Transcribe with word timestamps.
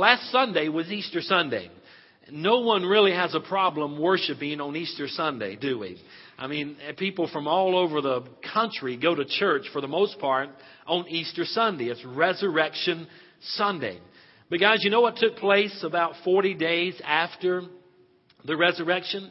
Last 0.00 0.32
Sunday 0.32 0.70
was 0.70 0.90
Easter 0.90 1.20
Sunday. 1.20 1.70
No 2.32 2.60
one 2.60 2.84
really 2.84 3.12
has 3.12 3.34
a 3.34 3.40
problem 3.40 4.00
worshiping 4.00 4.58
on 4.58 4.74
Easter 4.74 5.06
Sunday, 5.08 5.56
do 5.56 5.78
we? 5.78 6.00
I 6.38 6.46
mean, 6.46 6.78
people 6.96 7.28
from 7.30 7.46
all 7.46 7.76
over 7.76 8.00
the 8.00 8.22
country 8.54 8.96
go 8.96 9.14
to 9.14 9.26
church 9.26 9.64
for 9.74 9.82
the 9.82 9.88
most 9.88 10.18
part 10.18 10.48
on 10.86 11.06
Easter 11.06 11.44
Sunday. 11.44 11.90
It's 11.90 12.02
Resurrection 12.02 13.08
Sunday. 13.42 13.98
But 14.48 14.60
guys, 14.60 14.78
you 14.84 14.90
know 14.90 15.02
what 15.02 15.16
took 15.16 15.36
place 15.36 15.84
about 15.84 16.14
40 16.24 16.54
days 16.54 16.98
after 17.04 17.60
the 18.46 18.56
resurrection? 18.56 19.30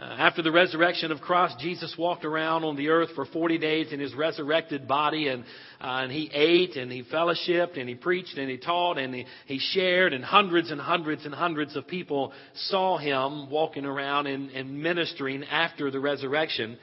Uh, 0.00 0.16
after 0.18 0.40
the 0.40 0.50
resurrection 0.50 1.12
of 1.12 1.20
Christ, 1.20 1.58
Jesus 1.58 1.94
walked 1.98 2.24
around 2.24 2.64
on 2.64 2.74
the 2.74 2.88
earth 2.88 3.10
for 3.14 3.26
40 3.26 3.58
days 3.58 3.92
in 3.92 4.00
his 4.00 4.14
resurrected 4.14 4.88
body 4.88 5.28
and, 5.28 5.44
uh, 5.78 6.04
and 6.04 6.10
he 6.10 6.30
ate 6.32 6.76
and 6.76 6.90
he 6.90 7.02
fellowshipped 7.02 7.78
and 7.78 7.86
he 7.86 7.94
preached 7.94 8.38
and 8.38 8.48
he 8.48 8.56
taught 8.56 8.96
and 8.96 9.14
he, 9.14 9.26
he 9.44 9.58
shared 9.58 10.14
and 10.14 10.24
hundreds 10.24 10.70
and 10.70 10.80
hundreds 10.80 11.26
and 11.26 11.34
hundreds 11.34 11.76
of 11.76 11.86
people 11.86 12.32
saw 12.54 12.96
him 12.96 13.50
walking 13.50 13.84
around 13.84 14.26
and, 14.26 14.48
and 14.52 14.82
ministering 14.82 15.44
after 15.44 15.90
the 15.90 16.00
resurrection. 16.00 16.78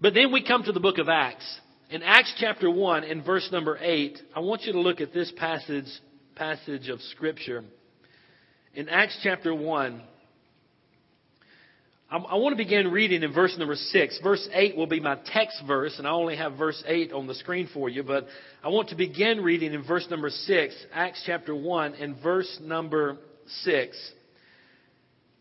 But 0.00 0.14
then 0.14 0.32
we 0.32 0.42
come 0.42 0.62
to 0.62 0.72
the 0.72 0.80
book 0.80 0.96
of 0.96 1.10
Acts. 1.10 1.60
In 1.90 2.02
Acts 2.02 2.32
chapter 2.38 2.70
1 2.70 3.04
in 3.04 3.22
verse 3.22 3.46
number 3.52 3.76
8, 3.78 4.18
I 4.34 4.40
want 4.40 4.62
you 4.62 4.72
to 4.72 4.80
look 4.80 5.02
at 5.02 5.12
this 5.12 5.30
passage, 5.36 5.88
passage 6.34 6.88
of 6.88 7.02
scripture. 7.02 7.64
In 8.72 8.88
Acts 8.88 9.20
chapter 9.22 9.54
1, 9.54 10.00
I 12.08 12.36
want 12.36 12.56
to 12.56 12.62
begin 12.62 12.92
reading 12.92 13.24
in 13.24 13.32
verse 13.32 13.56
number 13.58 13.74
6. 13.74 14.20
Verse 14.22 14.48
8 14.52 14.76
will 14.76 14.86
be 14.86 15.00
my 15.00 15.18
text 15.32 15.60
verse, 15.66 15.98
and 15.98 16.06
I 16.06 16.12
only 16.12 16.36
have 16.36 16.56
verse 16.56 16.80
8 16.86 17.12
on 17.12 17.26
the 17.26 17.34
screen 17.34 17.68
for 17.74 17.88
you, 17.88 18.04
but 18.04 18.28
I 18.62 18.68
want 18.68 18.90
to 18.90 18.94
begin 18.94 19.40
reading 19.40 19.74
in 19.74 19.82
verse 19.82 20.06
number 20.08 20.30
6, 20.30 20.74
Acts 20.92 21.24
chapter 21.26 21.52
1, 21.52 21.94
and 21.94 22.22
verse 22.22 22.60
number 22.62 23.18
6. 23.64 24.12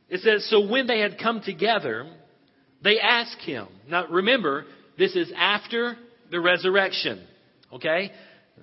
It 0.09 0.21
says, 0.21 0.49
So 0.49 0.67
when 0.67 0.87
they 0.87 0.99
had 0.99 1.19
come 1.19 1.41
together, 1.41 2.11
they 2.83 2.99
asked 2.99 3.41
him. 3.41 3.67
Now 3.87 4.07
remember, 4.07 4.65
this 4.97 5.15
is 5.15 5.31
after 5.37 5.95
the 6.31 6.39
resurrection. 6.39 7.27
Okay? 7.73 8.11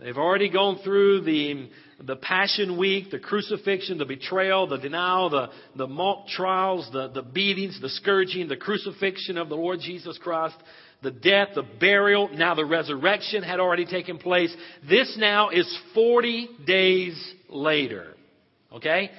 They've 0.00 0.18
already 0.18 0.50
gone 0.50 0.80
through 0.82 1.20
the 1.20 1.68
the 2.06 2.16
Passion 2.16 2.78
Week, 2.78 3.10
the 3.10 3.18
crucifixion, 3.18 3.98
the 3.98 4.04
betrayal, 4.04 4.66
the 4.66 4.78
denial, 4.78 5.30
the, 5.30 5.50
the 5.76 5.86
mock 5.86 6.26
trials, 6.28 6.88
the, 6.92 7.08
the 7.08 7.22
beatings, 7.22 7.80
the 7.80 7.88
scourging, 7.88 8.48
the 8.48 8.56
crucifixion 8.56 9.38
of 9.38 9.48
the 9.48 9.54
Lord 9.54 9.80
Jesus 9.80 10.18
Christ, 10.18 10.56
the 11.02 11.10
death, 11.10 11.48
the 11.54 11.64
burial, 11.80 12.28
now 12.32 12.54
the 12.54 12.64
resurrection 12.64 13.42
had 13.42 13.60
already 13.60 13.86
taken 13.86 14.18
place. 14.18 14.54
This 14.88 15.16
now 15.18 15.50
is 15.50 15.78
40 15.94 16.48
days 16.66 17.34
later. 17.48 18.14
Okay? 18.72 19.10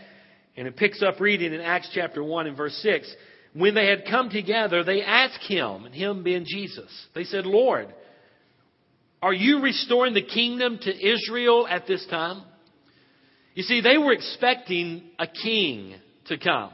And 0.56 0.68
it 0.68 0.76
picks 0.76 1.02
up 1.02 1.20
reading 1.20 1.54
in 1.54 1.62
Acts 1.62 1.90
chapter 1.94 2.24
1 2.24 2.48
and 2.48 2.58
verse 2.58 2.76
6. 2.84 3.14
When 3.54 3.76
they 3.76 3.88
had 3.88 4.06
come 4.10 4.30
together, 4.30 4.84
they 4.84 5.04
asked 5.04 5.44
him, 5.44 5.86
and 5.86 5.94
him 5.94 6.24
being 6.24 6.46
Jesus, 6.48 6.90
they 7.14 7.24
said, 7.24 7.46
Lord, 7.46 7.94
are 9.22 9.34
you 9.34 9.62
restoring 9.62 10.14
the 10.14 10.24
kingdom 10.24 10.80
to 10.82 11.08
Israel 11.08 11.68
at 11.68 11.88
this 11.88 12.06
time? 12.10 12.44
You 13.56 13.64
see, 13.64 13.82
they 13.82 13.98
were 13.98 14.14
expecting 14.14 15.04
a 15.20 15.28
king 15.28 15.96
to 16.28 16.38
come. 16.38 16.72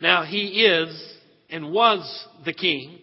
Now, 0.00 0.24
he 0.24 0.64
is 0.64 1.14
and 1.50 1.72
was 1.72 2.26
the 2.44 2.52
king, 2.52 2.98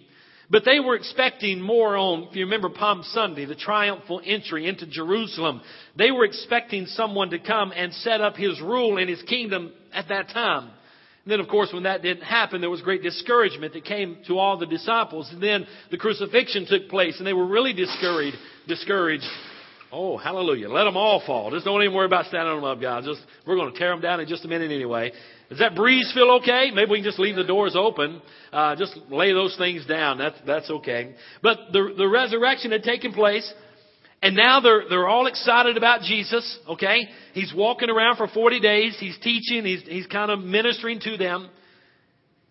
but 0.49 0.63
they 0.65 0.79
were 0.79 0.95
expecting 0.95 1.61
more 1.61 1.95
on, 1.95 2.27
if 2.29 2.35
you 2.35 2.43
remember 2.43 2.69
Palm 2.69 3.03
Sunday, 3.03 3.45
the 3.45 3.55
triumphal 3.55 4.21
entry 4.23 4.67
into 4.67 4.85
Jerusalem. 4.85 5.61
They 5.97 6.11
were 6.11 6.25
expecting 6.25 6.85
someone 6.87 7.29
to 7.29 7.39
come 7.39 7.71
and 7.73 7.93
set 7.93 8.21
up 8.21 8.35
his 8.35 8.59
rule 8.61 8.97
and 8.97 9.09
his 9.09 9.21
kingdom 9.23 9.71
at 9.93 10.09
that 10.09 10.29
time. 10.29 10.71
And 11.23 11.31
then, 11.31 11.39
of 11.39 11.47
course, 11.47 11.69
when 11.71 11.83
that 11.83 12.01
didn't 12.01 12.23
happen, 12.23 12.61
there 12.61 12.69
was 12.69 12.81
great 12.81 13.03
discouragement 13.03 13.73
that 13.73 13.85
came 13.85 14.17
to 14.27 14.39
all 14.39 14.57
the 14.57 14.65
disciples. 14.65 15.29
And 15.31 15.41
then 15.41 15.67
the 15.89 15.97
crucifixion 15.97 16.65
took 16.65 16.89
place, 16.89 17.17
and 17.17 17.27
they 17.27 17.33
were 17.33 17.47
really 17.47 17.73
discouraged. 17.73 18.37
Discouraged. 18.67 19.23
Oh, 19.93 20.17
hallelujah. 20.17 20.69
Let 20.69 20.85
them 20.85 20.95
all 20.95 21.21
fall. 21.25 21.51
Just 21.51 21.65
don't 21.65 21.81
even 21.81 21.93
worry 21.93 22.05
about 22.05 22.25
standing 22.27 22.47
on 22.47 22.61
them 22.61 22.63
up, 22.63 22.79
guys. 22.81 23.03
Just, 23.03 23.19
we're 23.45 23.57
going 23.57 23.73
to 23.73 23.77
tear 23.77 23.89
them 23.89 23.99
down 23.99 24.21
in 24.21 24.27
just 24.27 24.45
a 24.45 24.47
minute 24.47 24.71
anyway. 24.71 25.11
Does 25.49 25.59
that 25.59 25.75
breeze 25.75 26.09
feel 26.13 26.39
okay? 26.41 26.71
Maybe 26.73 26.91
we 26.91 26.97
can 26.99 27.03
just 27.03 27.19
leave 27.19 27.35
the 27.35 27.43
doors 27.43 27.75
open. 27.77 28.21
Uh, 28.53 28.77
just 28.77 28.97
lay 29.09 29.33
those 29.33 29.53
things 29.57 29.85
down. 29.85 30.17
That's, 30.17 30.37
that's 30.47 30.69
okay. 30.69 31.13
But 31.43 31.57
the, 31.73 31.93
the 31.97 32.07
resurrection 32.07 32.71
had 32.71 32.83
taken 32.83 33.11
place. 33.11 33.51
And 34.21 34.35
now 34.35 34.61
they're, 34.61 34.83
they're 34.87 35.09
all 35.09 35.27
excited 35.27 35.75
about 35.75 36.01
Jesus, 36.01 36.59
okay? 36.69 37.09
He's 37.33 37.51
walking 37.53 37.89
around 37.89 38.17
for 38.17 38.27
40 38.27 38.59
days. 38.59 38.95
He's 38.99 39.17
teaching. 39.19 39.65
He's, 39.65 39.81
he's 39.81 40.07
kind 40.07 40.31
of 40.31 40.39
ministering 40.39 40.99
to 41.01 41.17
them. 41.17 41.49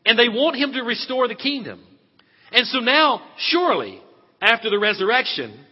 And 0.05 0.19
they 0.19 0.29
want 0.29 0.56
him 0.56 0.73
to 0.73 0.83
restore 0.83 1.27
the 1.27 1.37
kingdom. 1.37 1.83
And 2.53 2.67
so 2.67 2.81
now, 2.81 3.23
surely, 3.39 4.03
after 4.43 4.69
the 4.69 4.79
resurrection, 4.79 5.65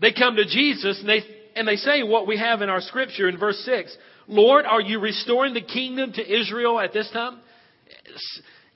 they 0.00 0.12
come 0.12 0.36
to 0.36 0.44
Jesus 0.44 0.98
and 1.00 1.08
they, 1.08 1.20
and 1.54 1.66
they 1.66 1.76
say 1.76 2.02
what 2.02 2.26
we 2.26 2.38
have 2.38 2.62
in 2.62 2.68
our 2.68 2.80
scripture 2.80 3.28
in 3.28 3.38
verse 3.38 3.58
6. 3.64 3.96
Lord, 4.28 4.64
are 4.64 4.80
you 4.80 5.00
restoring 5.00 5.54
the 5.54 5.60
kingdom 5.60 6.12
to 6.12 6.22
Israel 6.22 6.80
at 6.80 6.92
this 6.92 7.10
time? 7.10 7.40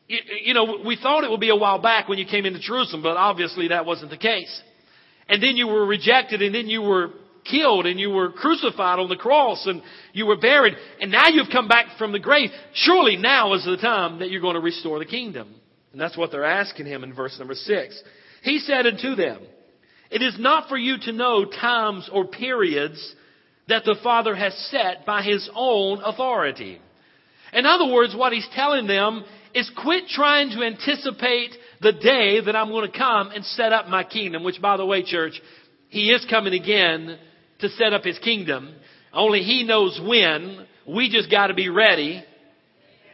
You 0.08 0.52
know, 0.52 0.80
we 0.84 0.96
thought 0.96 1.24
it 1.24 1.30
would 1.30 1.40
be 1.40 1.50
a 1.50 1.56
while 1.56 1.80
back 1.80 2.08
when 2.08 2.18
you 2.18 2.26
came 2.26 2.44
into 2.44 2.60
Jerusalem, 2.60 3.02
but 3.02 3.16
obviously 3.16 3.68
that 3.68 3.86
wasn't 3.86 4.10
the 4.10 4.18
case. 4.18 4.62
And 5.28 5.42
then 5.42 5.56
you 5.56 5.66
were 5.66 5.86
rejected 5.86 6.42
and 6.42 6.54
then 6.54 6.68
you 6.68 6.82
were 6.82 7.10
killed 7.50 7.86
and 7.86 7.98
you 7.98 8.10
were 8.10 8.32
crucified 8.32 8.98
on 8.98 9.08
the 9.08 9.16
cross 9.16 9.66
and 9.66 9.82
you 10.12 10.26
were 10.26 10.36
buried 10.36 10.74
and 11.00 11.10
now 11.10 11.28
you've 11.28 11.50
come 11.50 11.68
back 11.68 11.96
from 11.98 12.12
the 12.12 12.18
grave. 12.18 12.50
Surely 12.74 13.16
now 13.16 13.54
is 13.54 13.64
the 13.64 13.76
time 13.76 14.18
that 14.18 14.30
you're 14.30 14.42
going 14.42 14.54
to 14.54 14.60
restore 14.60 14.98
the 14.98 15.06
kingdom. 15.06 15.54
And 15.92 16.00
that's 16.00 16.16
what 16.16 16.32
they're 16.32 16.44
asking 16.44 16.86
him 16.86 17.04
in 17.04 17.14
verse 17.14 17.38
number 17.38 17.54
six. 17.54 18.02
He 18.42 18.58
said 18.58 18.86
unto 18.86 19.14
them, 19.14 19.41
it 20.14 20.22
is 20.22 20.38
not 20.38 20.69
for 20.69 20.78
you 20.78 20.97
to 20.97 21.12
know 21.12 21.44
times 21.44 22.08
or 22.10 22.25
periods 22.25 23.16
that 23.66 23.84
the 23.84 23.97
Father 24.00 24.32
has 24.36 24.54
set 24.70 25.04
by 25.04 25.22
His 25.22 25.50
own 25.52 26.00
authority. 26.04 26.80
In 27.52 27.66
other 27.66 27.92
words, 27.92 28.14
what 28.14 28.32
He's 28.32 28.47
telling 28.54 28.86
them 28.86 29.24
is 29.56 29.68
quit 29.77 30.06
trying 30.06 30.50
to 30.50 30.62
anticipate 30.62 31.50
the 31.80 31.91
day 31.91 32.41
that 32.41 32.54
I'm 32.54 32.68
going 32.68 32.89
to 32.89 32.97
come 32.97 33.33
and 33.33 33.44
set 33.44 33.72
up 33.72 33.89
my 33.89 34.04
kingdom, 34.04 34.44
which 34.44 34.62
by 34.62 34.77
the 34.77 34.86
way, 34.86 35.03
church, 35.03 35.33
He 35.89 36.12
is 36.12 36.24
coming 36.30 36.54
again 36.54 37.18
to 37.59 37.68
set 37.71 37.92
up 37.92 38.04
His 38.04 38.18
kingdom. 38.21 38.72
Only 39.12 39.41
He 39.41 39.65
knows 39.65 40.00
when. 40.00 40.65
We 40.86 41.10
just 41.10 41.28
got 41.28 41.48
to 41.48 41.54
be 41.54 41.71
ready. 41.71 42.22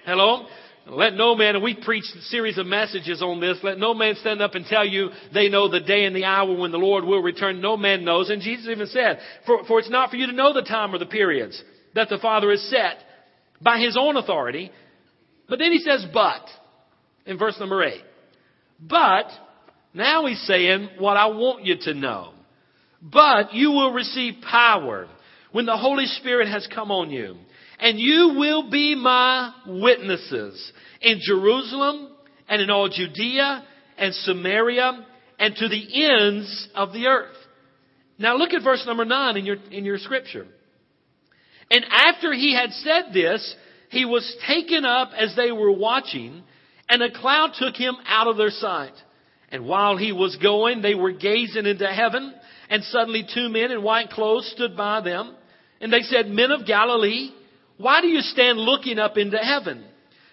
Hello? 0.05 0.45
Let 0.91 1.15
no 1.15 1.37
man, 1.37 1.55
and 1.55 1.63
we 1.63 1.75
preached 1.75 2.17
a 2.17 2.23
series 2.23 2.59
of 2.59 2.67
messages 2.67 3.23
on 3.23 3.41
this, 3.41 3.59
let 3.63 3.79
no 3.79 3.95
man 3.95 4.17
stand 4.17 4.43
up 4.43 4.57
and 4.57 4.67
tell 4.67 4.85
you 4.85 5.11
they 5.33 5.49
know 5.49 5.69
the 5.69 5.79
day 5.79 6.05
and 6.05 6.17
the 6.17 6.25
hour 6.25 6.53
when 6.57 6.73
the 6.73 6.79
Lord 6.79 7.05
will 7.05 7.23
return. 7.23 7.61
No 7.61 7.77
man 7.77 8.05
knows. 8.05 8.29
And 8.29 8.43
Jesus 8.43 8.67
even 8.69 8.89
said, 8.89 9.21
for, 9.47 9.65
for 9.67 9.79
it's 9.79 9.91
not 9.91 10.11
for 10.11 10.17
you 10.17 10.27
to 10.27 10.33
know 10.33 10.53
the 10.53 10.63
time 10.63 10.93
or 10.93 10.99
the 10.99 11.07
periods 11.07 11.63
that 11.95 12.09
the 12.09 12.19
Father 12.19 12.51
has 12.51 12.63
set 12.63 12.99
by 13.61 13.79
His 13.79 13.97
own 13.99 14.17
authority. 14.17 14.73
But 15.49 15.61
then 15.61 15.71
He 15.71 15.79
says, 15.79 16.05
but, 16.13 16.43
in 17.25 17.39
verse 17.39 17.57
number 17.61 17.85
8. 17.85 18.03
But, 18.81 19.27
now 19.95 20.27
He's 20.27 20.45
saying 20.45 20.89
what 20.99 21.17
I 21.17 21.27
want 21.27 21.65
you 21.65 21.77
to 21.83 21.95
know. 21.95 22.33
But 23.01 23.55
you 23.55 23.71
will 23.71 23.93
receive 23.93 24.43
power 24.43 25.07
when 25.53 25.67
the 25.67 25.77
Holy 25.77 26.07
Spirit 26.07 26.49
has 26.49 26.69
come 26.75 26.91
on 26.91 27.11
you 27.11 27.37
and 27.81 27.99
you 27.99 28.35
will 28.37 28.71
be 28.71 28.95
my 28.95 29.53
witnesses 29.67 30.73
in 31.01 31.19
Jerusalem 31.23 32.11
and 32.49 32.61
in 32.61 32.71
all 32.71 32.89
Judea 32.89 33.65
and 33.97 34.15
Samaria 34.15 35.07
and 35.39 35.57
to 35.57 35.69
the 35.69 36.05
ends 36.05 36.69
of 36.75 36.93
the 36.93 37.07
earth. 37.07 37.37
Now 38.19 38.37
look 38.37 38.53
at 38.53 38.63
verse 38.63 38.85
number 38.87 39.07
nine 39.07 39.39
in 39.39 39.47
your, 39.47 39.57
in 39.71 39.85
your 39.85 39.99
scripture. 39.99 40.47
And 41.71 41.85
after 41.89 42.33
he 42.35 42.55
had 42.55 42.71
said 42.73 43.15
this, 43.15 43.57
he 43.91 44.05
was 44.05 44.37
taken 44.47 44.85
up 44.85 45.11
as 45.17 45.35
they 45.37 45.51
were 45.51 45.73
watching, 45.73 46.43
and 46.89 47.03
a 47.03 47.11
cloud 47.11 47.53
took 47.59 47.77
him 47.77 47.95
out 48.07 48.27
of 48.27 48.37
their 48.37 48.51
sight. 48.51 48.93
And 49.49 49.65
while 49.65 49.97
he 49.97 50.13
was 50.13 50.37
going, 50.37 50.83
they 50.83 50.95
were 50.95 51.13
gazing 51.13 51.67
into 51.67 51.87
heaven, 51.87 52.35
and 52.69 52.85
suddenly 52.85 53.27
two 53.35 53.49
men 53.49 53.71
in 53.71 53.83
white 53.83 54.11
clothes 54.11 54.51
stood 54.55 54.77
by 54.77 55.01
them. 55.01 55.35
And 55.81 55.93
they 55.93 56.03
said, 56.03 56.29
Men 56.29 56.51
of 56.53 56.67
Galilee, 56.67 57.31
why 57.81 58.01
do 58.01 58.09
you 58.09 58.21
stand 58.21 58.59
looking 58.59 58.99
up 58.99 59.17
into 59.17 59.39
heaven? 59.39 59.85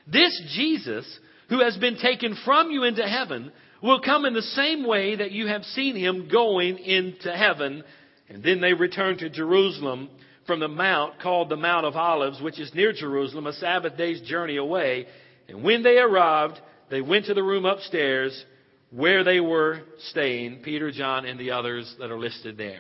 This 0.06 0.42
Jesus, 0.56 1.20
who 1.50 1.62
has 1.62 1.78
been 1.78 1.98
taken 1.98 2.38
from 2.46 2.72
you 2.72 2.84
into 2.84 3.04
heaven, 3.08 3.52
will 3.82 4.02
come 4.02 4.26
in 4.26 4.34
the 4.34 4.42
same 4.42 4.86
way 4.86 5.16
that 5.16 5.32
you 5.32 5.48
have 5.48 5.64
seen 5.64 5.96
him 5.96 6.28
going 6.32 6.78
into 6.78 7.32
heaven. 7.32 7.84
And 8.30 8.44
then 8.44 8.62
they 8.62 8.74
returned 8.74 9.20
to 9.20 9.30
Jerusalem 9.30 10.10
from 10.46 10.60
the 10.60 10.68
mount 10.68 11.20
called 11.22 11.50
the 11.50 11.58
Mount 11.58 11.86
of 11.86 11.96
Olives, 11.96 12.42
which 12.42 12.60
is 12.60 12.74
near 12.74 12.94
Jerusalem, 12.94 13.48
a 13.48 13.54
Sabbath 13.54 13.98
day's 13.98 14.22
journey 14.22 14.58
away. 14.58 15.08
And 15.48 15.64
when 15.64 15.84
they 15.84 15.98
arrived, 15.98 16.60
they 16.90 17.02
went 17.02 17.26
to 17.26 17.34
the 17.34 17.44
room 17.44 17.66
upstairs 17.66 18.46
where 18.92 19.24
they 19.24 19.40
were 19.40 19.82
staying, 20.10 20.62
Peter, 20.64 20.92
John, 20.92 21.26
and 21.26 21.40
the 21.40 21.52
others 21.52 21.94
that 22.00 22.12
are 22.12 22.20
listed 22.20 22.58
there. 22.58 22.80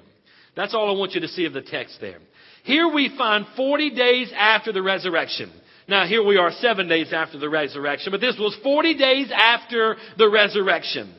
That's 0.55 0.73
all 0.73 0.89
I 0.89 0.97
want 0.97 1.13
you 1.13 1.21
to 1.21 1.27
see 1.27 1.45
of 1.45 1.53
the 1.53 1.61
text 1.61 1.97
there. 2.01 2.19
Here 2.67 2.89
we 2.93 3.15
find 3.17 3.45
40 3.55 3.91
days 3.91 4.29
after 4.35 4.73
the 4.73 4.81
resurrection. 4.81 5.49
Now 5.87 6.05
here 6.05 6.21
we 6.21 6.35
are 6.35 6.51
seven 6.51 6.89
days 6.89 7.13
after 7.13 7.39
the 7.39 7.47
resurrection, 7.47 8.11
but 8.11 8.19
this 8.19 8.35
was 8.37 8.57
40 8.61 8.97
days 8.97 9.31
after 9.33 9.95
the 10.17 10.29
resurrection. 10.29 11.15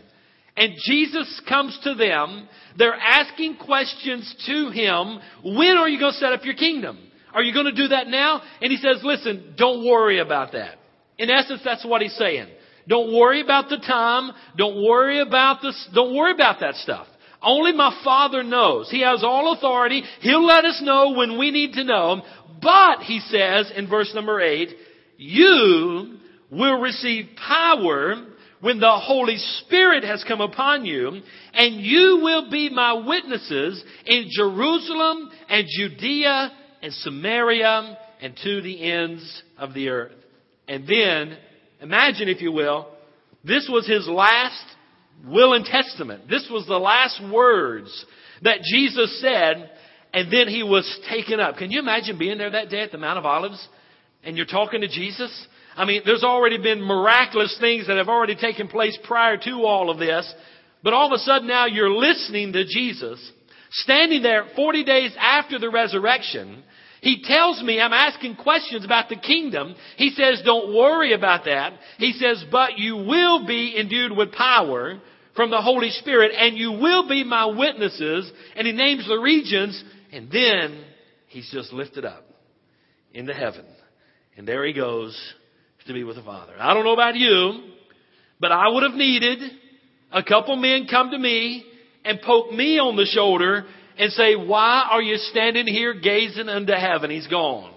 And 0.58 0.74
Jesus 0.84 1.40
comes 1.48 1.78
to 1.84 1.94
them. 1.94 2.46
They're 2.76 2.92
asking 2.92 3.56
questions 3.64 4.36
to 4.44 4.68
him. 4.68 5.20
When 5.42 5.78
are 5.78 5.88
you 5.88 5.98
going 5.98 6.12
to 6.12 6.18
set 6.18 6.34
up 6.34 6.44
your 6.44 6.54
kingdom? 6.54 6.98
Are 7.32 7.42
you 7.42 7.54
going 7.54 7.74
to 7.74 7.82
do 7.82 7.88
that 7.88 8.08
now? 8.08 8.42
And 8.60 8.70
he 8.70 8.76
says, 8.76 9.00
listen, 9.02 9.54
don't 9.56 9.86
worry 9.86 10.18
about 10.18 10.52
that. 10.52 10.74
In 11.16 11.30
essence, 11.30 11.62
that's 11.64 11.86
what 11.86 12.02
he's 12.02 12.16
saying. 12.16 12.48
Don't 12.86 13.16
worry 13.16 13.40
about 13.40 13.70
the 13.70 13.78
time. 13.78 14.32
Don't 14.58 14.84
worry 14.84 15.22
about 15.22 15.62
this. 15.62 15.88
Don't 15.94 16.14
worry 16.14 16.32
about 16.32 16.60
that 16.60 16.74
stuff. 16.74 17.06
Only 17.42 17.72
my 17.72 17.98
Father 18.04 18.42
knows. 18.42 18.90
He 18.90 19.02
has 19.02 19.22
all 19.22 19.52
authority. 19.52 20.02
He'll 20.20 20.44
let 20.44 20.64
us 20.64 20.80
know 20.82 21.12
when 21.12 21.38
we 21.38 21.50
need 21.50 21.74
to 21.74 21.84
know. 21.84 22.22
But, 22.60 23.00
he 23.02 23.20
says 23.20 23.70
in 23.76 23.88
verse 23.88 24.12
number 24.14 24.40
8, 24.40 24.70
you 25.16 26.18
will 26.50 26.80
receive 26.80 27.26
power 27.36 28.14
when 28.60 28.80
the 28.80 28.98
Holy 29.00 29.36
Spirit 29.36 30.02
has 30.02 30.24
come 30.26 30.40
upon 30.40 30.84
you, 30.84 31.20
and 31.52 31.80
you 31.80 32.20
will 32.22 32.50
be 32.50 32.70
my 32.70 32.92
witnesses 32.92 33.82
in 34.04 34.28
Jerusalem 34.30 35.30
and 35.48 35.66
Judea 35.68 36.52
and 36.82 36.92
Samaria 36.92 37.98
and 38.20 38.36
to 38.42 38.60
the 38.60 38.90
ends 38.90 39.42
of 39.56 39.74
the 39.74 39.90
earth. 39.90 40.12
And 40.66 40.86
then, 40.88 41.38
imagine 41.80 42.28
if 42.28 42.42
you 42.42 42.50
will, 42.50 42.88
this 43.44 43.68
was 43.70 43.86
his 43.86 44.08
last 44.08 44.64
will 45.26 45.54
and 45.54 45.64
testament. 45.64 46.28
This 46.28 46.48
was 46.50 46.66
the 46.66 46.78
last 46.78 47.20
words 47.32 48.04
that 48.42 48.60
Jesus 48.62 49.20
said, 49.20 49.70
and 50.12 50.32
then 50.32 50.48
he 50.48 50.62
was 50.62 51.00
taken 51.10 51.40
up. 51.40 51.56
Can 51.56 51.70
you 51.70 51.80
imagine 51.80 52.18
being 52.18 52.38
there 52.38 52.50
that 52.50 52.70
day 52.70 52.80
at 52.80 52.92
the 52.92 52.98
Mount 52.98 53.18
of 53.18 53.26
Olives 53.26 53.68
and 54.22 54.36
you're 54.36 54.46
talking 54.46 54.80
to 54.80 54.88
Jesus? 54.88 55.46
I 55.76 55.84
mean, 55.84 56.02
there's 56.04 56.24
already 56.24 56.58
been 56.58 56.82
miraculous 56.82 57.56
things 57.60 57.86
that 57.86 57.98
have 57.98 58.08
already 58.08 58.36
taken 58.36 58.68
place 58.68 58.98
prior 59.04 59.36
to 59.36 59.64
all 59.64 59.90
of 59.90 59.98
this, 59.98 60.32
but 60.82 60.92
all 60.92 61.06
of 61.06 61.12
a 61.12 61.18
sudden 61.18 61.46
now 61.46 61.66
you're 61.66 61.90
listening 61.90 62.52
to 62.52 62.64
Jesus, 62.64 63.32
standing 63.70 64.22
there 64.22 64.46
40 64.56 64.84
days 64.84 65.14
after 65.18 65.58
the 65.58 65.70
resurrection, 65.70 66.62
he 67.00 67.22
tells 67.22 67.62
me, 67.62 67.80
I'm 67.80 67.92
asking 67.92 68.36
questions 68.36 68.84
about 68.84 69.08
the 69.08 69.16
kingdom. 69.16 69.74
He 69.96 70.10
says, 70.10 70.42
don't 70.44 70.74
worry 70.74 71.12
about 71.12 71.44
that. 71.44 71.74
He 71.98 72.12
says, 72.12 72.44
but 72.50 72.78
you 72.78 72.96
will 72.96 73.46
be 73.46 73.76
endued 73.78 74.16
with 74.16 74.32
power 74.32 75.00
from 75.36 75.50
the 75.50 75.60
Holy 75.60 75.90
Spirit 75.90 76.32
and 76.36 76.56
you 76.56 76.72
will 76.72 77.08
be 77.08 77.22
my 77.22 77.46
witnesses. 77.46 78.30
And 78.56 78.66
he 78.66 78.72
names 78.72 79.06
the 79.06 79.18
regions 79.18 79.82
and 80.12 80.30
then 80.30 80.84
he's 81.28 81.48
just 81.52 81.72
lifted 81.72 82.04
up 82.04 82.24
into 83.12 83.32
heaven. 83.32 83.64
And 84.36 84.46
there 84.46 84.64
he 84.64 84.72
goes 84.72 85.16
to 85.86 85.92
be 85.92 86.04
with 86.04 86.16
the 86.16 86.22
Father. 86.22 86.54
I 86.58 86.74
don't 86.74 86.84
know 86.84 86.92
about 86.92 87.14
you, 87.14 87.62
but 88.40 88.52
I 88.52 88.68
would 88.68 88.82
have 88.82 88.94
needed 88.94 89.38
a 90.12 90.22
couple 90.22 90.56
men 90.56 90.86
come 90.90 91.10
to 91.10 91.18
me 91.18 91.64
and 92.04 92.20
poke 92.20 92.52
me 92.52 92.78
on 92.78 92.96
the 92.96 93.06
shoulder 93.06 93.66
and 93.98 94.12
say, 94.12 94.36
why 94.36 94.88
are 94.90 95.02
you 95.02 95.16
standing 95.16 95.66
here 95.66 95.94
gazing 95.94 96.48
unto 96.48 96.72
heaven? 96.72 97.10
He's 97.10 97.26
gone. 97.26 97.74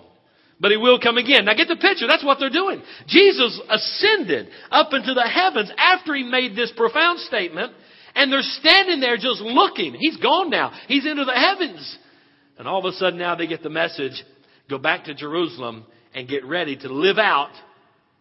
But 0.59 0.69
he 0.69 0.77
will 0.77 1.00
come 1.00 1.18
again. 1.18 1.45
Now 1.45 1.56
get 1.56 1.68
the 1.68 1.75
picture. 1.75 2.06
That's 2.07 2.23
what 2.23 2.38
they're 2.39 2.51
doing. 2.51 2.83
Jesus 3.07 3.59
ascended 3.68 4.50
up 4.69 4.94
into 4.94 5.15
the 5.15 5.27
heavens 5.27 5.71
after 5.75 6.13
he 6.13 6.23
made 6.23 6.56
this 6.56 6.71
profound 6.77 7.19
statement. 7.21 7.73
And 8.13 8.31
they're 8.31 8.41
standing 8.41 9.00
there 9.00 9.15
just 9.15 9.41
looking. 9.41 9.95
He's 9.95 10.18
gone 10.18 10.50
now. 10.50 10.71
He's 10.88 11.06
into 11.06 11.25
the 11.25 11.33
heavens. 11.33 11.97
And 12.59 12.68
all 12.68 12.85
of 12.85 12.94
a 12.94 12.95
sudden 12.97 13.18
now 13.18 13.35
they 13.35 13.47
get 13.47 13.63
the 13.63 13.69
message, 13.69 14.23
go 14.69 14.77
back 14.77 15.06
to 15.06 15.15
Jerusalem 15.15 15.85
and 16.13 16.27
get 16.27 16.45
ready 16.45 16.75
to 16.75 16.94
live 16.94 17.18
out 17.18 17.51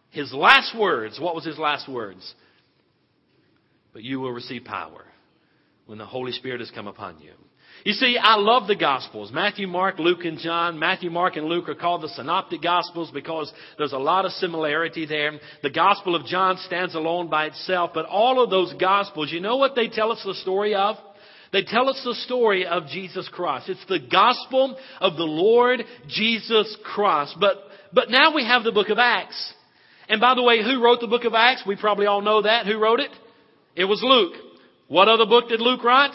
his 0.09 0.33
last 0.33 0.75
words. 0.75 1.19
What 1.19 1.35
was 1.35 1.45
his 1.45 1.59
last 1.59 1.87
words? 1.87 2.33
But 3.93 4.03
you 4.03 4.19
will 4.19 4.31
receive 4.31 4.63
power 4.63 5.05
when 5.85 5.97
the 5.97 6.05
Holy 6.05 6.31
Spirit 6.31 6.61
has 6.61 6.71
come 6.71 6.87
upon 6.87 7.19
you. 7.19 7.33
You 7.83 7.93
see, 7.93 8.17
I 8.21 8.35
love 8.35 8.67
the 8.67 8.75
Gospels. 8.75 9.31
Matthew, 9.33 9.67
Mark, 9.67 9.97
Luke, 9.97 10.23
and 10.23 10.37
John. 10.37 10.77
Matthew, 10.77 11.09
Mark, 11.09 11.35
and 11.35 11.47
Luke 11.47 11.67
are 11.67 11.75
called 11.75 12.03
the 12.03 12.09
Synoptic 12.09 12.61
Gospels 12.61 13.09
because 13.11 13.51
there's 13.77 13.93
a 13.93 13.97
lot 13.97 14.25
of 14.25 14.31
similarity 14.33 15.07
there. 15.07 15.31
The 15.63 15.71
Gospel 15.71 16.15
of 16.15 16.25
John 16.25 16.57
stands 16.57 16.93
alone 16.93 17.29
by 17.29 17.45
itself, 17.47 17.91
but 17.93 18.05
all 18.05 18.43
of 18.43 18.51
those 18.51 18.73
Gospels, 18.79 19.31
you 19.31 19.39
know 19.39 19.57
what 19.57 19.73
they 19.75 19.87
tell 19.87 20.11
us 20.11 20.21
the 20.23 20.35
story 20.35 20.75
of? 20.75 20.95
They 21.51 21.63
tell 21.63 21.89
us 21.89 21.99
the 22.05 22.15
story 22.15 22.67
of 22.67 22.85
Jesus 22.85 23.27
Christ. 23.29 23.67
It's 23.67 23.85
the 23.87 23.99
Gospel 23.99 24.77
of 24.99 25.17
the 25.17 25.23
Lord 25.23 25.81
Jesus 26.07 26.77
Christ. 26.83 27.35
But, 27.39 27.57
but 27.91 28.11
now 28.11 28.33
we 28.35 28.45
have 28.45 28.63
the 28.63 28.71
book 28.71 28.89
of 28.89 28.99
Acts. 28.99 29.53
And 30.07 30.21
by 30.21 30.35
the 30.35 30.43
way, 30.43 30.63
who 30.63 30.83
wrote 30.83 30.99
the 31.01 31.07
book 31.07 31.25
of 31.25 31.33
Acts? 31.33 31.63
We 31.65 31.75
probably 31.75 32.05
all 32.05 32.21
know 32.21 32.43
that. 32.43 32.67
Who 32.67 32.77
wrote 32.77 32.99
it? 32.99 33.11
It 33.75 33.85
was 33.85 34.01
Luke. 34.03 34.33
What 34.87 35.07
other 35.07 35.25
book 35.25 35.49
did 35.49 35.61
Luke 35.61 35.83
write? 35.83 36.11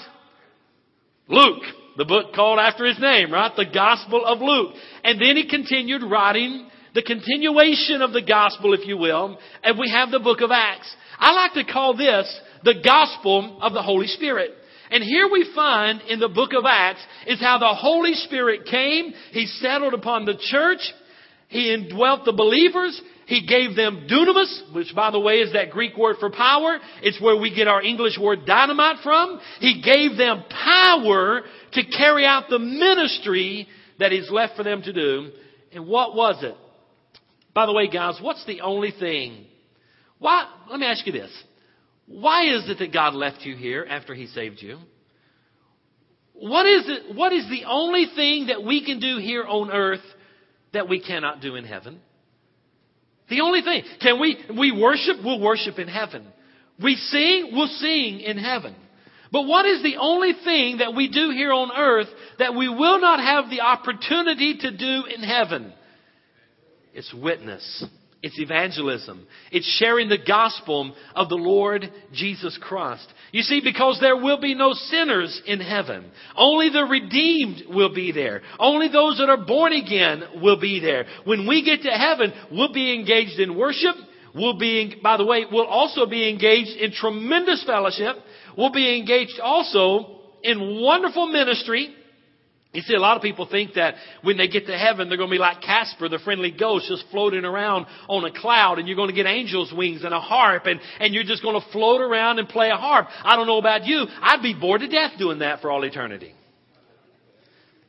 Luke, 1.28 1.62
the 1.96 2.04
book 2.04 2.34
called 2.34 2.58
after 2.58 2.84
his 2.84 2.98
name, 3.00 3.32
right? 3.32 3.52
The 3.56 3.66
Gospel 3.72 4.24
of 4.24 4.40
Luke. 4.40 4.74
And 5.02 5.20
then 5.20 5.36
he 5.36 5.48
continued 5.48 6.02
writing 6.02 6.68
the 6.94 7.02
continuation 7.02 8.00
of 8.00 8.12
the 8.12 8.22
Gospel, 8.22 8.74
if 8.74 8.86
you 8.86 8.96
will, 8.96 9.38
and 9.62 9.78
we 9.78 9.90
have 9.90 10.10
the 10.10 10.18
book 10.18 10.40
of 10.40 10.50
Acts. 10.50 10.94
I 11.18 11.32
like 11.32 11.52
to 11.54 11.72
call 11.72 11.96
this 11.96 12.40
the 12.64 12.80
Gospel 12.82 13.58
of 13.60 13.72
the 13.72 13.82
Holy 13.82 14.06
Spirit. 14.06 14.50
And 14.90 15.02
here 15.02 15.28
we 15.30 15.50
find 15.54 16.00
in 16.02 16.20
the 16.20 16.28
book 16.28 16.52
of 16.56 16.64
Acts 16.66 17.00
is 17.26 17.40
how 17.40 17.58
the 17.58 17.74
Holy 17.74 18.14
Spirit 18.14 18.66
came, 18.66 19.12
He 19.32 19.46
settled 19.46 19.94
upon 19.94 20.24
the 20.24 20.38
church, 20.38 20.80
He 21.48 21.72
indwelt 21.72 22.24
the 22.24 22.32
believers, 22.32 23.00
he 23.26 23.44
gave 23.44 23.74
them 23.74 24.06
dunamis, 24.08 24.72
which 24.72 24.94
by 24.94 25.10
the 25.10 25.18
way 25.18 25.40
is 25.40 25.52
that 25.52 25.70
Greek 25.70 25.96
word 25.96 26.16
for 26.20 26.30
power. 26.30 26.78
It's 27.02 27.20
where 27.20 27.36
we 27.36 27.52
get 27.52 27.66
our 27.66 27.82
English 27.82 28.16
word 28.20 28.46
dynamite 28.46 28.98
from. 29.02 29.40
He 29.58 29.82
gave 29.82 30.16
them 30.16 30.44
power 30.48 31.42
to 31.72 31.84
carry 31.84 32.24
out 32.24 32.44
the 32.48 32.60
ministry 32.60 33.66
that 33.98 34.12
He's 34.12 34.30
left 34.30 34.56
for 34.56 34.62
them 34.62 34.80
to 34.82 34.92
do. 34.92 35.32
And 35.72 35.88
what 35.88 36.14
was 36.14 36.42
it? 36.44 36.54
By 37.52 37.66
the 37.66 37.72
way, 37.72 37.88
guys, 37.88 38.18
what's 38.20 38.46
the 38.46 38.60
only 38.60 38.92
thing? 38.92 39.46
Why, 40.20 40.48
let 40.70 40.78
me 40.78 40.86
ask 40.86 41.04
you 41.04 41.12
this. 41.12 41.32
Why 42.06 42.54
is 42.54 42.70
it 42.70 42.78
that 42.78 42.92
God 42.92 43.14
left 43.14 43.40
you 43.42 43.56
here 43.56 43.84
after 43.88 44.14
He 44.14 44.28
saved 44.28 44.62
you? 44.62 44.78
What 46.32 46.66
is 46.66 46.84
it, 46.86 47.16
what 47.16 47.32
is 47.32 47.48
the 47.48 47.64
only 47.66 48.06
thing 48.14 48.46
that 48.46 48.62
we 48.62 48.84
can 48.84 49.00
do 49.00 49.18
here 49.18 49.42
on 49.42 49.72
earth 49.72 50.04
that 50.72 50.88
we 50.88 51.00
cannot 51.00 51.40
do 51.40 51.56
in 51.56 51.64
heaven? 51.64 52.00
The 53.28 53.40
only 53.40 53.62
thing. 53.62 53.82
Can 54.00 54.20
we, 54.20 54.38
we 54.56 54.72
worship? 54.72 55.16
We'll 55.24 55.40
worship 55.40 55.78
in 55.78 55.88
heaven. 55.88 56.26
We 56.82 56.94
sing? 56.94 57.50
We'll 57.52 57.66
sing 57.68 58.20
in 58.20 58.38
heaven. 58.38 58.74
But 59.32 59.42
what 59.42 59.66
is 59.66 59.82
the 59.82 59.96
only 59.98 60.32
thing 60.44 60.78
that 60.78 60.94
we 60.94 61.08
do 61.08 61.30
here 61.30 61.52
on 61.52 61.70
earth 61.76 62.08
that 62.38 62.54
we 62.54 62.68
will 62.68 63.00
not 63.00 63.18
have 63.18 63.50
the 63.50 63.62
opportunity 63.62 64.58
to 64.58 64.76
do 64.76 65.04
in 65.06 65.22
heaven? 65.22 65.72
It's 66.94 67.12
witness. 67.12 67.84
It's 68.26 68.40
evangelism. 68.40 69.24
It's 69.52 69.68
sharing 69.78 70.08
the 70.08 70.18
gospel 70.18 70.96
of 71.14 71.28
the 71.28 71.36
Lord 71.36 71.88
Jesus 72.12 72.58
Christ. 72.60 73.06
You 73.30 73.42
see, 73.42 73.60
because 73.62 74.00
there 74.00 74.16
will 74.16 74.40
be 74.40 74.56
no 74.56 74.72
sinners 74.72 75.40
in 75.46 75.60
heaven. 75.60 76.10
Only 76.36 76.68
the 76.70 76.82
redeemed 76.82 77.62
will 77.68 77.94
be 77.94 78.10
there. 78.10 78.42
Only 78.58 78.88
those 78.88 79.18
that 79.18 79.28
are 79.28 79.44
born 79.44 79.74
again 79.74 80.24
will 80.42 80.60
be 80.60 80.80
there. 80.80 81.06
When 81.22 81.46
we 81.46 81.64
get 81.64 81.82
to 81.82 81.90
heaven, 81.90 82.32
we'll 82.50 82.72
be 82.72 82.94
engaged 82.98 83.38
in 83.38 83.56
worship. 83.56 83.94
We'll 84.34 84.58
be, 84.58 84.98
by 85.00 85.18
the 85.18 85.24
way, 85.24 85.44
we'll 85.48 85.64
also 85.64 86.06
be 86.06 86.28
engaged 86.28 86.76
in 86.80 86.90
tremendous 86.90 87.62
fellowship. 87.64 88.16
We'll 88.58 88.72
be 88.72 88.98
engaged 88.98 89.38
also 89.40 90.18
in 90.42 90.82
wonderful 90.82 91.28
ministry 91.28 91.94
You 92.76 92.82
see, 92.82 92.94
a 92.94 93.00
lot 93.00 93.16
of 93.16 93.22
people 93.22 93.48
think 93.50 93.72
that 93.74 93.94
when 94.20 94.36
they 94.36 94.48
get 94.48 94.66
to 94.66 94.76
heaven, 94.76 95.08
they're 95.08 95.16
going 95.16 95.30
to 95.30 95.34
be 95.34 95.38
like 95.38 95.62
Casper, 95.62 96.10
the 96.10 96.18
friendly 96.18 96.50
ghost, 96.50 96.88
just 96.88 97.06
floating 97.10 97.46
around 97.46 97.86
on 98.06 98.22
a 98.26 98.30
cloud, 98.38 98.78
and 98.78 98.86
you're 98.86 98.96
going 98.96 99.08
to 99.08 99.14
get 99.14 99.24
angel's 99.24 99.72
wings 99.74 100.04
and 100.04 100.12
a 100.12 100.20
harp, 100.20 100.66
and, 100.66 100.78
and 101.00 101.14
you're 101.14 101.24
just 101.24 101.42
going 101.42 101.58
to 101.58 101.66
float 101.72 102.02
around 102.02 102.38
and 102.38 102.46
play 102.46 102.68
a 102.68 102.76
harp. 102.76 103.06
I 103.24 103.34
don't 103.34 103.46
know 103.46 103.56
about 103.56 103.86
you. 103.86 104.04
I'd 104.20 104.42
be 104.42 104.52
bored 104.52 104.82
to 104.82 104.88
death 104.88 105.12
doing 105.18 105.38
that 105.38 105.62
for 105.62 105.70
all 105.70 105.84
eternity. 105.84 106.34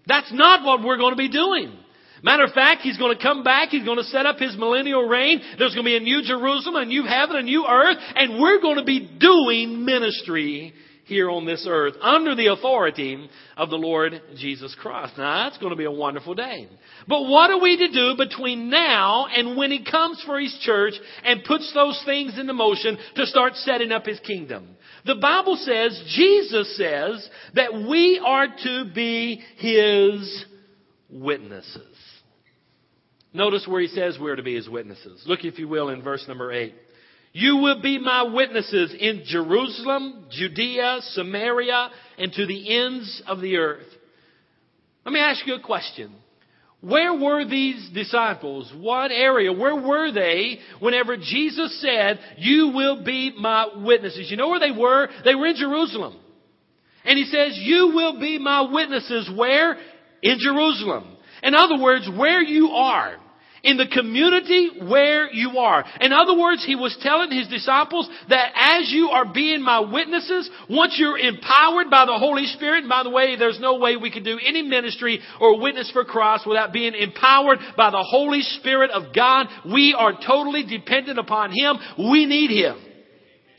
That's 0.05 0.31
not 0.31 0.63
what 0.63 0.81
we're 0.81 0.97
going 0.97 1.11
to 1.11 1.17
be 1.17 1.29
doing. 1.29 1.77
Matter 2.23 2.45
of 2.45 2.53
fact, 2.53 2.81
he's 2.81 2.97
going 2.97 3.15
to 3.15 3.21
come 3.21 3.43
back. 3.43 3.69
He's 3.69 3.83
going 3.83 3.97
to 3.97 4.05
set 4.05 4.25
up 4.25 4.37
his 4.37 4.55
millennial 4.57 5.03
reign. 5.03 5.41
There's 5.59 5.75
going 5.75 5.83
to 5.83 5.89
be 5.89 5.97
a 5.97 5.99
new 5.99 6.21
Jerusalem, 6.23 6.75
a 6.77 6.85
new 6.85 7.03
heaven, 7.03 7.35
a 7.35 7.41
new 7.41 7.65
earth, 7.67 7.97
and 8.15 8.41
we're 8.41 8.61
going 8.61 8.77
to 8.77 8.85
be 8.85 9.17
doing 9.19 9.83
ministry 9.83 10.73
here 11.07 11.29
on 11.29 11.45
this 11.45 11.65
earth 11.67 11.95
under 12.01 12.35
the 12.35 12.47
authority 12.47 13.29
of 13.55 13.69
the 13.69 13.77
Lord 13.77 14.21
Jesus 14.35 14.75
Christ. 14.79 15.13
Now 15.17 15.45
that's 15.45 15.57
going 15.57 15.71
to 15.71 15.77
be 15.77 15.85
a 15.85 15.91
wonderful 15.91 16.35
day. 16.35 16.67
But 17.07 17.23
what 17.23 17.49
are 17.49 17.61
we 17.61 17.77
to 17.77 17.91
do 17.91 18.15
between 18.17 18.69
now 18.69 19.27
and 19.27 19.57
when 19.57 19.71
He 19.71 19.83
comes 19.83 20.21
for 20.25 20.39
His 20.39 20.55
church 20.61 20.93
and 21.23 21.43
puts 21.45 21.73
those 21.73 22.01
things 22.05 22.37
into 22.37 22.53
motion 22.53 22.97
to 23.15 23.25
start 23.25 23.55
setting 23.55 23.91
up 23.91 24.05
His 24.05 24.19
kingdom? 24.19 24.75
The 25.05 25.15
Bible 25.15 25.55
says, 25.55 26.03
Jesus 26.15 26.75
says, 26.75 27.29
that 27.55 27.73
we 27.73 28.21
are 28.23 28.47
to 28.63 28.91
be 28.93 29.41
His 29.57 30.45
witnesses. 31.09 31.95
Notice 33.33 33.65
where 33.65 33.81
He 33.81 33.87
says 33.87 34.17
we're 34.19 34.35
to 34.35 34.43
be 34.43 34.55
His 34.55 34.67
witnesses. 34.67 35.23
Look, 35.25 35.45
if 35.45 35.57
you 35.57 35.69
will, 35.69 35.89
in 35.89 36.01
verse 36.01 36.25
number 36.27 36.51
8. 36.51 36.75
You 37.33 37.57
will 37.57 37.81
be 37.81 37.99
my 37.99 38.23
witnesses 38.23 38.95
in 38.97 39.23
Jerusalem, 39.25 40.25
Judea, 40.31 40.99
Samaria, 41.01 41.89
and 42.17 42.31
to 42.33 42.45
the 42.45 42.77
ends 42.77 43.21
of 43.27 43.41
the 43.41 43.57
earth. 43.57 43.85
Let 45.05 45.13
me 45.13 45.19
ask 45.19 45.45
you 45.45 45.55
a 45.55 45.61
question. 45.61 46.13
Where 46.81 47.13
were 47.13 47.43
these 47.45 47.89
disciples? 47.93 48.71
What 48.75 49.11
area? 49.11 49.51
Where 49.51 49.75
were 49.75 50.11
they 50.11 50.59
whenever 50.79 51.17
Jesus 51.17 51.81
said, 51.81 52.19
You 52.37 52.69
will 52.69 53.03
be 53.03 53.33
my 53.37 53.67
witnesses? 53.75 54.29
You 54.29 54.37
know 54.37 54.49
where 54.49 54.59
they 54.59 54.77
were? 54.77 55.07
They 55.25 55.33
were 55.33 55.47
in 55.47 55.55
Jerusalem. 55.55 56.19
And 57.03 57.17
he 57.17 57.25
says, 57.25 57.57
You 57.57 57.91
will 57.95 58.19
be 58.19 58.37
my 58.37 58.71
witnesses. 58.71 59.29
Where? 59.35 59.77
In 60.21 60.37
Jerusalem. 60.39 61.17
In 61.41 61.55
other 61.55 61.81
words, 61.81 62.07
where 62.15 62.41
you 62.41 62.69
are 62.69 63.17
in 63.67 63.75
the 63.75 63.87
community 63.87 64.71
where 64.87 65.29
you 65.31 65.57
are. 65.59 65.83
In 65.99 66.13
other 66.13 66.39
words, 66.39 66.65
he 66.65 66.75
was 66.75 66.97
telling 67.01 67.31
his 67.31 67.49
disciples 67.49 68.09
that 68.29 68.53
as 68.55 68.89
you 68.89 69.09
are 69.09 69.31
being 69.31 69.61
my 69.61 69.81
witnesses, 69.81 70.49
once 70.69 70.95
you're 70.97 71.17
empowered 71.17 71.89
by 71.89 72.05
the 72.05 72.17
Holy 72.17 72.45
Spirit, 72.45 72.79
and 72.79 72.89
by 72.89 73.03
the 73.03 73.09
way, 73.09 73.35
there's 73.35 73.59
no 73.59 73.77
way 73.77 73.97
we 73.97 74.09
could 74.09 74.23
do 74.23 74.39
any 74.43 74.61
ministry 74.61 75.19
or 75.41 75.61
witness 75.61 75.91
for 75.91 76.05
Christ 76.05 76.47
without 76.47 76.71
being 76.71 76.95
empowered 76.95 77.59
by 77.75 77.91
the 77.91 78.03
Holy 78.09 78.41
Spirit 78.41 78.89
of 78.91 79.13
God. 79.13 79.47
We 79.65 79.93
are 79.97 80.13
totally 80.25 80.63
dependent 80.63 81.19
upon 81.19 81.51
Him. 81.51 81.75
We 81.97 82.25
need 82.25 82.51
Him. 82.51 82.86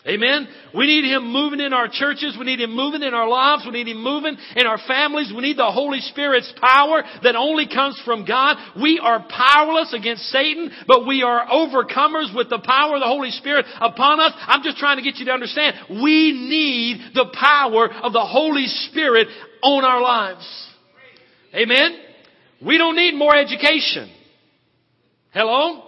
Amen. 0.09 0.49
We 0.75 0.87
need 0.87 1.05
Him 1.05 1.31
moving 1.31 1.61
in 1.61 1.75
our 1.75 1.89
churches. 1.91 2.35
We 2.39 2.47
need 2.47 2.61
Him 2.61 2.75
moving 2.75 3.03
in 3.03 3.13
our 3.13 3.29
lives. 3.29 3.65
We 3.67 3.73
need 3.73 3.89
Him 3.89 4.03
moving 4.03 4.39
in 4.57 4.67
our 4.67 4.79
families. 4.89 5.31
We 5.35 5.43
need 5.43 5.59
the 5.59 5.71
Holy 5.71 6.01
Spirit's 6.01 6.51
power 6.59 7.03
that 7.23 7.37
only 7.37 7.69
comes 7.69 8.01
from 8.07 8.25
God. 8.25 8.57
We 8.81 8.99
are 9.03 9.27
powerless 9.29 9.93
against 9.93 10.23
Satan, 10.31 10.71
but 10.87 11.07
we 11.07 11.23
are 11.23 11.47
overcomers 11.47 12.35
with 12.35 12.49
the 12.49 12.63
power 12.65 12.95
of 12.95 13.01
the 13.01 13.07
Holy 13.07 13.31
Spirit 13.33 13.67
upon 13.81 14.19
us. 14.19 14.33
I'm 14.47 14.63
just 14.63 14.79
trying 14.79 14.97
to 14.97 15.03
get 15.03 15.17
you 15.19 15.27
to 15.27 15.33
understand. 15.33 15.77
We 15.91 16.33
need 16.33 17.13
the 17.15 17.27
power 17.39 17.91
of 17.93 18.15
the 18.15 18.25
Holy 18.25 18.67
Spirit 18.67 19.29
on 19.63 19.85
our 19.85 20.01
lives. 20.01 20.69
Amen. 21.55 21.99
We 22.65 22.79
don't 22.79 22.97
need 22.97 23.15
more 23.15 23.37
education. 23.37 24.11
Hello? 25.33 25.88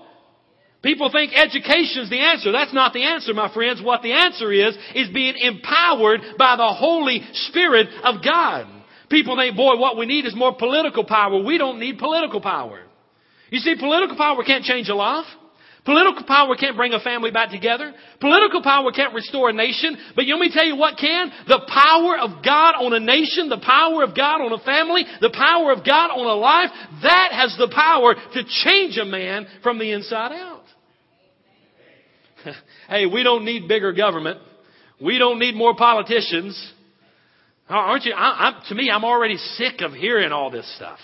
People 0.83 1.11
think 1.13 1.33
education 1.35 2.05
is 2.05 2.11
the 2.11 2.21
answer. 2.21 2.53
That's 2.53 2.73
not 2.73 2.95
the 2.95 3.05
answer, 3.05 3.35
my 3.35 3.53
friends. 3.53 3.83
What 3.83 4.03
the 4.03 4.13
answer 4.13 4.51
is, 4.51 4.77
is 4.95 5.13
being 5.13 5.35
empowered 5.37 6.21
by 6.39 6.57
the 6.57 6.73
Holy 6.73 7.21
Spirit 7.49 7.89
of 8.03 8.25
God. 8.25 8.67
People 9.11 9.37
think, 9.37 9.57
boy, 9.57 9.77
what 9.77 9.99
we 9.99 10.07
need 10.07 10.25
is 10.25 10.35
more 10.35 10.55
political 10.57 11.05
power. 11.05 11.43
We 11.43 11.59
don't 11.59 11.81
need 11.81 11.99
political 11.99 12.41
power. 12.41 12.81
You 13.51 13.59
see, 13.59 13.75
political 13.79 14.17
power 14.17 14.43
can't 14.45 14.65
change 14.65 14.89
a 14.89 14.95
life. 14.95 15.27
Political 15.85 16.25
power 16.25 16.55
can't 16.57 16.77
bring 16.77 16.93
a 16.93 17.01
family 17.01 17.31
back 17.31 17.51
together. 17.51 17.93
Political 18.21 18.63
power 18.63 18.93
can't 18.93 19.15
restore 19.15 19.49
a 19.49 19.53
nation. 19.53 19.97
But 20.15 20.27
let 20.27 20.39
me 20.39 20.51
tell 20.53 20.65
you 20.65 20.77
what 20.77 20.99
can. 20.99 21.33
The 21.49 21.61
power 21.67 22.19
of 22.19 22.45
God 22.45 22.75
on 22.77 22.93
a 22.93 23.01
nation, 23.01 23.49
the 23.49 23.61
power 23.65 24.05
of 24.05 24.15
God 24.15 24.41
on 24.41 24.53
a 24.53 24.63
family, 24.63 25.05
the 25.21 25.33
power 25.33 25.73
of 25.73 25.85
God 25.85 26.11
on 26.11 26.27
a 26.27 26.35
life, 26.35 26.71
that 27.03 27.31
has 27.33 27.57
the 27.59 27.73
power 27.75 28.15
to 28.15 28.45
change 28.65 28.99
a 28.99 29.05
man 29.05 29.47
from 29.63 29.79
the 29.79 29.91
inside 29.93 30.33
out. 30.33 30.60
hey, 32.89 33.07
we 33.07 33.23
don't 33.23 33.45
need 33.45 33.69
bigger 33.69 33.93
government. 33.93 34.41
We 35.01 35.19
don't 35.19 35.39
need 35.39 35.55
more 35.55 35.75
politicians. 35.75 36.73
Aren't 37.69 38.05
you? 38.05 38.15
I, 38.17 38.63
to 38.69 38.75
me, 38.75 38.91
I'm 38.91 39.05
already 39.05 39.37
sick 39.37 39.81
of 39.81 39.93
hearing 39.93 40.33
all 40.33 40.51
this 40.51 40.71
stuff. 40.77 40.99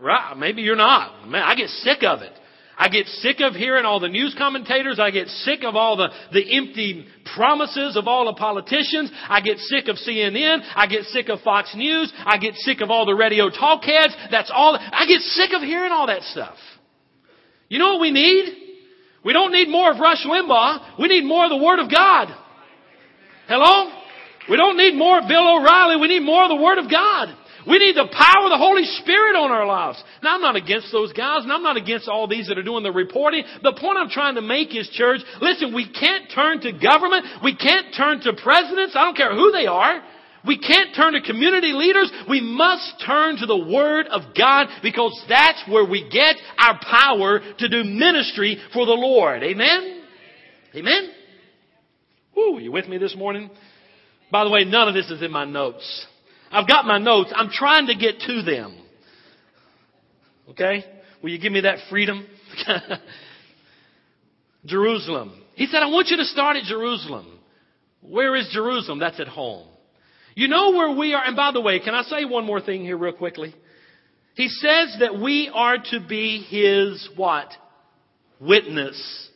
Right? 0.00 0.34
Maybe 0.36 0.62
you're 0.62 0.76
not. 0.76 1.28
Man, 1.28 1.42
I 1.42 1.54
get 1.54 1.68
sick 1.68 2.02
of 2.02 2.22
it. 2.22 2.32
I 2.80 2.88
get 2.88 3.06
sick 3.06 3.40
of 3.40 3.54
hearing 3.54 3.84
all 3.84 3.98
the 3.98 4.08
news 4.08 4.36
commentators. 4.38 5.00
I 5.00 5.10
get 5.10 5.26
sick 5.26 5.64
of 5.64 5.74
all 5.74 5.96
the, 5.96 6.10
the 6.32 6.56
empty 6.56 7.06
promises 7.34 7.96
of 7.96 8.06
all 8.06 8.26
the 8.26 8.34
politicians. 8.34 9.10
I 9.28 9.40
get 9.40 9.58
sick 9.58 9.88
of 9.88 9.96
CNN. 9.96 10.60
I 10.76 10.86
get 10.86 11.02
sick 11.06 11.28
of 11.28 11.40
Fox 11.40 11.74
News. 11.74 12.12
I 12.24 12.38
get 12.38 12.54
sick 12.54 12.80
of 12.80 12.90
all 12.90 13.04
the 13.04 13.14
radio 13.14 13.50
talk 13.50 13.82
heads. 13.82 14.14
That's 14.30 14.52
all. 14.54 14.76
I 14.78 15.06
get 15.06 15.22
sick 15.22 15.50
of 15.54 15.62
hearing 15.62 15.90
all 15.90 16.06
that 16.06 16.22
stuff. 16.22 16.54
You 17.68 17.80
know 17.80 17.94
what 17.94 18.00
we 18.00 18.12
need? 18.12 18.67
We 19.24 19.32
don't 19.32 19.52
need 19.52 19.68
more 19.68 19.90
of 19.90 19.98
Rush 19.98 20.24
Limbaugh. 20.24 20.98
We 20.98 21.08
need 21.08 21.24
more 21.24 21.44
of 21.44 21.50
the 21.50 21.62
Word 21.62 21.80
of 21.80 21.90
God. 21.90 22.28
Hello? 23.46 23.90
We 24.48 24.56
don't 24.56 24.76
need 24.76 24.94
more 24.94 25.18
of 25.18 25.28
Bill 25.28 25.58
O'Reilly. 25.58 26.00
We 26.00 26.08
need 26.08 26.22
more 26.22 26.44
of 26.44 26.48
the 26.48 26.62
Word 26.62 26.78
of 26.78 26.90
God. 26.90 27.34
We 27.66 27.78
need 27.78 27.96
the 27.96 28.08
power 28.08 28.44
of 28.48 28.50
the 28.50 28.56
Holy 28.56 28.84
Spirit 29.02 29.36
on 29.36 29.50
our 29.50 29.66
lives. 29.66 30.02
Now, 30.22 30.36
I'm 30.36 30.40
not 30.40 30.56
against 30.56 30.90
those 30.90 31.12
guys, 31.12 31.42
and 31.42 31.52
I'm 31.52 31.62
not 31.62 31.76
against 31.76 32.08
all 32.08 32.26
these 32.26 32.48
that 32.48 32.56
are 32.56 32.62
doing 32.62 32.82
the 32.82 32.92
reporting. 32.92 33.44
The 33.62 33.72
point 33.72 33.98
I'm 33.98 34.08
trying 34.08 34.36
to 34.36 34.40
make 34.40 34.74
is, 34.74 34.88
church, 34.88 35.20
listen, 35.42 35.74
we 35.74 35.90
can't 35.90 36.32
turn 36.34 36.60
to 36.60 36.72
government. 36.72 37.26
We 37.44 37.56
can't 37.56 37.92
turn 37.94 38.20
to 38.20 38.32
presidents. 38.32 38.96
I 38.96 39.04
don't 39.04 39.16
care 39.16 39.34
who 39.34 39.52
they 39.52 39.66
are. 39.66 40.02
We 40.48 40.58
can't 40.58 40.96
turn 40.96 41.12
to 41.12 41.20
community 41.20 41.72
leaders. 41.74 42.10
We 42.26 42.40
must 42.40 43.04
turn 43.06 43.36
to 43.36 43.46
the 43.46 43.66
Word 43.70 44.06
of 44.06 44.34
God 44.36 44.68
because 44.82 45.22
that's 45.28 45.62
where 45.68 45.84
we 45.84 46.08
get 46.08 46.36
our 46.56 46.80
power 46.80 47.40
to 47.58 47.68
do 47.68 47.84
ministry 47.84 48.56
for 48.72 48.86
the 48.86 48.92
Lord. 48.92 49.42
Amen? 49.42 50.02
Amen? 50.74 51.10
Woo, 52.34 52.58
you 52.58 52.72
with 52.72 52.88
me 52.88 52.96
this 52.96 53.14
morning? 53.14 53.50
By 54.32 54.44
the 54.44 54.50
way, 54.50 54.64
none 54.64 54.88
of 54.88 54.94
this 54.94 55.10
is 55.10 55.20
in 55.20 55.30
my 55.30 55.44
notes. 55.44 56.06
I've 56.50 56.66
got 56.66 56.86
my 56.86 56.96
notes. 56.96 57.30
I'm 57.36 57.50
trying 57.50 57.88
to 57.88 57.94
get 57.94 58.20
to 58.20 58.42
them. 58.42 58.80
Okay? 60.50 60.82
Will 61.22 61.28
you 61.28 61.38
give 61.38 61.52
me 61.52 61.60
that 61.60 61.76
freedom? 61.90 62.26
Jerusalem. 64.64 65.42
He 65.56 65.66
said, 65.66 65.82
I 65.82 65.86
want 65.88 66.08
you 66.08 66.16
to 66.16 66.24
start 66.24 66.56
at 66.56 66.64
Jerusalem. 66.64 67.38
Where 68.00 68.34
is 68.34 68.48
Jerusalem? 68.50 68.98
That's 68.98 69.20
at 69.20 69.28
home. 69.28 69.67
You 70.38 70.46
know 70.46 70.70
where 70.70 70.96
we 70.96 71.14
are. 71.14 71.24
And 71.24 71.34
by 71.34 71.50
the 71.50 71.60
way, 71.60 71.80
can 71.80 71.96
I 71.96 72.02
say 72.02 72.24
one 72.24 72.46
more 72.46 72.60
thing 72.60 72.82
here 72.82 72.96
real 72.96 73.12
quickly? 73.12 73.52
He 74.36 74.46
says 74.46 74.98
that 75.00 75.18
we 75.20 75.50
are 75.52 75.78
to 75.90 75.98
be 76.08 76.46
his 76.48 77.08
what? 77.16 77.48
Witness. 78.40 79.30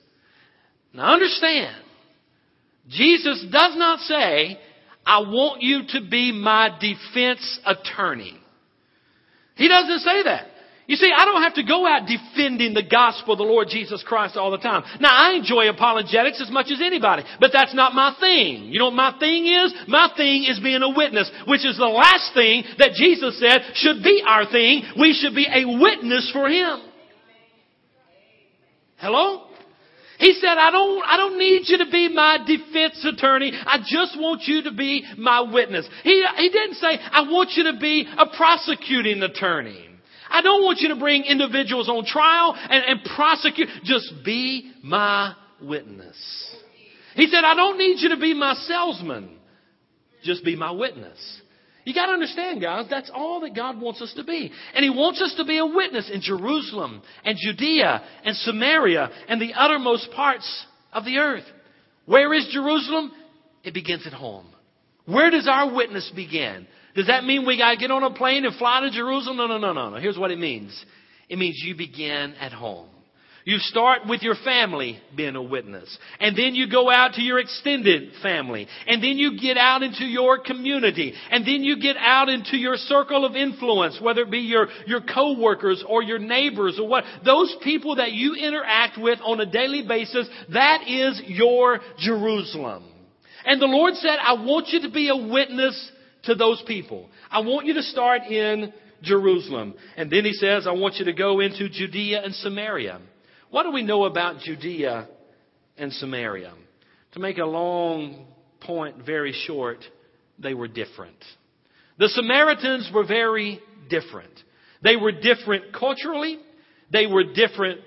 Now 0.95 1.13
understand, 1.13 1.75
Jesus 2.89 3.45
does 3.51 3.77
not 3.77 3.99
say, 3.99 4.61
I 5.05 5.19
want 5.23 5.61
you 5.61 5.81
to 5.89 6.09
be 6.09 6.31
my 6.31 6.69
defense 6.81 7.59
attorney. 7.67 8.39
He 9.57 9.67
doesn't 9.67 9.99
say 10.03 10.23
that. 10.23 10.47
You 10.93 10.99
see, 10.99 11.11
I 11.11 11.25
don't 11.25 11.41
have 11.41 11.55
to 11.55 11.63
go 11.63 11.87
out 11.87 12.07
defending 12.07 12.75
the 12.75 12.83
gospel 12.83 13.33
of 13.33 13.39
the 13.39 13.45
Lord 13.45 13.69
Jesus 13.71 14.05
Christ 14.07 14.37
all 14.37 14.51
the 14.51 14.59
time. 14.59 14.85
Now, 15.01 15.09
I 15.11 15.33
enjoy 15.33 15.71
apologetics 15.71 16.39
as 16.39 16.51
much 16.51 16.67
as 16.71 16.83
anybody, 16.83 17.23
but 17.41 17.49
that's 17.51 17.73
not 17.73 17.95
my 17.95 18.15
thing. 18.21 18.65
You 18.65 18.79
know 18.79 18.93
what 18.93 19.01
my 19.01 19.17
thing 19.19 19.47
is? 19.47 19.73
My 19.89 20.13
thing 20.15 20.45
is 20.45 20.61
being 20.61 20.83
a 20.83 20.91
witness, 20.95 21.33
which 21.49 21.65
is 21.65 21.79
the 21.79 21.87
last 21.87 22.35
thing 22.35 22.65
that 22.77 22.93
Jesus 22.93 23.41
said 23.41 23.63
should 23.73 24.05
be 24.05 24.23
our 24.29 24.45
thing. 24.45 24.83
We 25.01 25.15
should 25.15 25.35
be 25.35 25.49
a 25.49 25.65
witness 25.65 26.29
for 26.31 26.51
Him. 26.51 26.83
Hello? 28.99 29.47
He 30.19 30.35
said, 30.35 30.59
I 30.59 30.71
don't, 30.71 31.05
I 31.07 31.17
don't 31.17 31.39
need 31.39 31.63
you 31.69 31.79
to 31.79 31.91
be 31.91 32.11
my 32.13 32.37
defense 32.47 33.03
attorney. 33.03 33.51
I 33.55 33.79
just 33.79 34.21
want 34.21 34.43
you 34.45 34.65
to 34.65 34.73
be 34.73 35.07
my 35.17 35.41
witness. 35.41 35.89
He, 36.05 36.23
he 36.37 36.51
didn't 36.51 36.75
say, 36.75 36.99
I 37.01 37.23
want 37.23 37.53
you 37.57 37.73
to 37.73 37.79
be 37.81 38.07
a 38.07 38.27
prosecuting 38.37 39.23
attorney. 39.23 39.89
I 40.33 40.43
don't 40.43 40.63
want 40.63 40.81
you 40.81 40.89
to 40.89 40.97
bring 40.97 41.25
individuals 41.25 41.89
on 41.89 42.05
trial 42.05 42.55
and, 42.57 42.85
and 42.85 43.01
prosecute. 43.15 43.69
Just 43.85 44.13
be 44.25 44.73
my 44.83 45.35
witness. 45.61 46.17
He 47.15 47.27
said, 47.27 47.45
I 47.45 47.55
don't 47.55 47.79
need 47.79 48.01
you 48.01 48.11
to 48.11 48.17
be 48.17 48.35
my 48.35 48.55
salesman. 48.55 49.39
Just 50.25 50.45
be 50.45 50.57
my 50.57 50.71
witness. 50.71 51.41
You 51.85 51.95
got 51.95 52.07
to 52.07 52.13
understand, 52.13 52.61
guys, 52.61 52.87
that's 52.89 53.11
all 53.13 53.41
that 53.41 53.57
God 53.57 53.81
wants 53.81 54.01
us 54.01 54.13
to 54.17 54.25
be. 54.25 54.53
And 54.75 54.85
He 54.85 54.91
wants 54.91 55.21
us 55.21 55.35
to 55.37 55.45
be 55.45 55.59
a 55.59 55.67
witness 55.67 56.11
in 56.13 56.21
Jerusalem 56.21 57.03
and 57.25 57.37
Judea 57.39 58.03
and 58.25 58.37
Samaria 58.37 59.11
and 59.29 59.41
the 59.41 59.53
uttermost 59.55 60.11
parts 60.13 60.67
of 60.93 61.05
the 61.05 61.19
earth. 61.19 61.45
Where 62.07 62.33
is 62.35 62.49
Jerusalem? 62.53 63.13
It 63.65 63.75
begins 63.75 64.07
at 64.07 64.13
home. 64.13 64.47
Where 65.07 65.31
does 65.31 65.49
our 65.51 65.75
witness 65.75 66.11
begin? 66.15 66.67
Does 66.95 67.07
that 67.07 67.25
mean 67.25 67.47
we 67.47 67.57
got 67.57 67.73
to 67.73 67.77
get 67.77 67.91
on 67.91 68.03
a 68.03 68.13
plane 68.13 68.45
and 68.45 68.55
fly 68.57 68.81
to 68.81 68.91
Jerusalem? 68.91 69.37
No, 69.37 69.47
no, 69.47 69.59
no, 69.59 69.73
no, 69.73 69.91
no. 69.91 69.97
Here's 69.97 70.19
what 70.19 70.31
it 70.31 70.39
means. 70.39 70.85
It 71.29 71.39
means 71.39 71.63
you 71.65 71.75
begin 71.75 72.35
at 72.35 72.53
home. 72.53 72.89
You 73.45 73.59
start 73.59 74.03
with 74.07 74.23
your 74.23 74.37
family 74.45 75.01
being 75.17 75.35
a 75.35 75.43
witness. 75.43 75.99
And 76.21 76.37
then 76.37 76.55
you 76.55 76.71
go 76.71 76.91
out 76.91 77.15
to 77.15 77.23
your 77.23 77.41
extended 77.41 78.13
family. 78.23 78.69
And 78.87 79.03
then 79.03 79.19
you 79.19 79.41
get 79.41 79.57
out 79.57 79.83
into 79.83 80.05
your 80.05 80.39
community. 80.39 81.13
And 81.31 81.45
then 81.45 81.65
you 81.65 81.81
get 81.81 81.97
out 81.97 82.29
into 82.29 82.57
your 82.57 82.77
circle 82.77 83.25
of 83.25 83.35
influence, 83.35 83.99
whether 84.01 84.23
it 84.23 84.31
be 84.31 84.41
your, 84.41 84.69
your 84.87 85.01
coworkers 85.01 85.85
or 85.89 86.03
your 86.03 86.21
neighbors 86.21 86.79
or 86.81 86.89
what. 86.89 87.05
Those 87.25 87.55
people 87.65 87.97
that 87.97 88.13
you 88.13 88.35
interact 88.35 88.99
with 88.99 89.19
on 89.25 89.41
a 89.41 89.47
daily 89.47 89.87
basis, 89.87 90.29
that 90.53 90.83
is 90.87 91.21
your 91.27 91.81
Jerusalem. 91.99 92.85
And 93.45 93.61
the 93.61 93.67
Lord 93.67 93.95
said, 93.95 94.19
I 94.23 94.35
want 94.35 94.69
you 94.69 94.83
to 94.83 94.91
be 94.91 95.09
a 95.09 95.17
witness 95.17 95.92
to 96.25 96.35
those 96.35 96.63
people. 96.67 97.09
I 97.31 97.41
want 97.41 97.67
you 97.67 97.75
to 97.75 97.83
start 97.83 98.23
in 98.23 98.73
Jerusalem. 99.03 99.75
And 99.97 100.11
then 100.11 100.25
he 100.25 100.33
says, 100.33 100.67
I 100.67 100.73
want 100.73 100.97
you 100.97 101.07
to 101.07 101.13
go 101.13 101.41
into 101.41 101.69
Judea 101.69 102.23
and 102.23 102.35
Samaria. 102.35 103.01
What 103.51 103.65
do 103.65 103.73
we 103.73 103.83
know 103.83 104.05
about 104.05 104.41
Judea 104.41 105.09
and 105.77 105.93
Samaria? 105.93 106.53
To 107.13 107.21
make 107.21 107.39
a 107.39 107.45
long 107.45 108.27
point 108.61 109.05
very 109.05 109.33
short, 109.33 109.79
they 110.39 110.55
were 110.55 110.69
different. 110.69 111.17
The 111.99 112.09
Samaritans 112.09 112.91
were 112.95 113.07
very 113.07 113.61
different. 113.91 114.33
They 114.83 114.97
were 114.97 115.13
different 115.13 115.73
culturally. 115.73 116.39
They 116.91 117.07
were 117.07 117.25
different 117.25 117.81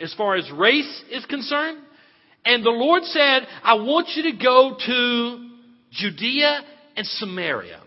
as 0.00 0.14
far 0.14 0.36
as 0.36 0.50
race 0.50 1.04
is 1.10 1.24
concerned. 1.26 1.78
And 2.44 2.64
the 2.64 2.70
Lord 2.70 3.02
said, 3.04 3.46
I 3.62 3.74
want 3.74 4.08
you 4.14 4.22
to 4.30 4.42
go 4.42 4.76
to 4.86 5.50
Judea 5.90 6.60
and 7.00 7.06
Samaria. 7.06 7.80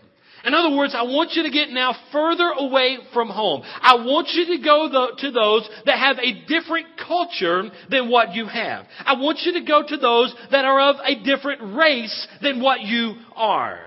In 0.44 0.54
other 0.54 0.76
words, 0.76 0.92
I 0.94 1.04
want 1.04 1.34
you 1.34 1.44
to 1.44 1.50
get 1.50 1.70
now 1.70 1.94
further 2.10 2.50
away 2.58 2.98
from 3.12 3.28
home. 3.28 3.62
I 3.64 3.94
want 3.94 4.28
you 4.32 4.56
to 4.56 4.62
go 4.62 5.12
to 5.16 5.30
those 5.30 5.68
that 5.86 5.98
have 5.98 6.18
a 6.18 6.44
different 6.46 6.98
culture 6.98 7.70
than 7.88 8.10
what 8.10 8.34
you 8.34 8.46
have. 8.46 8.86
I 9.06 9.14
want 9.14 9.38
you 9.42 9.52
to 9.52 9.64
go 9.64 9.84
to 9.86 9.96
those 9.96 10.34
that 10.50 10.64
are 10.64 10.90
of 10.90 10.96
a 11.04 11.22
different 11.22 11.76
race 11.76 12.26
than 12.42 12.60
what 12.60 12.80
you 12.80 13.14
are. 13.36 13.78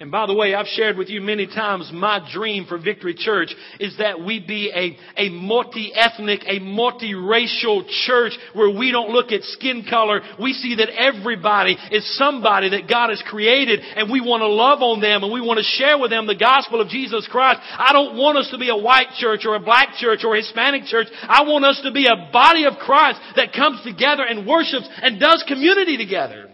And 0.00 0.12
by 0.12 0.26
the 0.26 0.34
way, 0.34 0.54
I've 0.54 0.68
shared 0.68 0.96
with 0.96 1.08
you 1.08 1.20
many 1.20 1.48
times 1.48 1.90
my 1.92 2.24
dream 2.32 2.66
for 2.66 2.78
Victory 2.78 3.14
Church 3.14 3.52
is 3.80 3.98
that 3.98 4.22
we 4.24 4.38
be 4.38 4.70
a, 4.70 4.96
a 5.20 5.28
multi-ethnic, 5.28 6.44
a 6.46 6.60
multi-racial 6.60 7.84
church 8.06 8.30
where 8.52 8.70
we 8.70 8.92
don't 8.92 9.10
look 9.10 9.32
at 9.32 9.42
skin 9.42 9.84
color. 9.90 10.20
We 10.40 10.52
see 10.52 10.76
that 10.76 10.90
everybody 10.90 11.76
is 11.90 12.16
somebody 12.16 12.68
that 12.78 12.88
God 12.88 13.10
has 13.10 13.20
created 13.26 13.80
and 13.80 14.08
we 14.08 14.20
want 14.20 14.42
to 14.42 14.46
love 14.46 14.82
on 14.82 15.00
them 15.00 15.24
and 15.24 15.32
we 15.32 15.40
want 15.40 15.58
to 15.58 15.64
share 15.66 15.98
with 15.98 16.10
them 16.10 16.28
the 16.28 16.38
gospel 16.38 16.80
of 16.80 16.86
Jesus 16.86 17.26
Christ. 17.26 17.58
I 17.66 17.92
don't 17.92 18.16
want 18.16 18.38
us 18.38 18.48
to 18.52 18.58
be 18.58 18.70
a 18.70 18.78
white 18.78 19.18
church 19.18 19.42
or 19.46 19.56
a 19.56 19.60
black 19.60 19.98
church 19.98 20.20
or 20.22 20.36
a 20.36 20.38
Hispanic 20.38 20.84
church. 20.84 21.08
I 21.26 21.42
want 21.42 21.64
us 21.64 21.80
to 21.82 21.90
be 21.90 22.06
a 22.06 22.30
body 22.30 22.66
of 22.66 22.74
Christ 22.78 23.18
that 23.34 23.52
comes 23.52 23.82
together 23.82 24.22
and 24.22 24.46
worships 24.46 24.88
and 25.02 25.18
does 25.18 25.42
community 25.48 25.96
together. 25.96 26.48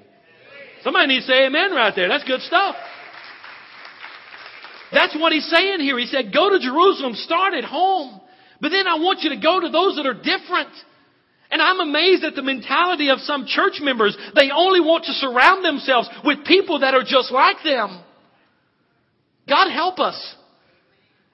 Somebody 0.83 1.09
needs 1.09 1.26
to 1.26 1.33
say 1.33 1.45
amen 1.45 1.73
right 1.73 1.93
there. 1.95 2.09
That's 2.09 2.25
good 2.25 2.41
stuff. 2.41 2.76
That's 4.95 5.15
what 5.19 5.33
he's 5.33 5.49
saying 5.50 5.80
here. 5.80 5.99
He 5.99 6.07
said, 6.07 6.33
go 6.33 6.50
to 6.50 6.59
Jerusalem, 6.59 7.15
start 7.15 7.54
at 7.54 7.65
home. 7.65 8.21
But 8.61 8.71
then 8.71 8.87
I 8.87 8.95
want 8.95 9.21
you 9.23 9.30
to 9.30 9.41
go 9.41 9.61
to 9.61 9.69
those 9.69 9.97
that 9.97 10.07
are 10.07 10.15
different. 10.15 10.71
And 11.50 11.61
I'm 11.61 11.80
amazed 11.80 12.25
at 12.25 12.35
the 12.35 12.43
mentality 12.43 13.11
of 13.11 13.19
some 13.21 13.47
church 13.47 13.80
members. 13.80 14.17
They 14.35 14.50
only 14.54 14.80
want 14.80 15.04
to 15.04 15.13
surround 15.13 15.65
themselves 15.65 16.09
with 16.25 16.47
people 16.47 16.80
that 16.80 16.95
are 16.95 17.04
just 17.04 17.30
like 17.30 17.59
them. 17.65 18.02
God 19.49 19.71
help 19.71 19.99
us. 19.99 20.37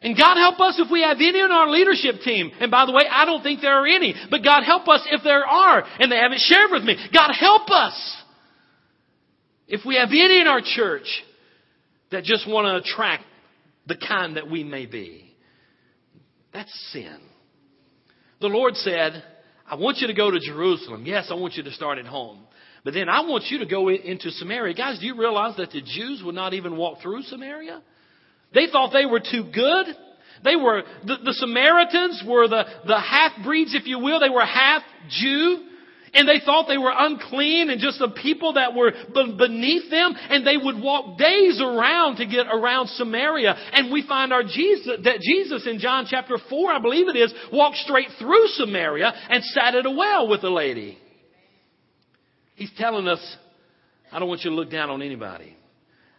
And 0.03 0.17
God 0.17 0.37
help 0.37 0.59
us 0.61 0.81
if 0.81 0.91
we 0.91 1.03
have 1.03 1.19
any 1.19 1.39
in 1.39 1.53
our 1.53 1.69
leadership 1.69 2.23
team. 2.25 2.51
And 2.59 2.71
by 2.71 2.87
the 2.87 2.93
way, 2.93 3.05
I 3.09 3.27
don't 3.27 3.43
think 3.43 3.61
there 3.61 3.83
are 3.83 3.87
any. 3.87 4.15
But 4.31 4.43
God 4.43 4.63
help 4.65 4.89
us 4.89 5.07
if 5.11 5.23
there 5.23 5.47
are 5.47 5.85
and 5.99 6.11
they 6.11 6.17
haven't 6.17 6.41
shared 6.41 6.71
with 6.71 6.83
me. 6.83 6.97
God 7.13 7.33
help 7.39 7.71
us 7.71 8.17
if 9.69 9.83
we 9.85 9.97
have 9.97 10.09
any 10.09 10.41
in 10.41 10.47
our 10.47 10.63
church 10.65 11.23
that 12.11 12.25
just 12.25 12.49
want 12.49 12.67
to 12.67 12.77
attract 12.77 13.25
the 13.91 14.07
kind 14.07 14.37
that 14.37 14.49
we 14.49 14.63
may 14.63 14.87
be. 14.87 15.37
That's 16.53 16.73
sin. 16.93 17.19
The 18.41 18.47
Lord 18.47 18.77
said, 18.77 19.23
I 19.69 19.75
want 19.75 19.99
you 19.99 20.07
to 20.07 20.15
go 20.15 20.31
to 20.31 20.39
Jerusalem. 20.39 21.05
Yes, 21.05 21.27
I 21.31 21.35
want 21.35 21.55
you 21.55 21.65
to 21.65 21.73
start 21.73 21.99
at 21.99 22.07
home. 22.07 22.39
But 22.85 22.95
then 22.95 23.09
I 23.09 23.21
want 23.23 23.45
you 23.49 23.59
to 23.59 23.67
go 23.67 23.91
into 23.91 24.31
Samaria. 24.31 24.75
Guys, 24.75 25.01
do 25.01 25.07
you 25.07 25.19
realize 25.19 25.57
that 25.57 25.73
the 25.73 25.83
Jews 25.83 26.23
would 26.25 26.35
not 26.35 26.55
even 26.55 26.77
walk 26.77 27.03
through 27.03 27.23
Samaria? 27.23 27.83
They 28.55 28.69
thought 28.71 28.93
they 28.93 29.07
were 29.07 29.21
too 29.21 29.51
good. 29.53 29.87
They 30.45 30.57
were, 30.57 30.83
the, 31.05 31.17
the 31.25 31.35
Samaritans 31.35 32.23
were 32.27 32.49
the, 32.49 32.65
the 32.87 32.99
half 32.99 33.33
breeds, 33.45 33.75
if 33.75 33.87
you 33.87 33.99
will. 33.99 34.21
They 34.21 34.31
were 34.31 34.47
half 34.47 34.83
Jew. 35.09 35.67
And 36.13 36.29
they 36.29 36.41
thought 36.45 36.67
they 36.67 36.79
were 36.79 36.93
unclean 36.95 37.71
and 37.71 37.81
just 37.81 37.99
the 37.99 38.09
people 38.11 38.55
that 38.55 38.75
were 38.75 38.93
beneath 39.15 39.91
them. 39.91 40.15
And 40.29 40.47
they 40.47 40.57
would 40.57 40.83
walk 40.83 41.19
days 41.19 41.61
around 41.61 42.17
to 42.17 42.27
get 42.27 42.47
around 42.47 42.89
Samaria. 42.89 43.55
And 43.73 43.93
we 43.93 44.07
find 44.07 44.33
our 44.33 44.43
Jesus, 44.43 44.99
that 45.05 45.21
Jesus 45.21 45.67
in 45.67 45.79
John 45.79 46.07
chapter 46.09 46.37
4, 46.49 46.73
I 46.73 46.81
believe 46.81 47.09
it 47.09 47.17
is, 47.17 47.33
walked 47.53 47.77
straight 47.77 48.09
through 48.19 48.47
Samaria 48.49 49.13
and 49.29 49.45
sat 49.45 49.75
at 49.75 49.87
a 49.87 49.91
well 49.91 50.29
with 50.29 50.43
a 50.43 50.51
lady. 50.51 50.99
He's 52.57 52.73
telling 52.77 53.07
us, 53.07 53.37
I 54.13 54.19
don't 54.19 54.29
want 54.29 54.43
you 54.43 54.51
to 54.51 54.57
look 54.57 54.71
down 54.71 54.91
on 54.91 55.03
anybody. 55.03 55.57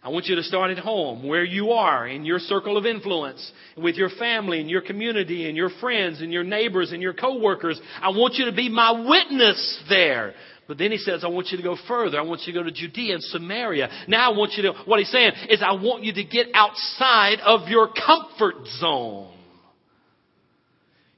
I 0.04 0.08
want 0.08 0.26
you 0.26 0.34
to 0.34 0.42
start 0.42 0.72
at 0.72 0.78
home, 0.78 1.28
where 1.28 1.44
you 1.44 1.70
are, 1.70 2.08
in 2.08 2.24
your 2.24 2.40
circle 2.40 2.76
of 2.76 2.86
influence, 2.86 3.52
with 3.76 3.94
your 3.94 4.10
family 4.10 4.60
and 4.60 4.68
your 4.68 4.80
community 4.80 5.48
and 5.48 5.56
your 5.56 5.70
friends 5.80 6.20
and 6.20 6.32
your 6.32 6.42
neighbors 6.42 6.90
and 6.90 7.00
your 7.00 7.14
coworkers. 7.14 7.80
I 8.00 8.08
want 8.08 8.34
you 8.34 8.46
to 8.46 8.52
be 8.52 8.68
my 8.68 8.90
witness 9.08 9.84
there. 9.88 10.34
But 10.66 10.78
then 10.78 10.90
he 10.90 10.96
says, 10.96 11.22
I 11.22 11.28
want 11.28 11.48
you 11.48 11.56
to 11.56 11.62
go 11.62 11.76
further. 11.86 12.18
I 12.18 12.22
want 12.22 12.42
you 12.46 12.52
to 12.52 12.58
go 12.58 12.64
to 12.64 12.72
Judea 12.72 13.14
and 13.14 13.22
Samaria. 13.22 13.90
Now 14.08 14.32
I 14.32 14.36
want 14.36 14.54
you 14.56 14.62
to, 14.64 14.72
what 14.86 14.98
he's 14.98 15.10
saying 15.10 15.32
is 15.48 15.62
I 15.62 15.72
want 15.72 16.02
you 16.02 16.12
to 16.14 16.24
get 16.24 16.48
outside 16.52 17.38
of 17.44 17.68
your 17.68 17.88
comfort 17.88 18.66
zone. 18.78 19.32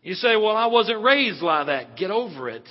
You 0.03 0.13
say, 0.13 0.37
well, 0.37 0.57
I 0.57 0.67
wasn't 0.67 1.03
raised 1.03 1.41
like 1.41 1.69
that. 1.69 1.97
Get 1.97 2.11
over 2.11 2.51
it. 2.51 2.65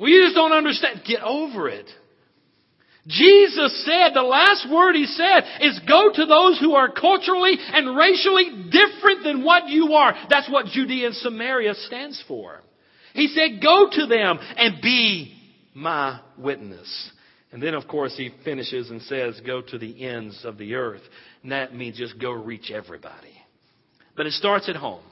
Well, 0.00 0.08
you 0.08 0.24
just 0.24 0.34
don't 0.34 0.52
understand. 0.52 1.02
Get 1.06 1.20
over 1.20 1.68
it. 1.68 1.86
Jesus 3.06 3.84
said, 3.84 4.14
the 4.14 4.22
last 4.22 4.66
word 4.70 4.94
he 4.94 5.06
said 5.06 5.40
is 5.60 5.80
go 5.86 6.10
to 6.12 6.26
those 6.26 6.58
who 6.58 6.74
are 6.74 6.90
culturally 6.90 7.56
and 7.58 7.96
racially 7.96 8.70
different 8.70 9.24
than 9.24 9.44
what 9.44 9.68
you 9.68 9.92
are. 9.94 10.14
That's 10.28 10.50
what 10.50 10.66
Judea 10.66 11.06
and 11.06 11.14
Samaria 11.16 11.74
stands 11.74 12.22
for. 12.26 12.60
He 13.14 13.28
said, 13.28 13.62
go 13.62 13.88
to 13.90 14.06
them 14.06 14.38
and 14.56 14.80
be 14.80 15.34
my 15.74 16.20
witness. 16.38 17.10
And 17.52 17.62
then, 17.62 17.74
of 17.74 17.88
course, 17.88 18.14
he 18.16 18.30
finishes 18.44 18.90
and 18.90 19.02
says, 19.02 19.40
go 19.44 19.60
to 19.60 19.78
the 19.78 20.06
ends 20.06 20.44
of 20.44 20.56
the 20.56 20.74
earth. 20.74 21.02
And 21.42 21.52
that 21.52 21.74
means 21.74 21.98
just 21.98 22.18
go 22.18 22.30
reach 22.30 22.70
everybody. 22.70 23.34
But 24.16 24.26
it 24.26 24.34
starts 24.34 24.68
at 24.68 24.76
home. 24.76 25.02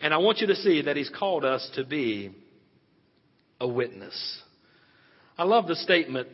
And 0.00 0.14
I 0.14 0.18
want 0.18 0.38
you 0.38 0.46
to 0.46 0.56
see 0.56 0.82
that 0.82 0.96
he's 0.96 1.10
called 1.10 1.44
us 1.44 1.68
to 1.74 1.84
be 1.84 2.34
a 3.60 3.68
witness. 3.68 4.42
I 5.38 5.44
love 5.44 5.66
the 5.66 5.76
statement 5.76 6.28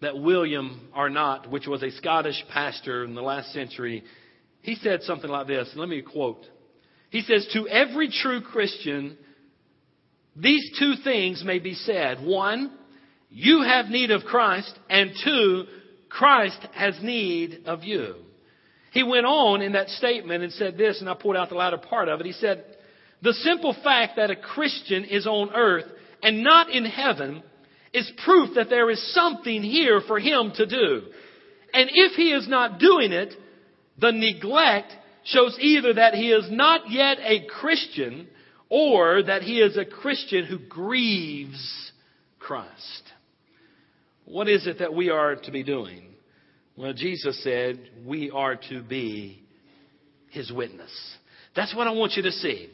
that 0.00 0.18
William 0.18 0.88
Arnot, 0.94 1.50
which 1.50 1.66
was 1.66 1.82
a 1.82 1.90
Scottish 1.90 2.42
pastor 2.52 3.04
in 3.04 3.14
the 3.14 3.22
last 3.22 3.52
century, 3.52 4.02
he 4.62 4.74
said 4.76 5.02
something 5.02 5.30
like 5.30 5.46
this. 5.46 5.70
Let 5.74 5.88
me 5.88 6.02
quote. 6.02 6.44
He 7.10 7.22
says, 7.22 7.48
To 7.52 7.68
every 7.68 8.10
true 8.10 8.40
Christian, 8.40 9.18
these 10.36 10.70
two 10.78 10.94
things 11.02 11.42
may 11.44 11.58
be 11.58 11.74
said. 11.74 12.24
One, 12.24 12.72
you 13.30 13.62
have 13.62 13.86
need 13.86 14.10
of 14.10 14.22
Christ, 14.22 14.72
and 14.88 15.12
two, 15.22 15.64
Christ 16.08 16.66
has 16.74 16.98
need 17.02 17.62
of 17.66 17.84
you. 17.84 18.16
He 18.92 19.02
went 19.02 19.26
on 19.26 19.62
in 19.62 19.72
that 19.72 19.88
statement 19.88 20.42
and 20.42 20.52
said 20.52 20.76
this, 20.76 21.00
and 21.00 21.08
I 21.08 21.14
pulled 21.14 21.36
out 21.36 21.48
the 21.48 21.54
latter 21.54 21.78
part 21.78 22.08
of 22.08 22.20
it. 22.20 22.26
He 22.26 22.32
said, 22.32 22.64
The 23.22 23.32
simple 23.34 23.76
fact 23.84 24.16
that 24.16 24.30
a 24.30 24.36
Christian 24.36 25.04
is 25.04 25.26
on 25.26 25.54
earth 25.54 25.84
and 26.22 26.42
not 26.42 26.70
in 26.70 26.84
heaven 26.84 27.42
is 27.92 28.10
proof 28.24 28.54
that 28.54 28.70
there 28.70 28.90
is 28.90 29.14
something 29.14 29.62
here 29.62 30.00
for 30.06 30.18
him 30.18 30.52
to 30.54 30.66
do. 30.66 31.02
And 31.72 31.90
if 31.92 32.12
he 32.12 32.32
is 32.32 32.48
not 32.48 32.78
doing 32.78 33.12
it, 33.12 33.34
the 33.98 34.12
neglect 34.12 34.92
shows 35.24 35.56
either 35.60 35.94
that 35.94 36.14
he 36.14 36.30
is 36.30 36.48
not 36.50 36.90
yet 36.90 37.18
a 37.20 37.46
Christian 37.46 38.28
or 38.68 39.22
that 39.22 39.42
he 39.42 39.58
is 39.58 39.76
a 39.76 39.84
Christian 39.84 40.46
who 40.46 40.58
grieves 40.58 41.92
Christ. 42.38 43.02
What 44.24 44.48
is 44.48 44.66
it 44.66 44.78
that 44.78 44.94
we 44.94 45.10
are 45.10 45.36
to 45.36 45.50
be 45.50 45.62
doing? 45.62 46.14
Well, 46.76 46.92
Jesus 46.92 47.42
said 47.42 47.80
we 48.06 48.30
are 48.30 48.56
to 48.70 48.82
be 48.82 49.42
his 50.30 50.52
witness. 50.52 50.90
That's 51.54 51.74
what 51.74 51.88
I 51.88 51.90
want 51.90 52.12
you 52.14 52.22
to 52.22 52.32
see. 52.32 52.70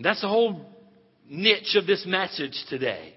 That's 0.00 0.22
the 0.22 0.28
whole 0.28 0.73
niche 1.28 1.76
of 1.76 1.86
this 1.86 2.04
message 2.06 2.64
today. 2.68 3.14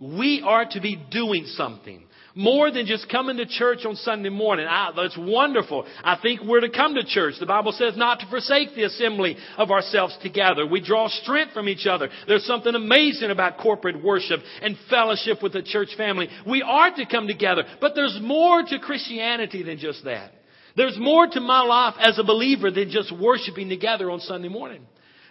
We 0.00 0.42
are 0.44 0.66
to 0.70 0.80
be 0.80 1.02
doing 1.10 1.46
something. 1.46 2.04
More 2.36 2.72
than 2.72 2.86
just 2.86 3.08
coming 3.08 3.36
to 3.36 3.46
church 3.46 3.86
on 3.86 3.94
Sunday 3.94 4.28
morning. 4.28 4.66
Ah, 4.68 4.92
that's 4.94 5.16
wonderful. 5.16 5.86
I 6.02 6.18
think 6.20 6.40
we're 6.42 6.62
to 6.62 6.68
come 6.68 6.96
to 6.96 7.04
church. 7.04 7.34
The 7.38 7.46
Bible 7.46 7.70
says 7.70 7.96
not 7.96 8.18
to 8.20 8.26
forsake 8.26 8.74
the 8.74 8.82
assembly 8.82 9.36
of 9.56 9.70
ourselves 9.70 10.18
together. 10.20 10.66
We 10.66 10.80
draw 10.80 11.08
strength 11.08 11.52
from 11.54 11.68
each 11.68 11.86
other. 11.86 12.08
There's 12.26 12.44
something 12.44 12.74
amazing 12.74 13.30
about 13.30 13.58
corporate 13.58 14.02
worship 14.02 14.40
and 14.62 14.76
fellowship 14.90 15.44
with 15.44 15.52
the 15.52 15.62
church 15.62 15.90
family. 15.96 16.28
We 16.44 16.60
are 16.62 16.90
to 16.96 17.06
come 17.06 17.28
together, 17.28 17.62
but 17.80 17.94
there's 17.94 18.18
more 18.20 18.64
to 18.64 18.80
Christianity 18.80 19.62
than 19.62 19.78
just 19.78 20.04
that. 20.04 20.32
There's 20.76 20.98
more 20.98 21.28
to 21.28 21.40
my 21.40 21.60
life 21.60 21.94
as 22.00 22.18
a 22.18 22.24
believer 22.24 22.72
than 22.72 22.90
just 22.90 23.16
worshiping 23.16 23.68
together 23.68 24.10
on 24.10 24.18
Sunday 24.18 24.48
morning. 24.48 24.84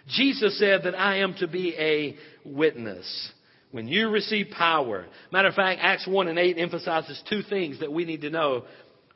Jesus 0.08 0.58
said 0.58 0.82
that 0.84 0.98
I 0.98 1.18
am 1.18 1.34
to 1.34 1.48
be 1.48 1.74
a 1.78 2.16
witness. 2.44 3.32
When 3.70 3.88
you 3.88 4.08
receive 4.08 4.50
power. 4.56 5.06
Matter 5.32 5.48
of 5.48 5.54
fact, 5.54 5.80
Acts 5.82 6.06
1 6.06 6.28
and 6.28 6.38
8 6.38 6.58
emphasizes 6.58 7.20
two 7.28 7.42
things 7.42 7.80
that 7.80 7.92
we 7.92 8.04
need 8.04 8.20
to 8.20 8.30
know. 8.30 8.64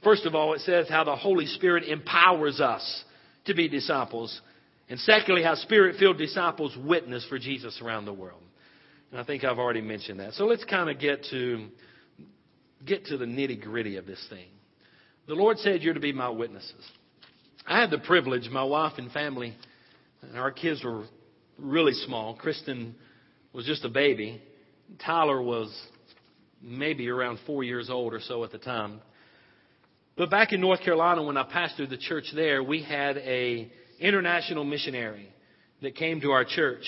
First 0.02 0.26
of 0.26 0.34
all, 0.34 0.54
it 0.54 0.62
says 0.62 0.88
how 0.88 1.04
the 1.04 1.14
Holy 1.14 1.46
Spirit 1.46 1.84
empowers 1.84 2.60
us 2.60 3.04
to 3.44 3.54
be 3.54 3.68
disciples. 3.68 4.40
And 4.88 4.98
secondly, 5.00 5.42
how 5.42 5.54
spirit 5.54 5.96
filled 5.98 6.18
disciples 6.18 6.76
witness 6.76 7.24
for 7.28 7.38
Jesus 7.38 7.80
around 7.82 8.06
the 8.06 8.12
world. 8.12 8.42
And 9.10 9.20
I 9.20 9.24
think 9.24 9.44
I've 9.44 9.58
already 9.58 9.80
mentioned 9.80 10.20
that. 10.20 10.34
So 10.34 10.44
let's 10.44 10.64
kind 10.64 10.90
of 10.90 10.98
get 10.98 11.24
to, 11.30 11.68
get 12.84 13.06
to 13.06 13.16
the 13.16 13.26
nitty 13.26 13.62
gritty 13.62 13.96
of 13.96 14.06
this 14.06 14.24
thing. 14.28 14.48
The 15.26 15.34
Lord 15.34 15.58
said, 15.58 15.82
You're 15.82 15.94
to 15.94 16.00
be 16.00 16.12
my 16.12 16.30
witnesses. 16.30 16.84
I 17.66 17.80
had 17.80 17.90
the 17.90 17.98
privilege, 17.98 18.48
my 18.50 18.64
wife 18.64 18.94
and 18.96 19.12
family, 19.12 19.54
and 20.22 20.38
our 20.38 20.50
kids 20.50 20.82
were 20.84 21.04
really 21.58 21.92
small. 21.92 22.34
Kristen 22.34 22.94
was 23.52 23.66
just 23.66 23.84
a 23.84 23.88
baby. 23.88 24.40
Tyler 25.04 25.40
was 25.40 25.74
maybe 26.62 27.08
around 27.08 27.38
four 27.46 27.62
years 27.62 27.90
old 27.90 28.14
or 28.14 28.20
so 28.20 28.44
at 28.44 28.50
the 28.50 28.58
time. 28.58 29.00
But 30.16 30.30
back 30.30 30.52
in 30.52 30.60
North 30.60 30.80
Carolina, 30.80 31.22
when 31.22 31.36
I 31.36 31.44
pastored 31.44 31.90
the 31.90 31.96
church 31.96 32.24
there, 32.34 32.62
we 32.62 32.82
had 32.82 33.16
a 33.18 33.70
international 34.00 34.64
missionary 34.64 35.28
that 35.82 35.94
came 35.94 36.20
to 36.20 36.30
our 36.32 36.44
church. 36.44 36.84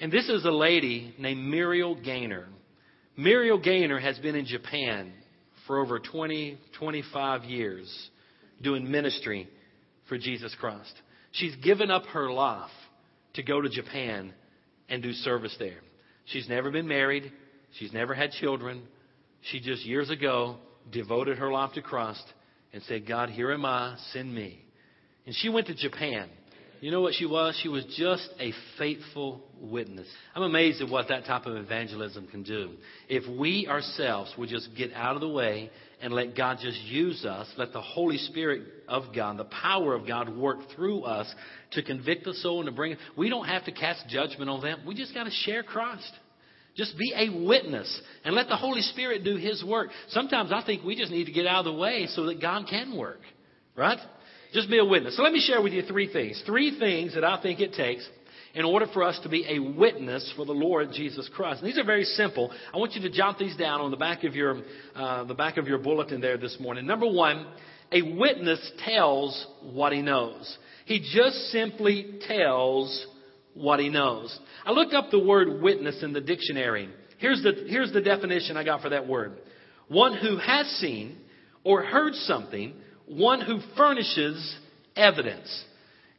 And 0.00 0.10
this 0.10 0.28
is 0.28 0.44
a 0.44 0.50
lady 0.50 1.14
named 1.18 1.44
Muriel 1.44 1.94
Gaynor. 1.94 2.46
Muriel 3.16 3.58
Gaynor 3.58 4.00
has 4.00 4.18
been 4.18 4.34
in 4.34 4.46
Japan 4.46 5.12
for 5.66 5.78
over 5.78 5.98
20, 5.98 6.58
25 6.78 7.44
years 7.44 8.10
doing 8.62 8.90
ministry 8.90 9.48
for 10.08 10.18
Jesus 10.18 10.54
Christ. 10.58 10.92
She's 11.34 11.54
given 11.56 11.90
up 11.90 12.06
her 12.06 12.30
life 12.30 12.70
to 13.34 13.42
go 13.42 13.60
to 13.60 13.68
Japan 13.68 14.32
and 14.88 15.02
do 15.02 15.12
service 15.12 15.54
there. 15.58 15.80
She's 16.26 16.48
never 16.48 16.70
been 16.70 16.86
married. 16.86 17.32
She's 17.78 17.92
never 17.92 18.14
had 18.14 18.30
children. 18.32 18.82
She 19.50 19.60
just 19.60 19.84
years 19.84 20.10
ago 20.10 20.56
devoted 20.92 21.38
her 21.38 21.50
life 21.50 21.72
to 21.74 21.82
Christ 21.82 22.24
and 22.72 22.82
said, 22.84 23.06
God, 23.06 23.30
here 23.30 23.52
am 23.52 23.64
I, 23.64 23.96
send 24.12 24.32
me. 24.32 24.60
And 25.26 25.34
she 25.34 25.48
went 25.48 25.66
to 25.66 25.74
Japan. 25.74 26.28
You 26.80 26.90
know 26.90 27.00
what 27.00 27.14
she 27.14 27.24
was? 27.24 27.58
She 27.62 27.68
was 27.68 27.84
just 27.96 28.28
a 28.38 28.52
faithful 28.78 29.42
witness. 29.58 30.06
I'm 30.34 30.42
amazed 30.42 30.82
at 30.82 30.90
what 30.90 31.08
that 31.08 31.24
type 31.24 31.46
of 31.46 31.56
evangelism 31.56 32.26
can 32.28 32.42
do. 32.42 32.72
If 33.08 33.24
we 33.38 33.66
ourselves 33.66 34.34
would 34.36 34.48
just 34.48 34.68
get 34.76 34.92
out 34.92 35.14
of 35.14 35.20
the 35.20 35.28
way 35.28 35.70
and 36.02 36.12
let 36.12 36.36
God 36.36 36.58
just 36.60 36.78
use 36.82 37.24
us, 37.24 37.48
let 37.56 37.72
the 37.72 37.80
Holy 37.80 38.18
Spirit 38.18 38.62
of 38.88 39.14
God, 39.14 39.38
the 39.38 39.44
power 39.44 39.94
of 39.94 40.06
God 40.06 40.36
work 40.36 40.58
through 40.76 41.02
us 41.04 41.32
to 41.72 41.82
convict 41.82 42.24
the 42.24 42.34
soul 42.34 42.60
and 42.60 42.66
to 42.66 42.72
bring 42.72 42.92
it. 42.92 42.98
We 43.16 43.30
don't 43.30 43.46
have 43.46 43.64
to 43.64 43.72
cast 43.72 44.06
judgment 44.08 44.50
on 44.50 44.60
them. 44.60 44.80
We 44.86 44.94
just 44.94 45.14
got 45.14 45.24
to 45.24 45.30
share 45.30 45.62
Christ. 45.62 46.12
Just 46.76 46.98
be 46.98 47.14
a 47.16 47.46
witness 47.46 48.00
and 48.24 48.34
let 48.34 48.48
the 48.48 48.56
Holy 48.56 48.82
Spirit 48.82 49.24
do 49.24 49.36
His 49.36 49.64
work. 49.64 49.90
Sometimes 50.08 50.50
I 50.52 50.62
think 50.64 50.82
we 50.84 50.96
just 50.96 51.12
need 51.12 51.26
to 51.26 51.32
get 51.32 51.46
out 51.46 51.66
of 51.66 51.72
the 51.72 51.80
way 51.80 52.08
so 52.10 52.26
that 52.26 52.40
God 52.40 52.66
can 52.68 52.96
work. 52.96 53.20
Right? 53.76 53.98
Just 54.54 54.70
be 54.70 54.78
a 54.78 54.84
witness. 54.84 55.16
So 55.16 55.22
let 55.22 55.32
me 55.32 55.40
share 55.40 55.60
with 55.60 55.72
you 55.72 55.82
three 55.82 56.10
things. 56.10 56.42
Three 56.46 56.78
things 56.78 57.14
that 57.14 57.24
I 57.24 57.42
think 57.42 57.60
it 57.60 57.74
takes 57.74 58.08
in 58.54 58.64
order 58.64 58.86
for 58.94 59.02
us 59.02 59.18
to 59.24 59.28
be 59.28 59.44
a 59.48 59.58
witness 59.58 60.32
for 60.36 60.46
the 60.46 60.52
Lord 60.52 60.90
Jesus 60.92 61.28
Christ. 61.34 61.60
And 61.60 61.68
these 61.68 61.76
are 61.76 61.84
very 61.84 62.04
simple. 62.04 62.52
I 62.72 62.78
want 62.78 62.92
you 62.92 63.02
to 63.02 63.10
jot 63.10 63.36
these 63.36 63.56
down 63.56 63.80
on 63.80 63.90
the 63.90 63.96
back 63.96 64.22
of 64.22 64.36
your 64.36 64.62
uh, 64.94 65.24
the 65.24 65.34
back 65.34 65.56
of 65.56 65.66
your 65.66 65.78
bulletin 65.78 66.20
there 66.20 66.38
this 66.38 66.56
morning. 66.60 66.86
Number 66.86 67.06
one, 67.06 67.46
a 67.90 68.02
witness 68.02 68.72
tells 68.84 69.46
what 69.60 69.92
he 69.92 70.02
knows. 70.02 70.56
He 70.86 71.00
just 71.00 71.36
simply 71.50 72.20
tells 72.28 73.06
what 73.54 73.80
he 73.80 73.88
knows. 73.88 74.38
I 74.64 74.70
looked 74.70 74.94
up 74.94 75.10
the 75.10 75.18
word 75.18 75.62
witness 75.62 76.02
in 76.02 76.12
the 76.12 76.20
dictionary. 76.20 76.88
Here's 77.18 77.42
the, 77.42 77.64
here's 77.66 77.92
the 77.92 78.02
definition 78.02 78.56
I 78.56 78.64
got 78.64 78.82
for 78.82 78.90
that 78.90 79.08
word. 79.08 79.38
One 79.88 80.16
who 80.16 80.36
has 80.38 80.66
seen 80.78 81.18
or 81.64 81.82
heard 81.82 82.14
something, 82.14 82.74
one 83.06 83.40
who 83.40 83.60
furnishes 83.76 84.56
evidence. 84.96 85.64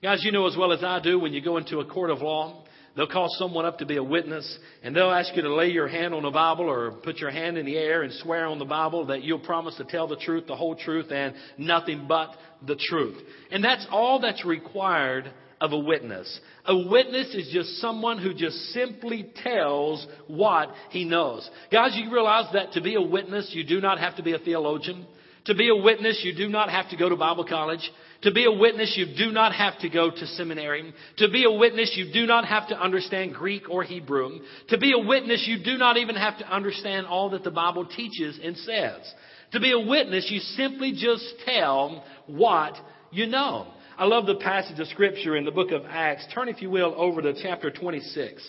Guys, 0.02 0.24
you 0.24 0.32
know 0.32 0.48
as 0.48 0.56
well 0.58 0.72
as 0.72 0.84
I 0.84 1.00
do 1.00 1.20
when 1.20 1.34
you 1.34 1.42
go 1.42 1.58
into 1.58 1.80
a 1.80 1.86
court 1.86 2.10
of 2.10 2.22
law, 2.22 2.64
they'll 2.96 3.08
call 3.08 3.28
someone 3.40 3.66
up 3.66 3.80
to 3.80 3.86
be 3.86 3.98
a 3.98 4.04
witness 4.04 4.60
and 4.84 4.96
they'll 4.96 5.12
ask 5.12 5.36
you 5.36 5.42
to 5.42 5.54
lay 5.54 5.70
your 5.70 5.88
hand 5.88 6.14
on 6.14 6.24
the 6.24 6.32
Bible 6.32 6.70
or 6.70 6.92
put 6.92 7.18
your 7.18 7.32
hand 7.32 7.58
in 7.58 7.66
the 7.66 7.78
air 7.78 8.04
and 8.04 8.14
swear 8.14 8.46
on 8.46 8.60
the 8.60 8.66
Bible 8.66 9.08
that 9.08 9.24
you'll 9.24 9.40
promise 9.40 9.76
to 9.78 9.84
tell 9.84 10.08
the 10.08 10.16
truth, 10.16 10.46
the 10.48 10.56
whole 10.56 10.76
truth, 10.76 11.12
and 11.12 11.34
nothing 11.58 12.06
but 12.08 12.32
the 12.68 12.76
truth. 12.76 13.18
And 13.52 13.64
that's 13.64 13.86
all 13.90 14.20
that's 14.20 14.46
required 14.46 15.32
of 15.62 15.72
a 15.72 15.80
witness. 15.80 16.40
A 16.66 16.78
witness 16.78 17.34
is 17.34 17.50
just 17.52 17.78
someone 17.80 18.20
who 18.20 18.34
just 18.34 18.58
simply 18.74 19.32
tells 19.44 20.06
what 20.28 20.70
he 20.90 21.06
knows. 21.06 21.50
Guys, 21.72 21.92
you 21.96 22.12
realize 22.12 22.52
that 22.54 22.74
to 22.74 22.82
be 22.82 22.96
a 22.96 23.02
witness, 23.02 23.52
you 23.54 23.64
do 23.64 23.82
not 23.82 24.00
have 24.00 24.18
to 24.18 24.24
be 24.24 24.34
a 24.34 24.40
theologian. 24.40 25.08
To 25.46 25.54
be 25.54 25.70
a 25.70 25.76
witness, 25.76 26.22
you 26.24 26.36
do 26.36 26.50
not 26.50 26.70
have 26.70 26.90
to 26.90 26.98
go 26.98 27.08
to 27.08 27.16
Bible 27.16 27.46
college. 27.46 27.92
To 28.24 28.32
be 28.32 28.46
a 28.46 28.52
witness, 28.52 28.96
you 28.98 29.16
do 29.16 29.32
not 29.32 29.54
have 29.54 29.78
to 29.80 29.90
go 29.90 30.10
to 30.10 30.28
seminary. 30.28 30.92
To 31.18 31.30
be 31.30 31.46
a 31.46 31.52
witness, 31.52 31.94
you 31.96 32.12
do 32.12 32.26
not 32.26 32.46
have 32.46 32.68
to 32.70 32.80
understand 32.80 33.36
Greek 33.36 33.70
or 33.70 33.84
Hebrew. 33.84 34.40
To 34.70 34.78
be 34.80 34.94
a 34.94 35.06
witness, 35.06 35.46
you 35.48 35.64
do 35.64 35.78
not 35.78 35.98
even 35.98 36.16
have 36.16 36.40
to 36.40 36.52
understand 36.52 37.06
all 37.06 37.30
that 37.32 37.44
the 37.44 37.52
Bible 37.52 37.86
teaches 37.86 38.40
and 38.44 38.58
says. 38.58 39.14
To 39.52 39.60
be 39.60 39.72
a 39.72 39.80
witness, 39.80 40.28
you 40.32 40.40
simply 40.40 40.94
just 40.94 41.26
tell 41.46 42.04
what 42.26 42.74
you 43.12 43.28
know. 43.28 43.68
I 43.98 44.06
love 44.06 44.26
the 44.26 44.36
passage 44.36 44.80
of 44.80 44.88
Scripture 44.88 45.38
in 45.38 45.46
the 45.46 45.52
book 45.52 45.72
of 45.72 45.84
Acts. 45.88 46.26
Turn, 46.34 46.50
if 46.50 46.62
you 46.62 46.72
will, 46.72 46.96
over 46.98 47.22
to 47.22 47.34
chapter 47.42 47.70
26. 47.70 48.46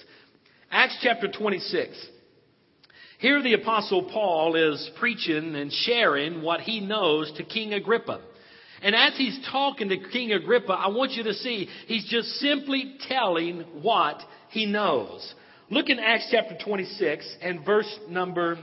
Acts 0.70 0.98
chapter 1.02 1.28
26. 1.30 2.08
Here 3.18 3.42
the 3.42 3.54
Apostle 3.54 4.10
Paul 4.12 4.56
is 4.56 4.90
preaching 4.98 5.54
and 5.54 5.72
sharing 5.72 6.42
what 6.42 6.60
he 6.60 6.80
knows 6.80 7.32
to 7.36 7.44
King 7.44 7.72
Agrippa. 7.72 8.20
And 8.82 8.94
as 8.94 9.16
he's 9.16 9.38
talking 9.50 9.88
to 9.88 9.96
King 9.96 10.32
Agrippa, 10.32 10.72
I 10.72 10.88
want 10.88 11.12
you 11.12 11.22
to 11.24 11.32
see 11.32 11.68
he's 11.86 12.06
just 12.08 12.28
simply 12.34 12.96
telling 13.08 13.60
what 13.80 14.20
he 14.50 14.66
knows. 14.66 15.34
Look 15.70 15.88
in 15.88 15.98
Acts 15.98 16.28
chapter 16.30 16.56
26 16.62 17.36
and 17.40 17.64
verse 17.64 17.98
number 18.08 18.58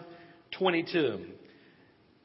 22. 0.58 1.26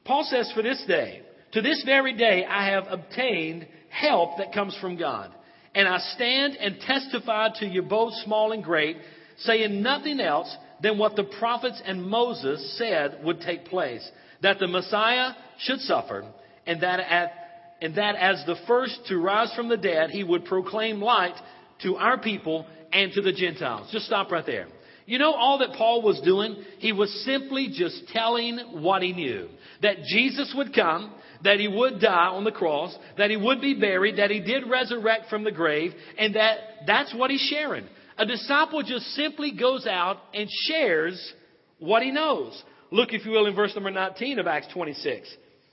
Paul 0.04 0.24
says, 0.30 0.52
For 0.54 0.62
this 0.62 0.84
day, 0.86 1.22
to 1.52 1.62
this 1.62 1.82
very 1.86 2.14
day, 2.14 2.44
I 2.44 2.66
have 2.70 2.84
obtained 2.88 3.66
help 3.88 4.36
that 4.36 4.52
comes 4.52 4.76
from 4.80 4.98
God. 4.98 5.32
And 5.74 5.88
I 5.88 5.98
stand 5.98 6.56
and 6.56 6.78
testify 6.80 7.48
to 7.60 7.66
you 7.66 7.82
both 7.82 8.12
small 8.24 8.52
and 8.52 8.62
great, 8.62 8.98
saying 9.38 9.82
nothing 9.82 10.20
else 10.20 10.54
than 10.82 10.98
what 10.98 11.16
the 11.16 11.24
prophets 11.24 11.80
and 11.84 12.04
Moses 12.04 12.76
said 12.78 13.20
would 13.24 13.40
take 13.40 13.66
place 13.66 14.08
that 14.42 14.58
the 14.58 14.68
Messiah 14.68 15.32
should 15.58 15.80
suffer, 15.80 16.24
and 16.66 16.82
that, 16.82 17.00
at, 17.00 17.32
and 17.80 17.94
that 17.96 18.14
as 18.16 18.44
the 18.46 18.56
first 18.66 19.00
to 19.08 19.18
rise 19.18 19.52
from 19.54 19.68
the 19.68 19.76
dead, 19.76 20.10
he 20.10 20.22
would 20.22 20.44
proclaim 20.44 21.00
light 21.00 21.34
to 21.82 21.96
our 21.96 22.18
people 22.18 22.66
and 22.92 23.12
to 23.12 23.22
the 23.22 23.32
Gentiles. 23.32 23.88
Just 23.92 24.06
stop 24.06 24.30
right 24.30 24.46
there. 24.46 24.66
You 25.06 25.18
know 25.18 25.32
all 25.32 25.58
that 25.58 25.72
Paul 25.76 26.02
was 26.02 26.20
doing? 26.20 26.56
He 26.78 26.92
was 26.92 27.10
simply 27.24 27.70
just 27.72 28.08
telling 28.08 28.58
what 28.82 29.02
he 29.02 29.12
knew. 29.12 29.48
That 29.80 30.02
Jesus 30.04 30.52
would 30.54 30.74
come, 30.74 31.14
that 31.42 31.58
he 31.58 31.66
would 31.66 32.00
die 32.00 32.26
on 32.26 32.44
the 32.44 32.52
cross, 32.52 32.94
that 33.16 33.30
he 33.30 33.36
would 33.36 33.60
be 33.60 33.74
buried, 33.74 34.18
that 34.18 34.30
he 34.30 34.40
did 34.40 34.68
resurrect 34.68 35.30
from 35.30 35.44
the 35.44 35.52
grave, 35.52 35.92
and 36.18 36.36
that 36.36 36.58
that's 36.86 37.14
what 37.14 37.30
he's 37.30 37.40
sharing. 37.40 37.86
A 38.18 38.26
disciple 38.26 38.82
just 38.82 39.06
simply 39.14 39.52
goes 39.52 39.86
out 39.86 40.18
and 40.34 40.48
shares 40.66 41.32
what 41.78 42.02
he 42.02 42.10
knows. 42.10 42.60
Look, 42.90 43.12
if 43.12 43.24
you 43.24 43.30
will, 43.30 43.46
in 43.46 43.54
verse 43.54 43.74
number 43.74 43.90
19 43.90 44.40
of 44.40 44.46
Acts 44.46 44.66
26. 44.72 45.28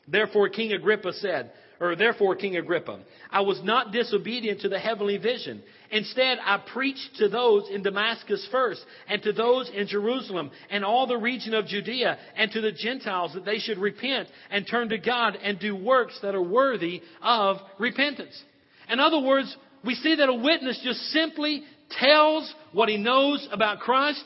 Therefore, 0.08 0.50
King 0.50 0.74
Agrippa 0.74 1.14
said, 1.14 1.52
or 1.80 1.96
therefore, 1.96 2.36
King 2.36 2.56
Agrippa, 2.56 3.00
I 3.32 3.42
was 3.42 3.62
not 3.64 3.92
disobedient 3.92 4.62
to 4.62 4.70
the 4.70 4.80
heavenly 4.80 5.18
vision. 5.18 5.62
Instead, 5.92 6.38
I 6.42 6.64
preached 6.72 7.16
to 7.18 7.28
those 7.28 7.68
in 7.70 7.84
Damascus 7.84 8.48
first, 8.52 8.86
and 9.10 9.22
to 9.24 9.34
those 9.34 9.70
in 9.74 9.88
Jerusalem, 9.88 10.52
and 10.70 10.86
all 10.86 11.08
the 11.08 11.18
region 11.18 11.54
of 11.54 11.66
Judea, 11.66 12.18
and 12.38 12.52
to 12.52 12.62
the 12.62 12.72
Gentiles 12.72 13.34
that 13.34 13.44
they 13.44 13.58
should 13.58 13.78
repent 13.78 14.30
and 14.52 14.68
turn 14.68 14.90
to 14.90 14.98
God 14.98 15.36
and 15.42 15.60
do 15.60 15.76
works 15.76 16.18
that 16.22 16.36
are 16.36 16.42
worthy 16.42 17.02
of 17.22 17.58
repentance. 17.78 18.42
In 18.90 19.00
other 19.00 19.20
words, 19.20 19.56
we 19.84 19.96
see 19.96 20.16
that 20.16 20.30
a 20.30 20.34
witness 20.34 20.80
just 20.84 21.00
simply 21.12 21.64
tells 21.92 22.54
what 22.72 22.90
he 22.90 22.98
knows 22.98 23.48
about 23.52 23.80
Christ 23.80 24.24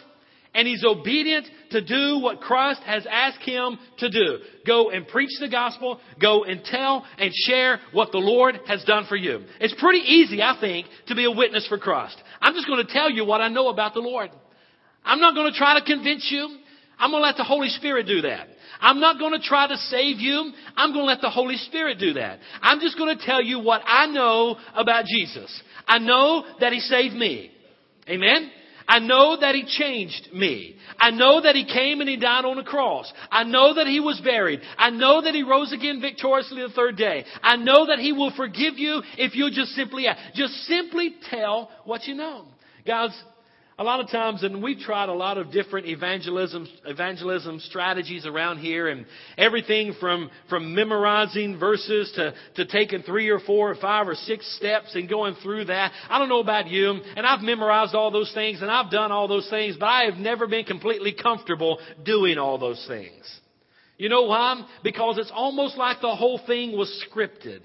and 0.54 0.68
he's 0.68 0.84
obedient 0.84 1.46
to 1.72 1.82
do 1.82 2.20
what 2.20 2.42
Christ 2.42 2.82
has 2.84 3.06
asked 3.10 3.42
him 3.44 3.78
to 4.00 4.10
do. 4.10 4.40
Go 4.66 4.90
and 4.90 5.08
preach 5.08 5.30
the 5.40 5.50
gospel, 5.50 6.00
go 6.20 6.44
and 6.44 6.64
tell 6.64 7.06
and 7.18 7.32
share 7.34 7.80
what 7.92 8.12
the 8.12 8.18
Lord 8.18 8.60
has 8.68 8.84
done 8.84 9.06
for 9.08 9.16
you. 9.16 9.44
It's 9.60 9.76
pretty 9.80 10.00
easy, 10.00 10.42
I 10.42 10.58
think, 10.60 10.88
to 11.08 11.16
be 11.16 11.26
a 11.26 11.32
witness 11.32 11.68
for 11.68 11.78
Christ. 11.78 12.18
I'm 12.42 12.54
just 12.54 12.68
going 12.68 12.86
to 12.86 12.92
tell 12.92 13.12
you 13.12 13.26
what 13.26 13.42
I 13.42 13.50
know 13.50 13.70
about 13.70 13.94
the 13.94 14.00
Lord. 14.00 14.32
I'm 15.06 15.20
not 15.20 15.36
going 15.36 15.52
to 15.52 15.58
try 15.58 15.80
to 15.80 15.86
convince 15.86 16.28
you. 16.32 16.58
I'm 16.98 17.12
going 17.12 17.22
to 17.22 17.28
let 17.28 17.38
the 17.38 17.44
Holy 17.44 17.70
Spirit 17.70 18.08
do 18.08 18.22
that. 18.22 18.48
I'm 18.80 19.00
not 19.00 19.20
going 19.20 19.34
to 19.34 19.46
try 19.46 19.68
to 19.68 19.78
save 19.78 20.20
you. 20.20 20.52
I'm 20.76 20.92
going 20.92 21.04
to 21.04 21.12
let 21.12 21.22
the 21.22 21.30
Holy 21.30 21.58
Spirit 21.58 22.00
do 22.00 22.14
that. 22.14 22.40
I'm 22.62 22.80
just 22.80 22.98
going 22.98 23.18
to 23.18 23.26
tell 23.26 23.42
you 23.42 23.60
what 23.60 23.82
I 23.86 24.08
know 24.08 24.58
about 24.74 25.06
Jesus. 25.06 25.62
I 25.88 26.00
know 26.00 26.46
that 26.60 26.72
He 26.72 26.80
saved 26.80 27.16
me. 27.16 27.52
Amen? 28.08 28.52
I 28.88 29.00
know 29.00 29.38
that 29.40 29.54
He 29.54 29.66
changed 29.66 30.30
me. 30.34 30.76
I 31.00 31.12
know 31.12 31.42
that 31.42 31.56
He 31.56 31.66
came 31.66 32.00
and 32.00 32.10
He 32.10 32.18
died 32.18 32.46
on 32.46 32.58
the 32.58 32.64
cross. 32.64 33.12
I 33.30 33.44
know 33.44 33.76
that 33.76 33.86
He 33.86 34.00
was 34.00 34.20
buried. 34.24 34.62
I 34.78 34.90
know 34.90 35.22
that 35.22 35.36
He 35.36 35.44
rose 35.44 35.72
again 35.72 36.02
victoriously 36.02 36.62
the 36.62 36.70
third 36.70 36.96
day. 36.96 37.26
I 37.44 37.56
know 37.56 37.88
that 37.88 38.00
He 38.00 38.14
will 38.14 38.32
forgive 38.36 38.78
you 38.78 39.02
if 39.18 39.36
you 39.36 39.50
just 39.52 39.72
simply, 39.74 40.08
just 40.34 40.54
simply 40.66 41.16
tell 41.30 41.70
what 41.86 42.06
you 42.06 42.16
know. 42.16 42.46
Guys, 42.86 43.12
a 43.80 43.84
lot 43.84 44.02
of 44.02 44.10
times, 44.10 44.44
and 44.44 44.62
we've 44.62 44.78
tried 44.78 45.08
a 45.08 45.14
lot 45.14 45.38
of 45.38 45.52
different 45.52 45.88
evangelism 45.88 46.68
evangelism 46.86 47.62
strategies 47.62 48.26
around 48.26 48.58
here, 48.58 48.90
and 48.90 49.06
everything 49.38 49.94
from 50.02 50.30
from 50.50 50.76
memorizing 50.76 51.58
verses 51.58 52.12
to 52.16 52.34
to 52.58 52.66
taking 52.66 53.04
three 53.04 53.30
or 53.30 53.40
four 53.40 53.72
or 53.72 53.76
five 53.76 54.10
or 54.10 54.16
six 54.16 54.46
steps 54.58 54.96
and 54.96 55.08
going 55.08 55.34
through 55.42 55.66
that. 55.66 55.94
I 56.10 56.20
don't 56.20 56.28
know 56.28 56.42
about 56.42 56.68
you, 56.68 56.92
and 56.92 57.26
I've 57.26 57.40
memorized 57.40 57.96
all 57.96 58.12
those 58.12 58.34
things 58.34 58.62
and 58.62 58.70
I've 58.70 58.92
done 58.92 59.14
all 59.14 59.30
those 59.30 59.50
things, 59.50 59.78
but 59.80 59.86
I 59.86 60.04
have 60.04 60.16
never 60.16 60.46
been 60.46 60.66
completely 60.66 61.14
comfortable 61.14 61.80
doing 62.04 62.38
all 62.38 62.58
those 62.58 62.84
things. 62.86 63.40
You 63.98 64.10
know 64.10 64.24
why? 64.24 64.66
Because 64.84 65.18
it's 65.18 65.32
almost 65.34 65.78
like 65.78 66.02
the 66.02 66.16
whole 66.16 66.42
thing 66.46 66.78
was 66.78 66.90
scripted. 67.10 67.62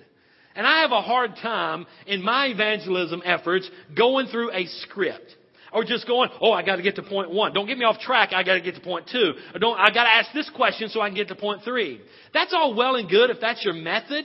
And 0.54 0.64
I 0.64 0.82
have 0.82 0.92
a 0.92 1.02
hard 1.02 1.32
time 1.42 1.86
in 2.06 2.22
my 2.22 2.46
evangelism 2.46 3.22
efforts 3.24 3.68
going 3.96 4.28
through 4.28 4.52
a 4.52 4.66
script. 4.66 5.34
Or 5.74 5.84
just 5.84 6.06
going, 6.06 6.30
oh, 6.40 6.52
I 6.52 6.64
got 6.64 6.76
to 6.76 6.82
get 6.82 6.94
to 6.96 7.02
point 7.02 7.30
one. 7.32 7.52
Don't 7.52 7.66
get 7.66 7.76
me 7.76 7.84
off 7.84 7.98
track. 7.98 8.32
I 8.32 8.44
got 8.44 8.54
to 8.54 8.60
get 8.60 8.76
to 8.76 8.80
point 8.80 9.08
two. 9.10 9.32
Don't, 9.58 9.76
I 9.76 9.92
got 9.92 10.04
to 10.04 10.10
ask 10.10 10.32
this 10.32 10.48
question 10.54 10.88
so 10.88 11.00
I 11.00 11.08
can 11.08 11.16
get 11.16 11.28
to 11.28 11.34
point 11.34 11.62
three. 11.64 12.00
That's 12.32 12.54
all 12.54 12.74
well 12.74 12.94
and 12.94 13.10
good 13.10 13.30
if 13.30 13.40
that's 13.40 13.64
your 13.64 13.74
method. 13.74 14.24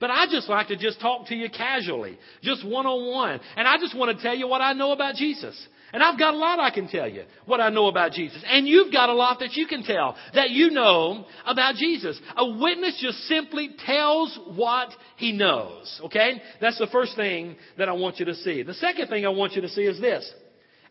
But 0.00 0.10
I 0.10 0.24
just 0.30 0.48
like 0.48 0.68
to 0.68 0.76
just 0.76 0.98
talk 0.98 1.26
to 1.26 1.34
you 1.34 1.50
casually, 1.50 2.18
just 2.42 2.66
one 2.66 2.86
on 2.86 3.12
one. 3.14 3.40
And 3.56 3.68
I 3.68 3.76
just 3.76 3.94
want 3.94 4.16
to 4.16 4.22
tell 4.22 4.34
you 4.34 4.48
what 4.48 4.62
I 4.62 4.72
know 4.72 4.92
about 4.92 5.16
Jesus. 5.16 5.54
And 5.92 6.02
I've 6.02 6.18
got 6.18 6.34
a 6.34 6.36
lot 6.36 6.58
I 6.58 6.70
can 6.70 6.88
tell 6.88 7.08
you 7.08 7.24
what 7.44 7.60
I 7.60 7.68
know 7.68 7.88
about 7.88 8.12
Jesus. 8.12 8.42
And 8.46 8.66
you've 8.66 8.92
got 8.92 9.10
a 9.10 9.12
lot 9.12 9.40
that 9.40 9.52
you 9.54 9.66
can 9.66 9.82
tell 9.82 10.16
that 10.34 10.50
you 10.50 10.70
know 10.70 11.26
about 11.44 11.74
Jesus. 11.74 12.18
A 12.36 12.48
witness 12.48 12.98
just 13.02 13.18
simply 13.24 13.70
tells 13.84 14.38
what 14.54 14.88
he 15.16 15.32
knows. 15.32 16.00
Okay? 16.04 16.40
That's 16.60 16.78
the 16.78 16.86
first 16.86 17.16
thing 17.16 17.56
that 17.76 17.88
I 17.88 17.92
want 17.92 18.18
you 18.18 18.24
to 18.26 18.34
see. 18.34 18.62
The 18.62 18.74
second 18.74 19.08
thing 19.08 19.26
I 19.26 19.30
want 19.30 19.52
you 19.52 19.62
to 19.62 19.68
see 19.68 19.82
is 19.82 20.00
this. 20.00 20.32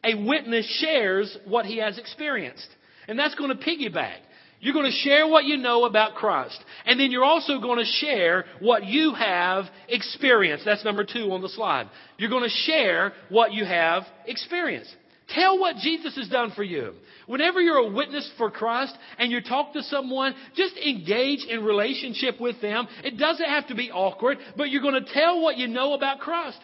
A 0.03 0.15
witness 0.15 0.65
shares 0.79 1.38
what 1.45 1.65
he 1.65 1.77
has 1.77 1.97
experienced. 1.97 2.67
And 3.07 3.17
that's 3.17 3.35
going 3.35 3.49
to 3.49 3.63
piggyback. 3.63 4.17
You're 4.62 4.73
going 4.73 4.85
to 4.85 4.97
share 4.97 5.27
what 5.27 5.45
you 5.45 5.57
know 5.57 5.85
about 5.85 6.15
Christ. 6.15 6.59
And 6.85 6.99
then 6.99 7.12
you're 7.12 7.23
also 7.23 7.59
going 7.59 7.79
to 7.79 7.85
share 7.85 8.45
what 8.59 8.83
you 8.85 9.13
have 9.13 9.65
experienced. 9.88 10.65
That's 10.65 10.83
number 10.83 11.05
two 11.05 11.31
on 11.31 11.41
the 11.41 11.49
slide. 11.49 11.89
You're 12.17 12.29
going 12.29 12.43
to 12.43 12.49
share 12.49 13.13
what 13.29 13.53
you 13.53 13.63
have 13.63 14.03
experienced. 14.25 14.93
Tell 15.29 15.59
what 15.59 15.77
Jesus 15.77 16.15
has 16.17 16.27
done 16.27 16.51
for 16.55 16.63
you. 16.63 16.93
Whenever 17.27 17.62
you're 17.62 17.77
a 17.77 17.91
witness 17.91 18.29
for 18.38 18.49
Christ 18.49 18.97
and 19.17 19.31
you 19.31 19.41
talk 19.41 19.73
to 19.73 19.83
someone, 19.83 20.33
just 20.55 20.75
engage 20.75 21.45
in 21.45 21.63
relationship 21.63 22.41
with 22.41 22.59
them. 22.62 22.88
It 23.03 23.17
doesn't 23.17 23.45
have 23.47 23.67
to 23.67 23.75
be 23.75 23.91
awkward, 23.91 24.39
but 24.57 24.71
you're 24.71 24.81
going 24.81 25.03
to 25.03 25.13
tell 25.13 25.39
what 25.39 25.57
you 25.57 25.67
know 25.67 25.93
about 25.93 26.19
Christ. 26.19 26.59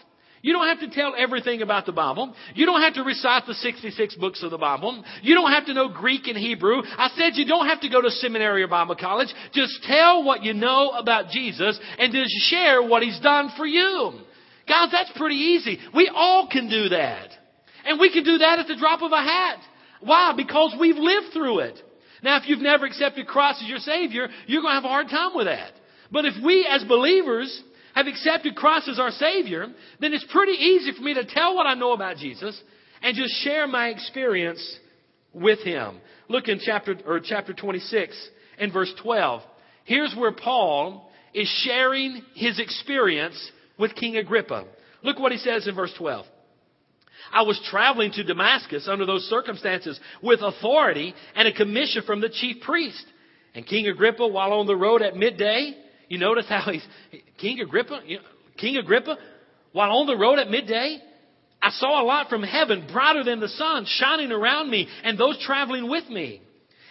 You 0.46 0.54
don't 0.54 0.68
have 0.68 0.82
to 0.82 0.96
tell 0.96 1.16
everything 1.18 1.64
about 1.64 1.88
the 1.88 1.92
Bible. 1.92 2.32
You 2.54 2.68
don't 2.68 2.80
have 2.80 2.94
to 2.94 3.02
recite 3.02 3.48
the 3.48 3.56
66 3.56 4.14
books 4.18 4.44
of 4.44 4.52
the 4.52 4.60
Bible. 4.60 5.04
You 5.24 5.34
don't 5.34 5.52
have 5.52 5.66
to 5.66 5.74
know 5.74 5.90
Greek 5.90 6.28
and 6.28 6.38
Hebrew. 6.38 6.84
I 6.86 7.10
said 7.18 7.32
you 7.34 7.48
don't 7.48 7.66
have 7.66 7.82
to 7.82 7.90
go 7.90 8.00
to 8.00 8.12
seminary 8.12 8.62
or 8.62 8.68
Bible 8.68 8.96
college. 8.96 9.34
Just 9.54 9.82
tell 9.86 10.24
what 10.24 10.44
you 10.44 10.54
know 10.54 10.92
about 10.92 11.32
Jesus 11.32 11.80
and 11.98 12.14
just 12.14 12.30
share 12.48 12.84
what 12.84 13.02
He's 13.02 13.20
done 13.22 13.54
for 13.58 13.66
you. 13.66 14.20
Guys, 14.68 14.90
that's 14.92 15.12
pretty 15.18 15.34
easy. 15.38 15.80
We 15.96 16.12
all 16.14 16.48
can 16.48 16.70
do 16.70 16.90
that. 16.90 17.30
And 17.84 18.00
we 18.00 18.14
can 18.14 18.24
do 18.24 18.38
that 18.38 18.60
at 18.60 18.68
the 18.68 18.76
drop 18.76 19.02
of 19.02 19.12
a 19.12 19.24
hat. 19.24 19.58
Why? 20.02 20.34
Because 20.38 20.76
we've 20.80 20.96
lived 20.96 21.34
through 21.34 21.62
it. 21.62 21.82
Now, 22.22 22.38
if 22.38 22.48
you've 22.48 22.62
never 22.62 22.86
accepted 22.86 23.26
Christ 23.26 23.64
as 23.64 23.68
your 23.68 23.80
Savior, 23.80 24.28
you're 24.46 24.62
going 24.62 24.74
to 24.74 24.76
have 24.76 24.86
a 24.86 24.90
hard 24.90 25.10
time 25.10 25.32
with 25.34 25.48
that. 25.48 25.72
But 26.12 26.26
if 26.26 26.36
we 26.46 26.68
as 26.70 26.84
believers 26.84 27.64
have 27.96 28.08
accepted 28.08 28.56
Christ 28.56 28.90
as 28.90 29.00
our 29.00 29.12
Savior, 29.12 29.68
then 30.00 30.14
it's 30.14 30.26
pretty 30.32 30.52
easy 30.52 30.92
for 30.92 31.02
me 31.02 31.14
to 31.16 31.26
tell 31.26 31.56
what 31.56 31.66
I 31.66 31.74
know 31.74 31.94
about 31.94 32.18
Jesus 32.18 32.62
and 33.02 33.16
just 33.16 33.34
share 33.44 33.68
my 33.68 33.88
experience 33.88 34.80
with 35.34 35.60
Him. 35.60 36.00
Look 36.28 36.48
in 36.48 36.60
chapter, 36.64 36.96
or 37.06 37.20
chapter 37.20 37.54
26 37.54 38.30
and 38.60 38.72
verse 38.72 38.94
12. 39.02 39.42
Here's 39.86 40.14
where 40.16 40.32
Paul 40.34 41.10
is 41.34 41.48
sharing 41.64 42.22
his 42.34 42.60
experience 42.60 43.52
with 43.78 43.96
King 43.96 44.18
Agrippa. 44.18 44.66
Look 45.04 45.20
what 45.20 45.32
he 45.32 45.38
says 45.38 45.68
in 45.68 45.76
verse 45.76 45.94
12. 45.98 46.26
I 47.32 47.44
was 47.44 47.60
traveling 47.70 48.12
to 48.14 48.24
Damascus 48.24 48.88
under 48.90 49.06
those 49.06 49.24
circumstances 49.24 50.00
with 50.24 50.42
authority 50.42 51.14
and 51.36 51.48
a 51.48 51.54
commission 51.54 52.04
from 52.06 52.22
the 52.22 52.30
chief 52.30 52.62
priest. 52.62 53.04
And 53.54 53.66
King 53.66 53.88
Agrippa, 53.88 54.28
while 54.28 54.54
on 54.54 54.68
the 54.68 54.76
road 54.76 55.02
at 55.02 55.16
midday, 55.16 55.76
you 56.10 56.18
notice 56.18 56.46
how 56.48 56.72
he's 56.72 56.86
King 57.38 57.60
Agrippa, 57.62 58.02
King 58.58 58.78
Agrippa, 58.78 59.18
while 59.72 59.92
on 59.92 60.08
the 60.08 60.18
road 60.18 60.40
at 60.40 60.50
midday, 60.50 61.00
I 61.62 61.70
saw 61.72 62.02
a 62.02 62.06
light 62.06 62.28
from 62.30 62.44
heaven, 62.44 62.88
brighter 62.92 63.24
than 63.24 63.40
the 63.40 63.48
sun, 63.48 63.86
shining 63.88 64.32
around 64.32 64.70
me 64.70 64.88
and 65.04 65.18
those 65.18 65.44
traveling 65.44 65.90
with 65.90 66.08
me. 66.10 66.42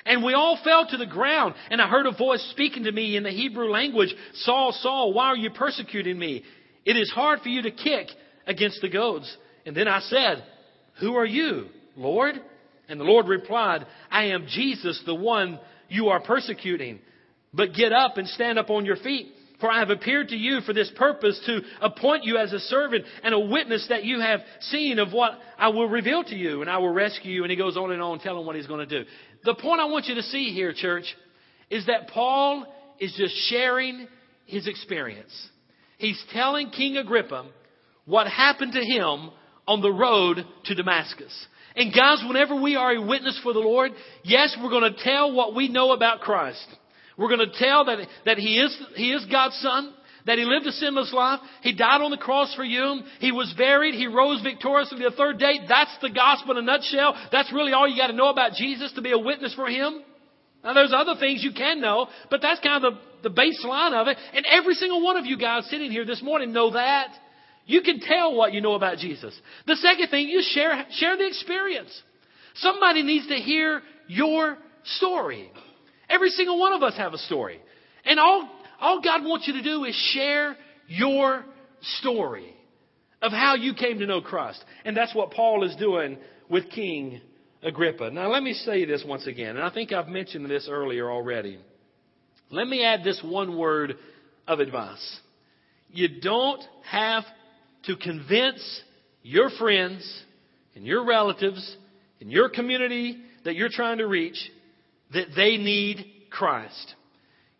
And 0.06 0.22
we 0.22 0.34
all 0.34 0.58
fell 0.62 0.86
to 0.86 0.96
the 0.96 1.06
ground, 1.06 1.54
and 1.70 1.80
I 1.80 1.88
heard 1.88 2.06
a 2.06 2.12
voice 2.12 2.46
speaking 2.50 2.84
to 2.84 2.92
me 2.92 3.16
in 3.16 3.22
the 3.22 3.30
Hebrew 3.30 3.70
language, 3.70 4.14
Saul, 4.34 4.72
Saul, 4.72 5.14
why 5.14 5.26
are 5.26 5.36
you 5.36 5.50
persecuting 5.50 6.18
me? 6.18 6.42
It 6.84 6.96
is 6.96 7.10
hard 7.10 7.40
for 7.40 7.48
you 7.48 7.62
to 7.62 7.70
kick 7.70 8.08
against 8.46 8.82
the 8.82 8.90
goads. 8.90 9.34
And 9.64 9.74
then 9.74 9.88
I 9.88 10.00
said, 10.00 10.44
Who 11.00 11.16
are 11.16 11.24
you, 11.24 11.68
Lord? 11.96 12.34
And 12.88 13.00
the 13.00 13.04
Lord 13.04 13.28
replied, 13.28 13.86
I 14.10 14.24
am 14.26 14.46
Jesus, 14.46 15.02
the 15.06 15.14
one 15.14 15.58
you 15.88 16.08
are 16.08 16.20
persecuting. 16.20 16.98
But 17.54 17.72
get 17.72 17.92
up 17.92 18.16
and 18.18 18.26
stand 18.28 18.58
up 18.58 18.70
on 18.70 18.84
your 18.84 18.96
feet. 18.96 19.28
For 19.60 19.70
I 19.70 19.78
have 19.78 19.90
appeared 19.90 20.28
to 20.28 20.36
you 20.36 20.60
for 20.62 20.72
this 20.72 20.90
purpose 20.96 21.40
to 21.46 21.60
appoint 21.80 22.24
you 22.24 22.36
as 22.36 22.52
a 22.52 22.58
servant 22.58 23.04
and 23.22 23.32
a 23.32 23.38
witness 23.38 23.86
that 23.88 24.04
you 24.04 24.20
have 24.20 24.40
seen 24.60 24.98
of 24.98 25.12
what 25.12 25.38
I 25.56 25.68
will 25.68 25.88
reveal 25.88 26.24
to 26.24 26.34
you 26.34 26.60
and 26.60 26.68
I 26.68 26.78
will 26.78 26.92
rescue 26.92 27.32
you. 27.32 27.44
And 27.44 27.50
he 27.50 27.56
goes 27.56 27.76
on 27.76 27.92
and 27.92 28.02
on 28.02 28.18
telling 28.18 28.44
what 28.44 28.56
he's 28.56 28.66
going 28.66 28.86
to 28.86 29.04
do. 29.04 29.08
The 29.44 29.54
point 29.54 29.80
I 29.80 29.84
want 29.86 30.06
you 30.06 30.16
to 30.16 30.22
see 30.22 30.52
here, 30.52 30.72
church, 30.74 31.04
is 31.70 31.86
that 31.86 32.08
Paul 32.08 32.66
is 32.98 33.14
just 33.16 33.34
sharing 33.48 34.08
his 34.46 34.66
experience. 34.66 35.32
He's 35.98 36.22
telling 36.32 36.70
King 36.70 36.96
Agrippa 36.96 37.46
what 38.04 38.26
happened 38.26 38.72
to 38.72 38.80
him 38.80 39.30
on 39.66 39.80
the 39.80 39.92
road 39.92 40.44
to 40.64 40.74
Damascus. 40.74 41.46
And 41.76 41.94
guys, 41.94 42.22
whenever 42.26 42.60
we 42.60 42.76
are 42.76 42.94
a 42.94 43.02
witness 43.02 43.38
for 43.42 43.52
the 43.52 43.60
Lord, 43.60 43.92
yes, 44.22 44.56
we're 44.62 44.70
going 44.70 44.92
to 44.92 45.02
tell 45.02 45.32
what 45.32 45.54
we 45.54 45.68
know 45.68 45.92
about 45.92 46.20
Christ. 46.20 46.66
We're 47.16 47.28
going 47.28 47.48
to 47.48 47.58
tell 47.58 47.84
that, 47.86 48.06
that 48.24 48.38
he, 48.38 48.58
is, 48.58 48.76
he 48.96 49.12
is 49.12 49.24
God's 49.30 49.56
Son, 49.56 49.94
that 50.26 50.38
He 50.38 50.44
lived 50.44 50.66
a 50.66 50.72
sinless 50.72 51.12
life. 51.12 51.40
He 51.62 51.74
died 51.74 52.00
on 52.00 52.10
the 52.10 52.16
cross 52.16 52.54
for 52.54 52.64
you. 52.64 53.00
He 53.20 53.30
was 53.30 53.52
buried. 53.56 53.94
He 53.94 54.06
rose 54.06 54.40
victoriously 54.42 54.98
the 54.98 55.14
third 55.16 55.38
day. 55.38 55.60
That's 55.68 55.94
the 56.00 56.10
gospel 56.10 56.52
in 56.52 56.58
a 56.58 56.62
nutshell. 56.62 57.14
That's 57.30 57.52
really 57.52 57.72
all 57.72 57.86
you 57.86 57.96
got 57.96 58.08
to 58.08 58.14
know 58.14 58.30
about 58.30 58.52
Jesus 58.52 58.92
to 58.92 59.02
be 59.02 59.12
a 59.12 59.18
witness 59.18 59.54
for 59.54 59.68
Him. 59.68 60.02
Now 60.62 60.72
there's 60.72 60.94
other 60.96 61.14
things 61.20 61.44
you 61.44 61.52
can 61.52 61.80
know, 61.80 62.08
but 62.30 62.40
that's 62.40 62.60
kind 62.60 62.82
of 62.82 62.94
the, 63.22 63.28
the 63.28 63.34
baseline 63.34 63.92
of 63.92 64.08
it. 64.08 64.16
And 64.32 64.46
every 64.46 64.74
single 64.74 65.04
one 65.04 65.18
of 65.18 65.26
you 65.26 65.38
guys 65.38 65.68
sitting 65.68 65.90
here 65.90 66.06
this 66.06 66.22
morning 66.22 66.52
know 66.52 66.70
that. 66.72 67.10
You 67.66 67.82
can 67.82 68.00
tell 68.00 68.34
what 68.34 68.52
you 68.52 68.60
know 68.60 68.74
about 68.74 68.98
Jesus. 68.98 69.38
The 69.66 69.76
second 69.76 70.08
thing, 70.08 70.28
you 70.28 70.42
share, 70.42 70.86
share 70.92 71.16
the 71.16 71.26
experience. 71.26 72.02
Somebody 72.56 73.02
needs 73.02 73.26
to 73.28 73.36
hear 73.36 73.82
your 74.06 74.58
story. 74.84 75.50
Every 76.14 76.30
single 76.30 76.60
one 76.60 76.72
of 76.72 76.82
us 76.82 76.96
have 76.96 77.12
a 77.12 77.18
story. 77.18 77.60
And 78.04 78.20
all, 78.20 78.48
all 78.80 79.00
God 79.00 79.24
wants 79.24 79.48
you 79.48 79.54
to 79.54 79.62
do 79.62 79.84
is 79.84 79.94
share 80.14 80.56
your 80.86 81.44
story 81.98 82.54
of 83.20 83.32
how 83.32 83.56
you 83.56 83.74
came 83.74 83.98
to 83.98 84.06
know 84.06 84.20
Christ. 84.20 84.62
And 84.84 84.96
that's 84.96 85.14
what 85.14 85.32
Paul 85.32 85.64
is 85.64 85.74
doing 85.76 86.18
with 86.48 86.70
King 86.70 87.20
Agrippa. 87.62 88.10
Now, 88.10 88.30
let 88.30 88.44
me 88.44 88.52
say 88.52 88.84
this 88.84 89.02
once 89.04 89.26
again, 89.26 89.56
and 89.56 89.64
I 89.64 89.70
think 89.70 89.92
I've 89.92 90.06
mentioned 90.06 90.48
this 90.48 90.68
earlier 90.70 91.10
already. 91.10 91.58
Let 92.50 92.68
me 92.68 92.84
add 92.84 93.02
this 93.02 93.20
one 93.24 93.56
word 93.58 93.96
of 94.46 94.60
advice. 94.60 95.20
You 95.88 96.20
don't 96.20 96.62
have 96.88 97.24
to 97.84 97.96
convince 97.96 98.82
your 99.22 99.50
friends 99.58 100.22
and 100.76 100.84
your 100.84 101.04
relatives 101.04 101.76
in 102.20 102.30
your 102.30 102.50
community 102.50 103.18
that 103.44 103.56
you're 103.56 103.70
trying 103.70 103.98
to 103.98 104.06
reach 104.06 104.36
that 105.12 105.28
they 105.36 105.56
need 105.56 106.06
Christ. 106.30 106.94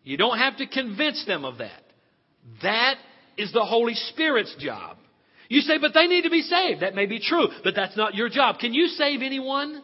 You 0.03 0.17
don't 0.17 0.37
have 0.37 0.57
to 0.57 0.67
convince 0.67 1.25
them 1.25 1.45
of 1.45 1.59
that. 1.59 1.81
That 2.61 2.95
is 3.37 3.51
the 3.51 3.65
Holy 3.65 3.95
Spirit's 3.95 4.55
job. 4.59 4.97
You 5.47 5.61
say, 5.61 5.77
but 5.79 5.93
they 5.93 6.07
need 6.07 6.23
to 6.23 6.29
be 6.29 6.41
saved. 6.41 6.81
That 6.81 6.95
may 6.95 7.05
be 7.05 7.19
true, 7.19 7.47
but 7.63 7.75
that's 7.75 7.95
not 7.95 8.15
your 8.15 8.29
job. 8.29 8.59
Can 8.59 8.73
you 8.73 8.87
save 8.87 9.21
anyone? 9.21 9.83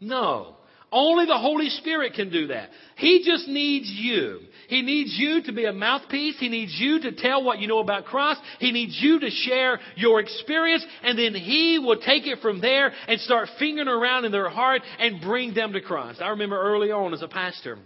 No. 0.00 0.56
Only 0.92 1.26
the 1.26 1.38
Holy 1.38 1.68
Spirit 1.68 2.14
can 2.14 2.30
do 2.30 2.48
that. 2.48 2.70
He 2.96 3.22
just 3.24 3.46
needs 3.46 3.88
you. 3.88 4.40
He 4.68 4.82
needs 4.82 5.14
you 5.16 5.42
to 5.44 5.52
be 5.52 5.64
a 5.64 5.72
mouthpiece. 5.72 6.36
He 6.38 6.48
needs 6.48 6.76
you 6.78 7.00
to 7.00 7.12
tell 7.12 7.44
what 7.44 7.60
you 7.60 7.68
know 7.68 7.78
about 7.78 8.06
Christ. 8.06 8.40
He 8.58 8.72
needs 8.72 8.98
you 9.00 9.20
to 9.20 9.30
share 9.30 9.78
your 9.96 10.20
experience, 10.20 10.84
and 11.02 11.18
then 11.18 11.34
He 11.34 11.78
will 11.78 12.00
take 12.00 12.26
it 12.26 12.40
from 12.40 12.60
there 12.60 12.92
and 13.08 13.20
start 13.20 13.48
fingering 13.58 13.88
around 13.88 14.24
in 14.24 14.32
their 14.32 14.48
heart 14.48 14.82
and 14.98 15.20
bring 15.20 15.54
them 15.54 15.72
to 15.72 15.80
Christ. 15.80 16.20
I 16.20 16.28
remember 16.30 16.60
early 16.60 16.90
on 16.90 17.14
as 17.14 17.22
a 17.22 17.28
pastor, 17.28 17.78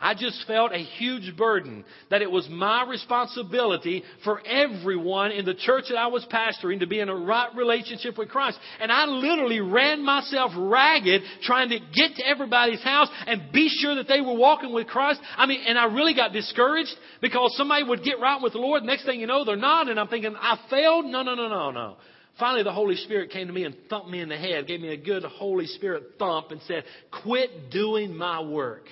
I 0.00 0.14
just 0.14 0.46
felt 0.46 0.72
a 0.72 0.78
huge 0.78 1.36
burden 1.36 1.84
that 2.10 2.22
it 2.22 2.30
was 2.30 2.48
my 2.48 2.86
responsibility 2.88 4.04
for 4.22 4.40
everyone 4.46 5.32
in 5.32 5.44
the 5.44 5.54
church 5.54 5.86
that 5.88 5.98
I 5.98 6.06
was 6.06 6.24
pastoring 6.32 6.80
to 6.80 6.86
be 6.86 7.00
in 7.00 7.08
a 7.08 7.16
right 7.16 7.48
relationship 7.56 8.16
with 8.16 8.28
Christ. 8.28 8.58
And 8.80 8.92
I 8.92 9.06
literally 9.06 9.60
ran 9.60 10.04
myself 10.04 10.52
ragged 10.56 11.22
trying 11.42 11.70
to 11.70 11.80
get 11.80 12.14
to 12.16 12.26
everybody's 12.26 12.82
house 12.82 13.08
and 13.26 13.50
be 13.52 13.68
sure 13.68 13.96
that 13.96 14.06
they 14.06 14.20
were 14.20 14.36
walking 14.36 14.72
with 14.72 14.86
Christ. 14.86 15.20
I 15.36 15.46
mean, 15.46 15.62
and 15.66 15.76
I 15.76 15.86
really 15.86 16.14
got 16.14 16.32
discouraged 16.32 16.94
because 17.20 17.56
somebody 17.56 17.82
would 17.82 18.04
get 18.04 18.20
right 18.20 18.40
with 18.40 18.52
the 18.52 18.60
Lord. 18.60 18.84
Next 18.84 19.04
thing 19.04 19.18
you 19.18 19.26
know, 19.26 19.44
they're 19.44 19.56
not. 19.56 19.88
And 19.88 19.98
I'm 19.98 20.08
thinking, 20.08 20.36
I 20.36 20.58
failed? 20.70 21.06
No, 21.06 21.24
no, 21.24 21.34
no, 21.34 21.48
no, 21.48 21.72
no. 21.72 21.96
Finally, 22.38 22.62
the 22.62 22.72
Holy 22.72 22.94
Spirit 22.94 23.30
came 23.30 23.48
to 23.48 23.52
me 23.52 23.64
and 23.64 23.74
thumped 23.90 24.08
me 24.08 24.20
in 24.20 24.28
the 24.28 24.36
head, 24.36 24.68
gave 24.68 24.80
me 24.80 24.92
a 24.92 24.96
good 24.96 25.24
Holy 25.24 25.66
Spirit 25.66 26.12
thump 26.20 26.52
and 26.52 26.60
said, 26.68 26.84
quit 27.24 27.70
doing 27.72 28.16
my 28.16 28.40
work. 28.40 28.84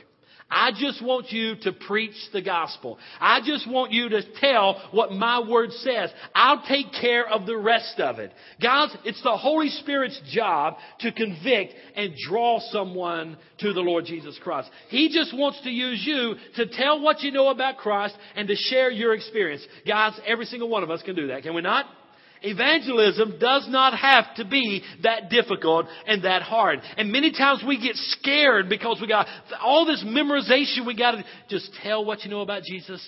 I 0.48 0.70
just 0.78 1.04
want 1.04 1.32
you 1.32 1.56
to 1.62 1.72
preach 1.72 2.14
the 2.32 2.40
gospel. 2.40 2.98
I 3.20 3.40
just 3.44 3.68
want 3.68 3.90
you 3.90 4.08
to 4.10 4.22
tell 4.40 4.88
what 4.92 5.10
my 5.10 5.40
word 5.40 5.72
says. 5.72 6.10
I'll 6.34 6.62
take 6.68 6.92
care 6.92 7.26
of 7.28 7.46
the 7.46 7.56
rest 7.56 7.98
of 7.98 8.20
it. 8.20 8.32
Guys, 8.62 8.96
it's 9.04 9.22
the 9.24 9.36
Holy 9.36 9.70
Spirit's 9.70 10.20
job 10.30 10.76
to 11.00 11.10
convict 11.10 11.74
and 11.96 12.14
draw 12.28 12.60
someone 12.70 13.36
to 13.58 13.72
the 13.72 13.80
Lord 13.80 14.04
Jesus 14.04 14.38
Christ. 14.42 14.70
He 14.88 15.08
just 15.08 15.36
wants 15.36 15.60
to 15.62 15.70
use 15.70 16.04
you 16.06 16.36
to 16.54 16.66
tell 16.68 17.00
what 17.00 17.22
you 17.22 17.32
know 17.32 17.48
about 17.48 17.78
Christ 17.78 18.16
and 18.36 18.46
to 18.46 18.54
share 18.54 18.90
your 18.90 19.14
experience. 19.14 19.66
Guys, 19.86 20.12
every 20.24 20.44
single 20.44 20.68
one 20.68 20.84
of 20.84 20.90
us 20.90 21.02
can 21.02 21.16
do 21.16 21.26
that, 21.28 21.42
can 21.42 21.54
we 21.54 21.62
not? 21.62 21.86
Evangelism 22.42 23.38
does 23.40 23.66
not 23.68 23.98
have 23.98 24.34
to 24.36 24.44
be 24.44 24.82
that 25.02 25.30
difficult 25.30 25.86
and 26.06 26.24
that 26.24 26.42
hard. 26.42 26.80
And 26.96 27.10
many 27.10 27.32
times 27.32 27.62
we 27.66 27.80
get 27.80 27.96
scared 27.96 28.68
because 28.68 28.98
we 29.00 29.08
got 29.08 29.26
all 29.60 29.86
this 29.86 30.04
memorization. 30.06 30.86
We 30.86 30.96
got 30.96 31.12
to 31.12 31.24
just 31.48 31.70
tell 31.82 32.04
what 32.04 32.24
you 32.24 32.30
know 32.30 32.40
about 32.40 32.62
Jesus 32.62 33.06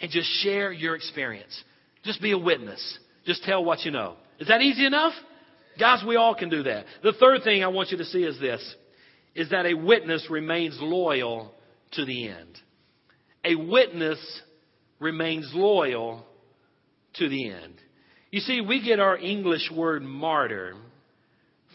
and 0.00 0.10
just 0.10 0.28
share 0.42 0.72
your 0.72 0.94
experience. 0.96 1.62
Just 2.04 2.20
be 2.20 2.32
a 2.32 2.38
witness. 2.38 2.98
Just 3.24 3.44
tell 3.44 3.64
what 3.64 3.80
you 3.84 3.90
know. 3.90 4.16
Is 4.38 4.48
that 4.48 4.60
easy 4.60 4.86
enough? 4.86 5.12
Guys, 5.78 6.02
we 6.06 6.16
all 6.16 6.34
can 6.34 6.48
do 6.48 6.64
that. 6.64 6.86
The 7.02 7.12
third 7.12 7.42
thing 7.44 7.62
I 7.62 7.68
want 7.68 7.90
you 7.90 7.98
to 7.98 8.04
see 8.04 8.24
is 8.24 8.38
this, 8.40 8.74
is 9.34 9.50
that 9.50 9.66
a 9.66 9.74
witness 9.74 10.26
remains 10.28 10.76
loyal 10.80 11.52
to 11.92 12.04
the 12.04 12.28
end. 12.28 12.58
A 13.44 13.54
witness 13.54 14.18
remains 14.98 15.50
loyal 15.54 16.26
to 17.14 17.28
the 17.28 17.50
end. 17.50 17.74
You 18.30 18.40
see, 18.40 18.60
we 18.60 18.82
get 18.82 19.00
our 19.00 19.16
English 19.16 19.70
word 19.70 20.02
martyr 20.02 20.74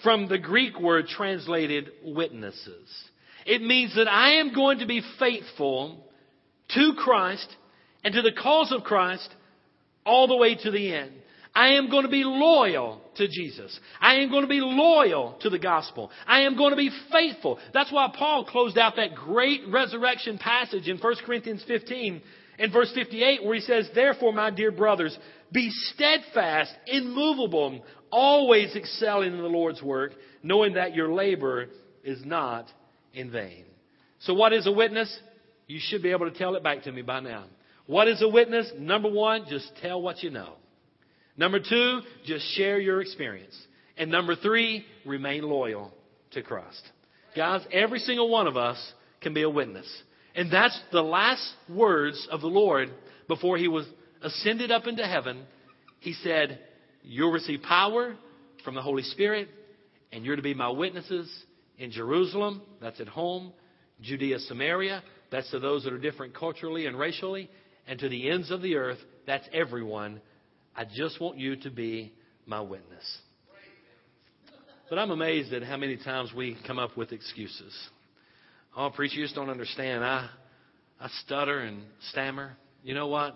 from 0.04 0.28
the 0.28 0.38
Greek 0.38 0.80
word 0.80 1.08
translated 1.08 1.90
witnesses. 2.04 2.90
It 3.46 3.62
means 3.62 3.96
that 3.96 4.08
I 4.08 4.36
am 4.36 4.54
going 4.54 4.80
to 4.80 4.86
be 4.86 5.02
faithful 5.20 6.06
to 6.76 6.94
Christ 6.98 7.48
and 8.04 8.14
to 8.14 8.22
the 8.22 8.32
cause 8.32 8.72
of 8.72 8.84
Christ 8.84 9.30
all 10.06 10.28
the 10.28 10.36
way 10.36 10.56
to 10.56 10.72
the 10.72 10.94
end. 10.94 11.14
I 11.56 11.74
am 11.74 11.90
going 11.90 12.04
to 12.04 12.10
be 12.10 12.24
loyal 12.24 13.02
to 13.16 13.28
Jesus. 13.28 13.80
I 14.02 14.16
am 14.16 14.32
going 14.32 14.42
to 14.42 14.48
be 14.48 14.60
loyal 14.60 15.38
to 15.42 15.50
the 15.50 15.60
gospel. 15.60 16.10
I 16.26 16.42
am 16.42 16.58
going 16.58 16.72
to 16.72 16.78
be 16.78 16.90
faithful. 17.12 17.60
That's 17.74 17.92
why 17.92 18.12
Paul 18.16 18.46
closed 18.46 18.78
out 18.78 18.96
that 18.96 19.14
great 19.14 19.62
resurrection 19.68 20.40
passage 20.40 20.88
in 20.88 20.98
1 20.98 21.16
Corinthians 21.26 21.64
15 21.68 22.22
and 22.58 22.74
verse 22.74 22.92
58 22.96 23.44
where 23.44 23.56
he 23.56 23.62
says, 23.62 23.88
Therefore, 23.94 24.34
my 24.34 24.50
dear 24.50 24.72
brothers, 24.72 25.16
be 25.52 25.70
steadfast, 25.94 26.74
immovable, 26.88 27.84
always 28.12 28.76
excelling 28.76 29.34
in 29.34 29.42
the 29.42 29.48
Lord's 29.48 29.82
work, 29.82 30.14
knowing 30.42 30.74
that 30.74 30.96
your 30.96 31.14
labor 31.14 31.68
is 32.04 32.26
not 32.26 32.66
in 33.14 33.32
vain. 33.32 33.66
So, 34.22 34.34
what 34.34 34.54
is 34.54 34.66
a 34.66 34.72
witness? 34.72 35.16
You 35.68 35.80
should 35.82 36.02
be 36.02 36.12
able 36.12 36.30
to 36.30 36.38
tell 36.38 36.56
it 36.56 36.64
back 36.64 36.84
to 36.84 36.92
me 36.92 37.04
by 37.04 37.20
now. 37.20 37.46
What 37.86 38.08
is 38.08 38.22
a 38.24 38.28
witness? 38.28 38.72
Number 38.78 39.12
one, 39.12 39.46
just 39.50 39.72
tell 39.82 40.02
what 40.02 40.24
you 40.24 40.32
know. 40.32 40.56
Number 41.38 41.60
two, 41.60 42.02
just 42.26 42.46
share 42.56 42.80
your 42.80 43.02
experience. 43.02 43.56
And 43.98 44.12
number 44.12 44.36
three, 44.36 44.86
remain 45.06 45.44
loyal 45.44 45.92
to 46.32 46.42
Christ. 46.42 46.82
Guys, 47.36 47.62
every 47.72 48.00
single 48.00 48.30
one 48.30 48.48
of 48.48 48.58
us 48.58 48.78
can 49.22 49.34
be 49.34 49.44
a 49.44 49.50
witness. 49.50 49.88
And 50.36 50.52
that's 50.52 50.80
the 50.92 51.02
last 51.02 51.54
words 51.70 52.28
of 52.32 52.42
the 52.42 52.48
Lord 52.48 52.90
before 53.28 53.58
he 53.58 53.68
was 53.68 53.86
ascended 54.22 54.72
up 54.72 54.88
into 54.88 55.06
heaven, 55.06 55.44
he 56.00 56.14
said, 56.14 56.60
You'll 57.04 57.32
receive 57.32 57.62
power 57.62 58.16
from 58.64 58.76
the 58.76 58.82
Holy 58.82 59.04
Spirit, 59.04 59.50
and 60.12 60.26
you're 60.26 60.36
to 60.36 60.42
be 60.42 60.54
my 60.54 60.70
witnesses 60.70 61.30
in 61.78 61.92
Jerusalem, 61.92 62.62
that's 62.82 63.02
at 63.02 63.08
home, 63.08 63.52
Judea, 64.02 64.40
Samaria, 64.40 65.04
that's 65.32 65.50
to 65.52 65.60
those 65.60 65.84
that 65.84 65.94
are 65.94 65.98
different 65.98 66.34
culturally 66.34 66.86
and 66.86 66.98
racially, 66.98 67.50
and 67.88 68.00
to 68.00 68.08
the 68.10 68.30
ends 68.30 68.52
of 68.52 68.62
the 68.62 68.76
earth, 68.76 69.00
that's 69.26 69.48
everyone. 69.52 70.22
I 70.76 70.86
just 70.86 71.20
want 71.22 71.38
you 71.38 71.56
to 71.58 71.70
be 71.70 72.14
my 72.46 72.62
witness. 72.62 73.04
But 74.90 75.00
I'm 75.00 75.12
amazed 75.12 75.54
at 75.54 75.64
how 75.64 75.78
many 75.78 75.98
times 75.98 76.34
we 76.36 76.58
come 76.68 76.78
up 76.78 76.98
with 76.98 77.12
excuses. 77.12 77.74
Oh, 78.76 78.90
preacher, 78.90 79.16
you 79.16 79.24
just 79.24 79.36
don't 79.36 79.50
understand. 79.50 80.04
I, 80.04 80.30
I 81.00 81.08
stutter 81.24 81.60
and 81.60 81.84
stammer. 82.10 82.58
You 82.84 82.94
know 82.94 83.08
what? 83.08 83.36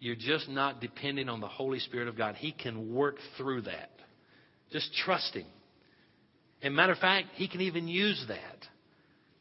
You're 0.00 0.16
just 0.16 0.48
not 0.48 0.80
depending 0.80 1.28
on 1.28 1.40
the 1.40 1.48
Holy 1.48 1.78
Spirit 1.78 2.08
of 2.08 2.16
God. 2.16 2.34
He 2.34 2.52
can 2.52 2.94
work 2.94 3.16
through 3.38 3.62
that. 3.62 3.90
Just 4.70 4.92
trust 4.94 5.34
Him. 5.34 5.46
And 6.60 6.74
matter 6.74 6.92
of 6.92 6.98
fact, 6.98 7.28
He 7.34 7.48
can 7.48 7.60
even 7.62 7.88
use 7.88 8.22
that. 8.28 8.66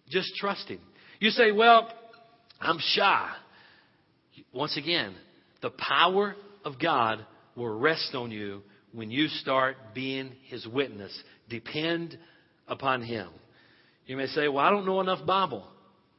Just 0.09 0.35
trust 0.35 0.67
Him. 0.69 0.79
You 1.19 1.31
say, 1.31 1.51
well, 1.51 1.89
I'm 2.59 2.77
shy. 2.79 3.31
Once 4.53 4.77
again, 4.77 5.13
the 5.63 5.71
power 5.71 6.35
of 6.63 6.77
God 6.77 7.25
will 7.55 7.79
rest 7.79 8.13
on 8.13 8.29
you 8.29 8.61
when 8.91 9.09
you 9.09 9.27
start 9.27 9.77
being 9.95 10.33
His 10.49 10.67
witness. 10.67 11.11
Depend 11.49 12.15
upon 12.67 13.01
Him. 13.01 13.29
You 14.05 14.17
may 14.17 14.27
say, 14.27 14.47
well, 14.47 14.63
I 14.63 14.69
don't 14.69 14.85
know 14.85 15.01
enough 15.01 15.25
Bible. 15.25 15.65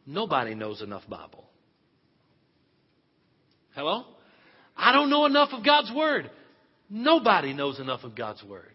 Nobody 0.07 0.54
knows 0.54 0.83
enough 0.83 1.02
Bible. 1.09 1.44
Hello? 3.75 4.04
I 4.77 4.92
don't 4.92 5.10
know 5.10 5.27
enough 5.27 5.50
of 5.52 5.64
God's 5.64 5.92
Word. 5.94 6.31
Nobody 6.88 7.52
knows 7.52 7.79
enough 7.79 8.02
of 8.02 8.16
God's 8.16 8.42
Word. 8.42 8.73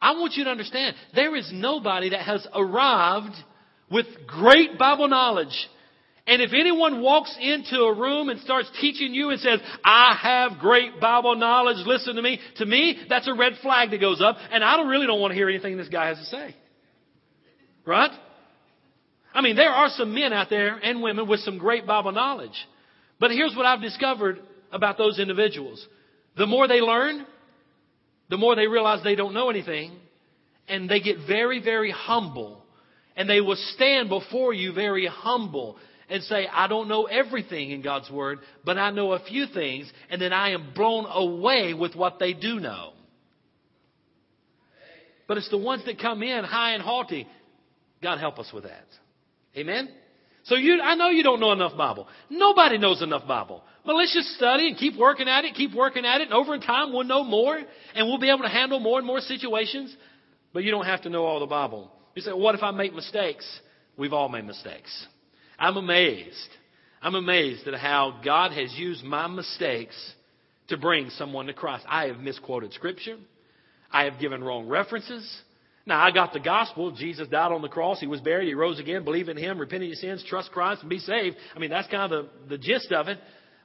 I 0.00 0.12
want 0.12 0.34
you 0.34 0.44
to 0.44 0.50
understand 0.50 0.96
there 1.14 1.34
is 1.34 1.50
nobody 1.52 2.10
that 2.10 2.22
has 2.22 2.46
arrived 2.54 3.34
with 3.90 4.06
great 4.26 4.78
Bible 4.78 5.08
knowledge. 5.08 5.68
And 6.28 6.42
if 6.42 6.52
anyone 6.52 7.00
walks 7.00 7.34
into 7.40 7.76
a 7.84 7.94
room 7.94 8.28
and 8.28 8.38
starts 8.40 8.70
teaching 8.82 9.14
you 9.14 9.30
and 9.30 9.40
says, 9.40 9.60
I 9.82 10.14
have 10.20 10.60
great 10.60 11.00
Bible 11.00 11.34
knowledge, 11.36 11.78
listen 11.86 12.16
to 12.16 12.22
me, 12.22 12.38
to 12.56 12.66
me, 12.66 12.98
that's 13.08 13.26
a 13.26 13.32
red 13.32 13.54
flag 13.62 13.92
that 13.92 14.00
goes 14.00 14.20
up, 14.20 14.36
and 14.52 14.62
I 14.62 14.76
don't 14.76 14.88
really 14.88 15.06
don't 15.06 15.22
want 15.22 15.30
to 15.30 15.34
hear 15.34 15.48
anything 15.48 15.78
this 15.78 15.88
guy 15.88 16.08
has 16.08 16.18
to 16.18 16.24
say. 16.26 16.54
Right? 17.86 18.10
I 19.32 19.40
mean, 19.40 19.56
there 19.56 19.70
are 19.70 19.88
some 19.88 20.14
men 20.14 20.34
out 20.34 20.50
there 20.50 20.76
and 20.76 21.00
women 21.00 21.26
with 21.26 21.40
some 21.40 21.56
great 21.56 21.86
Bible 21.86 22.12
knowledge. 22.12 22.66
But 23.18 23.30
here's 23.30 23.56
what 23.56 23.64
I've 23.64 23.80
discovered 23.80 24.38
about 24.70 24.98
those 24.98 25.18
individuals. 25.18 25.84
The 26.36 26.46
more 26.46 26.68
they 26.68 26.82
learn, 26.82 27.24
the 28.28 28.36
more 28.36 28.54
they 28.54 28.66
realize 28.66 29.02
they 29.02 29.14
don't 29.14 29.32
know 29.32 29.48
anything, 29.48 29.92
and 30.68 30.90
they 30.90 31.00
get 31.00 31.16
very, 31.26 31.62
very 31.62 31.90
humble. 31.90 32.62
And 33.16 33.30
they 33.30 33.40
will 33.40 33.56
stand 33.74 34.10
before 34.10 34.52
you 34.52 34.74
very 34.74 35.06
humble 35.06 35.78
and 36.08 36.22
say, 36.22 36.46
I 36.50 36.66
don't 36.68 36.88
know 36.88 37.04
everything 37.04 37.70
in 37.70 37.82
God's 37.82 38.10
Word, 38.10 38.38
but 38.64 38.78
I 38.78 38.90
know 38.90 39.12
a 39.12 39.20
few 39.20 39.46
things, 39.46 39.90
and 40.10 40.20
then 40.20 40.32
I 40.32 40.50
am 40.50 40.72
blown 40.74 41.06
away 41.06 41.74
with 41.74 41.94
what 41.94 42.18
they 42.18 42.32
do 42.32 42.60
know. 42.60 42.92
But 45.26 45.36
it's 45.36 45.50
the 45.50 45.58
ones 45.58 45.84
that 45.84 45.98
come 46.00 46.22
in 46.22 46.44
high 46.44 46.72
and 46.72 46.82
haughty. 46.82 47.26
God 48.02 48.18
help 48.18 48.38
us 48.38 48.50
with 48.52 48.64
that. 48.64 48.86
Amen? 49.56 49.88
So 50.44 50.54
you, 50.54 50.80
I 50.80 50.94
know 50.94 51.10
you 51.10 51.22
don't 51.22 51.40
know 51.40 51.52
enough 51.52 51.76
Bible. 51.76 52.08
Nobody 52.30 52.78
knows 52.78 53.02
enough 53.02 53.28
Bible. 53.28 53.62
But 53.84 53.96
let's 53.96 54.14
just 54.14 54.28
study 54.30 54.68
and 54.68 54.76
keep 54.76 54.96
working 54.96 55.28
at 55.28 55.44
it, 55.44 55.54
keep 55.54 55.74
working 55.74 56.06
at 56.06 56.20
it, 56.22 56.24
and 56.24 56.32
over 56.32 56.56
time 56.58 56.92
we'll 56.92 57.04
know 57.04 57.22
more, 57.22 57.58
and 57.94 58.06
we'll 58.06 58.18
be 58.18 58.30
able 58.30 58.42
to 58.42 58.48
handle 58.48 58.80
more 58.80 58.98
and 58.98 59.06
more 59.06 59.20
situations. 59.20 59.94
But 60.54 60.64
you 60.64 60.70
don't 60.70 60.86
have 60.86 61.02
to 61.02 61.10
know 61.10 61.24
all 61.24 61.40
the 61.40 61.46
Bible. 61.46 61.90
You 62.14 62.22
say, 62.22 62.32
what 62.32 62.54
if 62.54 62.62
I 62.62 62.70
make 62.70 62.94
mistakes? 62.94 63.46
We've 63.98 64.12
all 64.14 64.28
made 64.28 64.46
mistakes. 64.46 65.06
I'm 65.58 65.76
amazed. 65.76 66.48
I'm 67.02 67.14
amazed 67.14 67.66
at 67.66 67.74
how 67.74 68.20
God 68.24 68.52
has 68.52 68.72
used 68.74 69.04
my 69.04 69.26
mistakes 69.26 69.96
to 70.68 70.76
bring 70.76 71.10
someone 71.10 71.46
to 71.46 71.54
Christ. 71.54 71.84
I 71.88 72.06
have 72.06 72.18
misquoted 72.18 72.72
Scripture. 72.72 73.16
I 73.90 74.04
have 74.04 74.20
given 74.20 74.44
wrong 74.44 74.68
references. 74.68 75.42
Now, 75.86 76.04
I 76.04 76.10
got 76.10 76.34
the 76.34 76.40
gospel. 76.40 76.90
Jesus 76.90 77.28
died 77.28 77.50
on 77.50 77.62
the 77.62 77.68
cross. 77.68 77.98
He 77.98 78.06
was 78.06 78.20
buried. 78.20 78.46
He 78.46 78.54
rose 78.54 78.78
again. 78.78 79.04
Believe 79.04 79.30
in 79.30 79.38
Him. 79.38 79.58
Repent 79.58 79.82
of 79.82 79.88
your 79.88 79.96
sins. 79.96 80.22
Trust 80.28 80.52
Christ 80.52 80.82
and 80.82 80.90
be 80.90 80.98
saved. 80.98 81.36
I 81.56 81.58
mean, 81.58 81.70
that's 81.70 81.88
kind 81.88 82.12
of 82.12 82.26
the, 82.26 82.56
the 82.56 82.58
gist 82.58 82.92
of 82.92 83.08
it. 83.08 83.18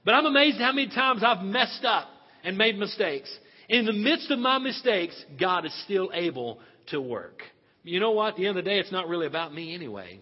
But 0.06 0.14
I'm 0.14 0.26
amazed 0.26 0.56
at 0.56 0.62
how 0.62 0.72
many 0.72 0.88
times 0.88 1.22
I've 1.26 1.44
messed 1.44 1.84
up 1.84 2.08
and 2.44 2.58
made 2.58 2.78
mistakes. 2.78 3.36
In 3.68 3.86
the 3.86 3.94
midst 3.94 4.32
of 4.32 4.40
my 4.40 4.58
mistakes, 4.58 5.22
God 5.40 5.66
is 5.66 5.84
still 5.84 6.12
able 6.14 6.60
to 6.88 7.02
work. 7.02 7.42
You 7.84 8.00
know 8.00 8.12
what? 8.12 8.30
At 8.30 8.36
the 8.38 8.48
end 8.48 8.58
of 8.58 8.64
the 8.64 8.70
day, 8.70 8.80
it's 8.80 8.92
not 8.92 9.10
really 9.10 9.28
about 9.28 9.54
me 9.54 9.76
anyway. 9.76 10.22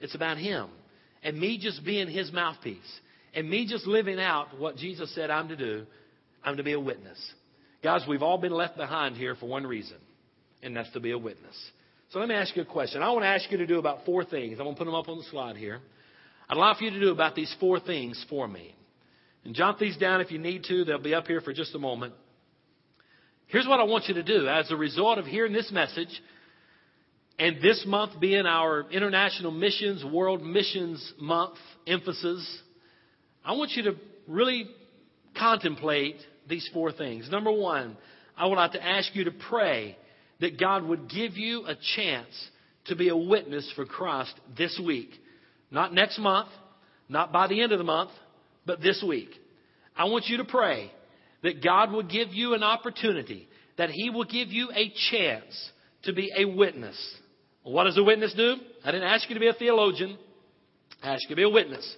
It's 0.00 0.14
about 0.14 0.36
Him. 0.36 0.68
And 1.22 1.38
me 1.38 1.58
just 1.58 1.84
being 1.84 2.08
His 2.08 2.32
mouthpiece. 2.32 2.78
And 3.34 3.48
me 3.48 3.66
just 3.66 3.86
living 3.86 4.18
out 4.18 4.58
what 4.58 4.76
Jesus 4.76 5.14
said 5.14 5.30
I'm 5.30 5.48
to 5.48 5.56
do. 5.56 5.86
I'm 6.42 6.56
to 6.56 6.62
be 6.62 6.72
a 6.72 6.80
witness. 6.80 7.18
Guys, 7.82 8.02
we've 8.08 8.22
all 8.22 8.38
been 8.38 8.52
left 8.52 8.76
behind 8.76 9.16
here 9.16 9.34
for 9.34 9.46
one 9.46 9.66
reason, 9.66 9.96
and 10.62 10.76
that's 10.76 10.90
to 10.92 11.00
be 11.00 11.12
a 11.12 11.18
witness. 11.18 11.54
So 12.10 12.18
let 12.18 12.28
me 12.28 12.34
ask 12.34 12.56
you 12.56 12.62
a 12.62 12.66
question. 12.66 13.02
I 13.02 13.10
want 13.10 13.22
to 13.22 13.28
ask 13.28 13.50
you 13.50 13.58
to 13.58 13.66
do 13.66 13.78
about 13.78 14.04
four 14.04 14.24
things. 14.24 14.58
I'm 14.58 14.64
going 14.64 14.74
to 14.74 14.78
put 14.78 14.84
them 14.84 14.94
up 14.94 15.08
on 15.08 15.18
the 15.18 15.24
slide 15.24 15.56
here. 15.56 15.80
I'd 16.48 16.56
like 16.56 16.78
for 16.78 16.84
you 16.84 16.90
to 16.90 17.00
do 17.00 17.10
about 17.12 17.34
these 17.34 17.54
four 17.60 17.78
things 17.78 18.24
for 18.28 18.48
me. 18.48 18.74
And 19.44 19.54
jot 19.54 19.78
these 19.78 19.96
down 19.96 20.20
if 20.20 20.30
you 20.30 20.38
need 20.38 20.64
to. 20.64 20.84
They'll 20.84 20.98
be 20.98 21.14
up 21.14 21.26
here 21.26 21.40
for 21.40 21.52
just 21.52 21.74
a 21.74 21.78
moment. 21.78 22.12
Here's 23.46 23.66
what 23.66 23.80
I 23.80 23.84
want 23.84 24.06
you 24.08 24.14
to 24.14 24.22
do. 24.22 24.48
As 24.48 24.70
a 24.70 24.76
result 24.76 25.18
of 25.18 25.26
hearing 25.26 25.52
this 25.52 25.70
message, 25.72 26.08
and 27.40 27.62
this 27.62 27.82
month 27.86 28.20
being 28.20 28.44
our 28.44 28.86
International 28.90 29.50
Missions, 29.50 30.04
World 30.04 30.42
Missions 30.42 31.14
Month 31.18 31.54
emphasis, 31.86 32.46
I 33.42 33.52
want 33.52 33.70
you 33.70 33.84
to 33.84 33.94
really 34.28 34.68
contemplate 35.38 36.16
these 36.46 36.68
four 36.74 36.92
things. 36.92 37.30
Number 37.30 37.50
one, 37.50 37.96
I 38.36 38.44
would 38.44 38.56
like 38.56 38.72
to 38.72 38.86
ask 38.86 39.16
you 39.16 39.24
to 39.24 39.30
pray 39.30 39.96
that 40.40 40.60
God 40.60 40.84
would 40.84 41.08
give 41.08 41.38
you 41.38 41.64
a 41.64 41.74
chance 41.96 42.28
to 42.88 42.94
be 42.94 43.08
a 43.08 43.16
witness 43.16 43.72
for 43.74 43.86
Christ 43.86 44.34
this 44.58 44.78
week. 44.84 45.08
Not 45.70 45.94
next 45.94 46.18
month, 46.18 46.50
not 47.08 47.32
by 47.32 47.46
the 47.46 47.62
end 47.62 47.72
of 47.72 47.78
the 47.78 47.84
month, 47.84 48.10
but 48.66 48.82
this 48.82 49.02
week. 49.06 49.30
I 49.96 50.04
want 50.04 50.26
you 50.26 50.36
to 50.36 50.44
pray 50.44 50.92
that 51.42 51.64
God 51.64 51.90
would 51.90 52.10
give 52.10 52.34
you 52.34 52.52
an 52.52 52.62
opportunity, 52.62 53.48
that 53.78 53.88
He 53.88 54.10
will 54.10 54.24
give 54.24 54.48
you 54.48 54.68
a 54.74 54.92
chance 55.10 55.70
to 56.02 56.12
be 56.12 56.30
a 56.36 56.44
witness 56.44 56.98
what 57.70 57.84
does 57.84 57.96
a 57.96 58.02
witness 58.02 58.34
do? 58.34 58.56
I 58.84 58.90
didn't 58.90 59.08
ask 59.08 59.28
you 59.28 59.34
to 59.34 59.40
be 59.40 59.48
a 59.48 59.52
theologian. 59.52 60.18
I 61.02 61.14
asked 61.14 61.24
you 61.24 61.30
to 61.30 61.36
be 61.36 61.42
a 61.44 61.48
witness. 61.48 61.96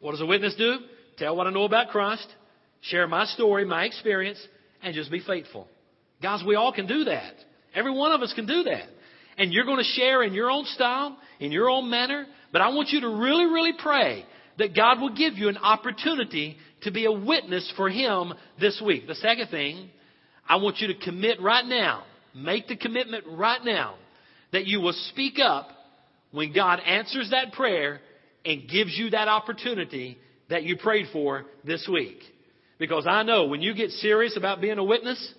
What 0.00 0.12
does 0.12 0.20
a 0.20 0.26
witness 0.26 0.54
do? 0.56 0.78
Tell 1.18 1.36
what 1.36 1.46
I 1.46 1.50
know 1.50 1.64
about 1.64 1.88
Christ, 1.88 2.26
share 2.82 3.06
my 3.08 3.24
story, 3.26 3.64
my 3.64 3.84
experience, 3.84 4.38
and 4.82 4.94
just 4.94 5.10
be 5.10 5.20
faithful. 5.20 5.66
Guys, 6.22 6.42
we 6.46 6.54
all 6.54 6.72
can 6.72 6.86
do 6.86 7.04
that. 7.04 7.34
Every 7.74 7.90
one 7.90 8.12
of 8.12 8.22
us 8.22 8.32
can 8.34 8.46
do 8.46 8.62
that. 8.64 8.84
And 9.36 9.52
you're 9.52 9.64
going 9.64 9.78
to 9.78 9.84
share 9.84 10.22
in 10.22 10.34
your 10.34 10.50
own 10.50 10.64
style, 10.66 11.16
in 11.40 11.52
your 11.52 11.68
own 11.68 11.90
manner, 11.90 12.26
but 12.52 12.60
I 12.60 12.68
want 12.68 12.90
you 12.90 13.00
to 13.00 13.08
really, 13.08 13.46
really 13.46 13.72
pray 13.76 14.24
that 14.58 14.74
God 14.74 15.00
will 15.00 15.14
give 15.14 15.34
you 15.34 15.48
an 15.48 15.58
opportunity 15.58 16.56
to 16.82 16.90
be 16.90 17.06
a 17.06 17.12
witness 17.12 17.72
for 17.76 17.88
Him 17.88 18.34
this 18.60 18.80
week. 18.84 19.06
The 19.06 19.14
second 19.16 19.48
thing, 19.48 19.90
I 20.48 20.56
want 20.56 20.78
you 20.78 20.88
to 20.88 20.94
commit 20.94 21.40
right 21.40 21.64
now. 21.64 22.04
Make 22.34 22.68
the 22.68 22.76
commitment 22.76 23.24
right 23.28 23.64
now 23.64 23.96
that 24.52 24.66
you 24.66 24.80
will 24.80 24.94
speak 25.10 25.38
up 25.42 25.68
when 26.30 26.52
God 26.52 26.80
answers 26.80 27.30
that 27.30 27.52
prayer 27.52 28.00
and 28.44 28.68
gives 28.68 28.96
you 28.96 29.10
that 29.10 29.28
opportunity 29.28 30.18
that 30.50 30.62
you 30.62 30.76
prayed 30.76 31.06
for 31.12 31.44
this 31.64 31.88
week. 31.90 32.18
Because 32.78 33.06
I 33.08 33.22
know 33.22 33.46
when 33.46 33.60
you 33.60 33.74
get 33.74 33.90
serious 33.90 34.36
about 34.36 34.60
being 34.60 34.78
a 34.78 34.84
witness, 34.84 35.34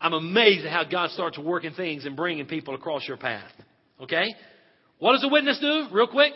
I'm 0.00 0.12
amazed 0.12 0.66
at 0.66 0.72
how 0.72 0.84
God 0.84 1.10
starts 1.10 1.38
working 1.38 1.72
things 1.72 2.04
and 2.04 2.14
bringing 2.14 2.46
people 2.46 2.74
across 2.74 3.06
your 3.08 3.16
path. 3.16 3.50
Okay? 4.00 4.34
What 4.98 5.12
does 5.12 5.24
a 5.24 5.28
witness 5.28 5.58
do, 5.58 5.86
real 5.92 6.06
quick? 6.06 6.34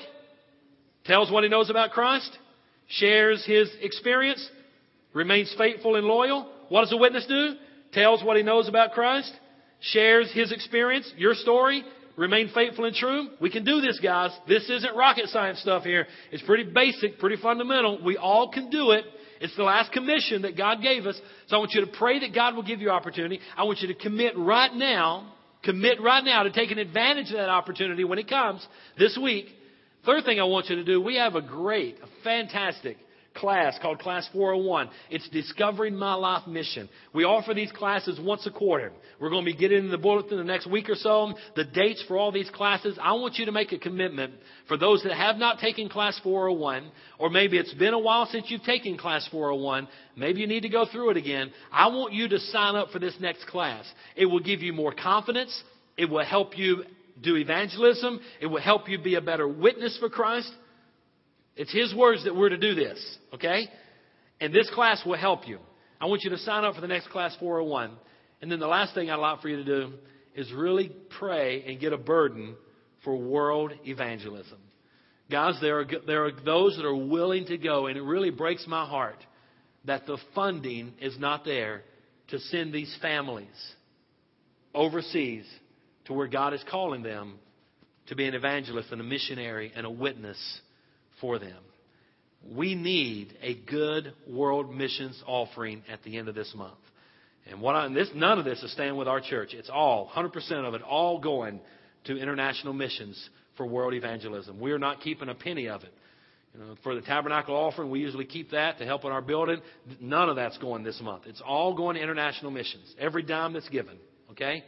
Tells 1.04 1.30
what 1.30 1.44
he 1.44 1.50
knows 1.50 1.70
about 1.70 1.90
Christ, 1.90 2.30
shares 2.88 3.44
his 3.46 3.70
experience, 3.80 4.48
remains 5.12 5.54
faithful 5.58 5.96
and 5.96 6.06
loyal. 6.06 6.50
What 6.68 6.82
does 6.82 6.92
a 6.92 6.96
witness 6.96 7.26
do? 7.26 7.54
Tells 7.92 8.22
what 8.24 8.36
he 8.36 8.42
knows 8.42 8.68
about 8.68 8.92
Christ, 8.92 9.32
shares 9.82 10.32
his 10.32 10.52
experience, 10.52 11.12
your 11.16 11.34
story, 11.34 11.84
remain 12.16 12.50
faithful 12.54 12.84
and 12.84 12.94
true. 12.94 13.28
We 13.40 13.50
can 13.50 13.64
do 13.64 13.80
this, 13.80 13.98
guys. 14.00 14.30
This 14.48 14.68
isn't 14.68 14.96
rocket 14.96 15.28
science 15.28 15.60
stuff 15.60 15.82
here. 15.82 16.06
It's 16.30 16.42
pretty 16.42 16.64
basic, 16.64 17.18
pretty 17.18 17.36
fundamental. 17.36 18.02
We 18.02 18.16
all 18.16 18.50
can 18.50 18.70
do 18.70 18.92
it. 18.92 19.04
It's 19.40 19.56
the 19.56 19.64
last 19.64 19.92
commission 19.92 20.42
that 20.42 20.56
God 20.56 20.82
gave 20.82 21.04
us. 21.04 21.20
So 21.48 21.56
I 21.56 21.58
want 21.58 21.72
you 21.72 21.84
to 21.84 21.92
pray 21.92 22.20
that 22.20 22.34
God 22.34 22.54
will 22.54 22.62
give 22.62 22.80
you 22.80 22.90
opportunity. 22.90 23.40
I 23.56 23.64
want 23.64 23.80
you 23.80 23.88
to 23.88 23.94
commit 23.94 24.38
right 24.38 24.72
now, 24.72 25.32
commit 25.64 26.00
right 26.00 26.24
now 26.24 26.44
to 26.44 26.52
taking 26.52 26.78
advantage 26.78 27.30
of 27.30 27.38
that 27.38 27.48
opportunity 27.48 28.04
when 28.04 28.18
it 28.20 28.28
comes 28.28 28.66
this 28.98 29.18
week. 29.20 29.46
Third 30.06 30.24
thing 30.24 30.38
I 30.38 30.44
want 30.44 30.68
you 30.68 30.76
to 30.76 30.84
do, 30.84 31.00
we 31.00 31.16
have 31.16 31.34
a 31.34 31.42
great, 31.42 31.96
a 32.02 32.06
fantastic 32.22 32.98
class 33.34 33.78
called 33.80 33.98
Class 33.98 34.28
401. 34.32 34.90
It's 35.10 35.28
Discovering 35.28 35.96
My 35.96 36.14
Life 36.14 36.46
Mission. 36.46 36.88
We 37.12 37.24
offer 37.24 37.54
these 37.54 37.72
classes 37.72 38.20
once 38.20 38.46
a 38.46 38.50
quarter. 38.50 38.92
We're 39.20 39.30
going 39.30 39.44
to 39.44 39.50
be 39.50 39.56
getting 39.56 39.78
in 39.78 39.90
the 39.90 39.98
bulletin 39.98 40.38
the 40.38 40.44
next 40.44 40.66
week 40.66 40.88
or 40.88 40.94
so. 40.94 41.32
The 41.56 41.64
dates 41.64 42.04
for 42.06 42.16
all 42.16 42.32
these 42.32 42.50
classes. 42.50 42.98
I 43.00 43.12
want 43.12 43.36
you 43.36 43.46
to 43.46 43.52
make 43.52 43.72
a 43.72 43.78
commitment 43.78 44.34
for 44.68 44.76
those 44.76 45.02
that 45.04 45.14
have 45.14 45.36
not 45.36 45.58
taken 45.58 45.88
Class 45.88 46.18
401, 46.22 46.90
or 47.18 47.30
maybe 47.30 47.58
it's 47.58 47.74
been 47.74 47.94
a 47.94 47.98
while 47.98 48.26
since 48.26 48.46
you've 48.48 48.62
taken 48.62 48.98
Class 48.98 49.26
401. 49.30 49.88
Maybe 50.16 50.40
you 50.40 50.46
need 50.46 50.62
to 50.62 50.68
go 50.68 50.86
through 50.90 51.10
it 51.10 51.16
again. 51.16 51.52
I 51.70 51.88
want 51.88 52.12
you 52.12 52.28
to 52.28 52.38
sign 52.38 52.76
up 52.76 52.90
for 52.90 52.98
this 52.98 53.14
next 53.20 53.46
class. 53.46 53.84
It 54.16 54.26
will 54.26 54.40
give 54.40 54.60
you 54.60 54.72
more 54.72 54.92
confidence. 54.92 55.62
It 55.96 56.06
will 56.06 56.24
help 56.24 56.56
you 56.58 56.84
do 57.20 57.36
evangelism. 57.36 58.20
It 58.40 58.46
will 58.46 58.60
help 58.60 58.88
you 58.88 58.98
be 58.98 59.14
a 59.14 59.20
better 59.20 59.46
witness 59.46 59.96
for 59.98 60.08
Christ. 60.08 60.50
It's 61.56 61.72
His 61.72 61.94
words 61.94 62.24
that 62.24 62.34
we're 62.34 62.48
to 62.48 62.58
do 62.58 62.74
this, 62.74 63.18
okay? 63.34 63.68
And 64.40 64.52
this 64.52 64.68
class 64.70 65.02
will 65.04 65.16
help 65.16 65.46
you. 65.46 65.58
I 66.00 66.06
want 66.06 66.22
you 66.24 66.30
to 66.30 66.38
sign 66.38 66.64
up 66.64 66.74
for 66.74 66.80
the 66.80 66.88
next 66.88 67.10
class 67.10 67.36
401. 67.38 67.92
And 68.40 68.50
then 68.50 68.58
the 68.58 68.66
last 68.66 68.94
thing 68.94 69.10
I'd 69.10 69.16
like 69.16 69.40
for 69.40 69.48
you 69.48 69.56
to 69.56 69.64
do 69.64 69.92
is 70.34 70.52
really 70.52 70.90
pray 71.18 71.62
and 71.66 71.78
get 71.78 71.92
a 71.92 71.98
burden 71.98 72.56
for 73.04 73.16
world 73.16 73.72
evangelism. 73.84 74.58
Guys, 75.30 75.58
there 75.60 75.80
are, 75.80 75.86
there 76.06 76.24
are 76.26 76.32
those 76.44 76.76
that 76.76 76.84
are 76.84 76.94
willing 76.94 77.46
to 77.46 77.56
go, 77.56 77.86
and 77.86 77.96
it 77.96 78.02
really 78.02 78.30
breaks 78.30 78.66
my 78.66 78.84
heart 78.84 79.18
that 79.84 80.06
the 80.06 80.18
funding 80.34 80.92
is 81.00 81.18
not 81.18 81.44
there 81.44 81.82
to 82.28 82.38
send 82.38 82.72
these 82.72 82.94
families 83.00 83.46
overseas 84.74 85.44
to 86.06 86.12
where 86.12 86.26
God 86.26 86.54
is 86.54 86.64
calling 86.70 87.02
them 87.02 87.34
to 88.06 88.16
be 88.16 88.26
an 88.26 88.34
evangelist 88.34 88.90
and 88.90 89.00
a 89.00 89.04
missionary 89.04 89.72
and 89.74 89.86
a 89.86 89.90
witness 89.90 90.38
for 91.22 91.38
them. 91.38 91.56
We 92.54 92.74
need 92.74 93.34
a 93.40 93.54
good 93.54 94.12
world 94.28 94.74
missions 94.74 95.22
offering 95.26 95.82
at 95.90 96.02
the 96.02 96.18
end 96.18 96.28
of 96.28 96.34
this 96.34 96.52
month. 96.54 96.74
And 97.48 97.60
what 97.60 97.74
I, 97.74 97.86
and 97.86 97.96
this, 97.96 98.10
none 98.14 98.38
of 98.38 98.44
this 98.44 98.62
is 98.62 98.72
staying 98.72 98.96
with 98.96 99.08
our 99.08 99.20
church. 99.20 99.54
It's 99.54 99.70
all, 99.72 100.10
100% 100.14 100.52
of 100.66 100.74
it, 100.74 100.82
all 100.82 101.18
going 101.18 101.60
to 102.04 102.16
international 102.18 102.74
missions 102.74 103.30
for 103.56 103.66
world 103.66 103.94
evangelism. 103.94 104.60
We 104.60 104.72
are 104.72 104.78
not 104.78 105.00
keeping 105.00 105.28
a 105.28 105.34
penny 105.34 105.68
of 105.68 105.82
it. 105.82 105.94
You 106.54 106.60
know, 106.60 106.74
for 106.82 106.94
the 106.94 107.00
tabernacle 107.00 107.56
offering, 107.56 107.90
we 107.90 108.00
usually 108.00 108.26
keep 108.26 108.50
that 108.50 108.78
to 108.78 108.84
help 108.84 109.04
in 109.04 109.10
our 109.10 109.22
building. 109.22 109.60
None 110.00 110.28
of 110.28 110.36
that's 110.36 110.58
going 110.58 110.82
this 110.82 111.00
month. 111.00 111.22
It's 111.26 111.40
all 111.40 111.74
going 111.74 111.96
to 111.96 112.02
international 112.02 112.50
missions. 112.50 112.94
Every 112.98 113.22
dime 113.22 113.54
that's 113.54 113.68
given. 113.70 113.96
Okay? 114.32 114.62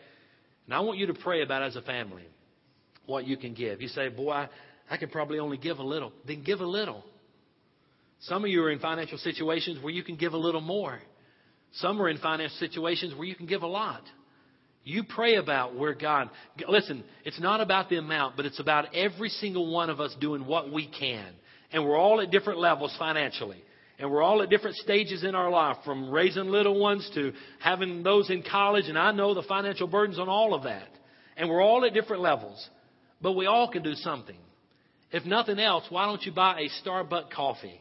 And 0.64 0.74
I 0.74 0.80
want 0.80 0.98
you 0.98 1.06
to 1.08 1.14
pray 1.14 1.42
about 1.42 1.62
as 1.62 1.76
a 1.76 1.82
family 1.82 2.24
what 3.06 3.26
you 3.26 3.36
can 3.36 3.52
give. 3.52 3.82
You 3.82 3.88
say, 3.88 4.08
boy, 4.08 4.30
I, 4.30 4.48
I 4.90 4.96
could 4.96 5.12
probably 5.12 5.38
only 5.38 5.56
give 5.56 5.78
a 5.78 5.82
little. 5.82 6.12
Then 6.26 6.42
give 6.42 6.60
a 6.60 6.66
little. 6.66 7.04
Some 8.20 8.44
of 8.44 8.50
you 8.50 8.62
are 8.62 8.70
in 8.70 8.78
financial 8.78 9.18
situations 9.18 9.82
where 9.82 9.92
you 9.92 10.02
can 10.02 10.16
give 10.16 10.32
a 10.32 10.38
little 10.38 10.60
more. 10.60 10.98
Some 11.74 12.00
are 12.00 12.08
in 12.08 12.18
financial 12.18 12.56
situations 12.58 13.14
where 13.14 13.26
you 13.26 13.34
can 13.34 13.46
give 13.46 13.62
a 13.62 13.66
lot. 13.66 14.02
You 14.84 15.02
pray 15.02 15.36
about 15.36 15.74
where 15.76 15.94
God. 15.94 16.28
Listen, 16.68 17.04
it's 17.24 17.40
not 17.40 17.60
about 17.60 17.88
the 17.88 17.96
amount, 17.96 18.36
but 18.36 18.44
it's 18.44 18.60
about 18.60 18.94
every 18.94 19.30
single 19.30 19.72
one 19.72 19.88
of 19.88 19.98
us 19.98 20.14
doing 20.20 20.46
what 20.46 20.70
we 20.70 20.86
can 20.86 21.26
And 21.74 21.84
we're 21.84 21.98
all 21.98 22.20
at 22.20 22.30
different 22.30 22.60
levels 22.60 22.94
financially. 22.98 23.62
And 23.98 24.10
we're 24.10 24.22
all 24.22 24.42
at 24.42 24.50
different 24.50 24.76
stages 24.76 25.24
in 25.24 25.34
our 25.34 25.50
life, 25.50 25.78
from 25.84 26.10
raising 26.10 26.46
little 26.46 26.78
ones 26.78 27.08
to 27.14 27.32
having 27.60 28.02
those 28.02 28.30
in 28.30 28.42
college. 28.42 28.86
And 28.88 28.98
I 28.98 29.12
know 29.12 29.34
the 29.34 29.42
financial 29.42 29.86
burdens 29.86 30.18
on 30.18 30.28
all 30.28 30.54
of 30.54 30.64
that. 30.64 30.88
And 31.36 31.48
we're 31.48 31.62
all 31.62 31.84
at 31.84 31.94
different 31.94 32.22
levels. 32.22 32.68
But 33.20 33.32
we 33.32 33.46
all 33.46 33.70
can 33.70 33.82
do 33.82 33.94
something. 33.94 34.36
If 35.14 35.24
nothing 35.24 35.60
else, 35.60 35.84
why 35.90 36.06
don't 36.06 36.20
you 36.24 36.32
buy 36.32 36.58
a 36.58 36.84
Starbucks 36.84 37.30
coffee 37.30 37.80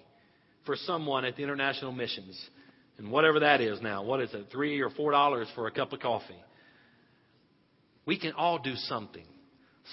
for 0.67 0.75
someone 0.75 1.25
at 1.25 1.35
the 1.35 1.41
International 1.41 1.91
Missions? 1.91 2.39
And 2.99 3.09
whatever 3.09 3.39
that 3.39 3.59
is 3.59 3.81
now. 3.81 4.03
What 4.03 4.21
is 4.21 4.31
it? 4.35 4.49
Three 4.51 4.79
or 4.81 4.91
four 4.91 5.13
dollars 5.13 5.47
for 5.55 5.65
a 5.65 5.71
cup 5.71 5.91
of 5.93 5.99
coffee. 5.99 6.39
We 8.05 8.19
can 8.19 8.33
all 8.33 8.59
do 8.59 8.75
something. 8.75 9.25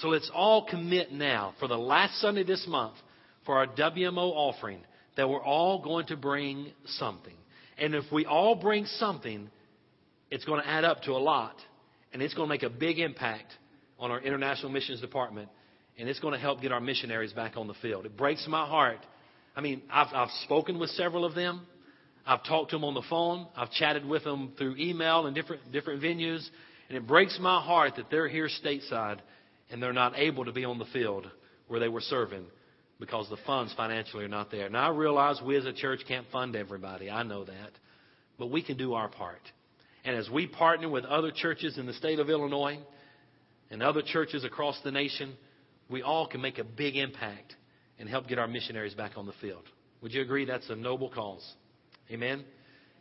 So 0.01 0.09
let's 0.09 0.29
all 0.31 0.67
commit 0.69 1.11
now 1.11 1.55
for 1.59 1.67
the 1.67 1.79
last 1.79 2.21
Sunday 2.21 2.43
this 2.43 2.63
month 2.67 2.93
for 3.47 3.57
our 3.57 3.65
WMO 3.65 4.31
offering 4.35 4.81
that 5.17 5.27
we're 5.27 5.43
all 5.43 5.81
going 5.81 6.05
to 6.07 6.17
bring 6.17 6.71
something. 6.85 7.33
And 7.79 7.95
if 7.95 8.05
we 8.11 8.27
all 8.27 8.53
bring 8.53 8.85
something, 8.85 9.49
it's 10.29 10.45
going 10.45 10.61
to 10.61 10.69
add 10.69 10.83
up 10.83 11.01
to 11.05 11.13
a 11.13 11.17
lot. 11.17 11.55
And 12.13 12.21
it's 12.21 12.35
going 12.35 12.47
to 12.47 12.53
make 12.53 12.61
a 12.61 12.69
big 12.69 12.99
impact 12.99 13.51
on 13.97 14.11
our 14.11 14.21
International 14.21 14.71
Missions 14.71 15.01
Department. 15.01 15.49
And 16.01 16.09
it's 16.09 16.19
going 16.19 16.33
to 16.33 16.39
help 16.39 16.61
get 16.61 16.71
our 16.71 16.81
missionaries 16.81 17.31
back 17.31 17.55
on 17.57 17.67
the 17.67 17.75
field. 17.75 18.07
It 18.07 18.17
breaks 18.17 18.47
my 18.47 18.65
heart. 18.65 18.97
I 19.55 19.61
mean, 19.61 19.83
I've, 19.87 20.07
I've 20.15 20.31
spoken 20.45 20.79
with 20.79 20.89
several 20.89 21.23
of 21.23 21.35
them. 21.35 21.61
I've 22.25 22.43
talked 22.43 22.71
to 22.71 22.75
them 22.77 22.83
on 22.83 22.95
the 22.95 23.03
phone. 23.07 23.45
I've 23.55 23.69
chatted 23.69 24.03
with 24.03 24.23
them 24.23 24.53
through 24.57 24.77
email 24.77 25.27
and 25.27 25.35
different, 25.35 25.71
different 25.71 26.01
venues. 26.01 26.43
And 26.89 26.97
it 26.97 27.05
breaks 27.05 27.37
my 27.39 27.61
heart 27.61 27.97
that 27.97 28.09
they're 28.09 28.27
here 28.27 28.49
stateside 28.49 29.19
and 29.69 29.81
they're 29.81 29.93
not 29.93 30.17
able 30.17 30.43
to 30.45 30.51
be 30.51 30.65
on 30.65 30.79
the 30.79 30.85
field 30.85 31.29
where 31.67 31.79
they 31.79 31.87
were 31.87 32.01
serving 32.01 32.45
because 32.99 33.29
the 33.29 33.37
funds 33.45 33.71
financially 33.77 34.25
are 34.25 34.27
not 34.27 34.49
there. 34.49 34.69
Now, 34.69 34.91
I 34.91 34.95
realize 34.95 35.39
we 35.45 35.55
as 35.55 35.65
a 35.65 35.73
church 35.73 35.99
can't 36.07 36.25
fund 36.31 36.55
everybody. 36.55 37.11
I 37.11 37.21
know 37.21 37.45
that. 37.45 37.71
But 38.39 38.49
we 38.49 38.63
can 38.63 38.75
do 38.75 38.95
our 38.95 39.07
part. 39.07 39.41
And 40.03 40.15
as 40.15 40.31
we 40.31 40.47
partner 40.47 40.89
with 40.89 41.05
other 41.05 41.29
churches 41.29 41.77
in 41.77 41.85
the 41.85 41.93
state 41.93 42.17
of 42.17 42.27
Illinois 42.27 42.79
and 43.69 43.83
other 43.83 44.01
churches 44.01 44.43
across 44.43 44.79
the 44.83 44.91
nation, 44.91 45.35
we 45.91 46.01
all 46.01 46.27
can 46.27 46.41
make 46.41 46.57
a 46.57 46.63
big 46.63 46.95
impact 46.95 47.55
and 47.99 48.09
help 48.09 48.27
get 48.27 48.39
our 48.39 48.47
missionaries 48.47 48.93
back 48.93 49.11
on 49.17 49.25
the 49.25 49.33
field. 49.41 49.63
Would 50.01 50.13
you 50.13 50.21
agree 50.21 50.45
that's 50.45 50.69
a 50.69 50.75
noble 50.75 51.09
cause? 51.09 51.47
Amen? 52.09 52.43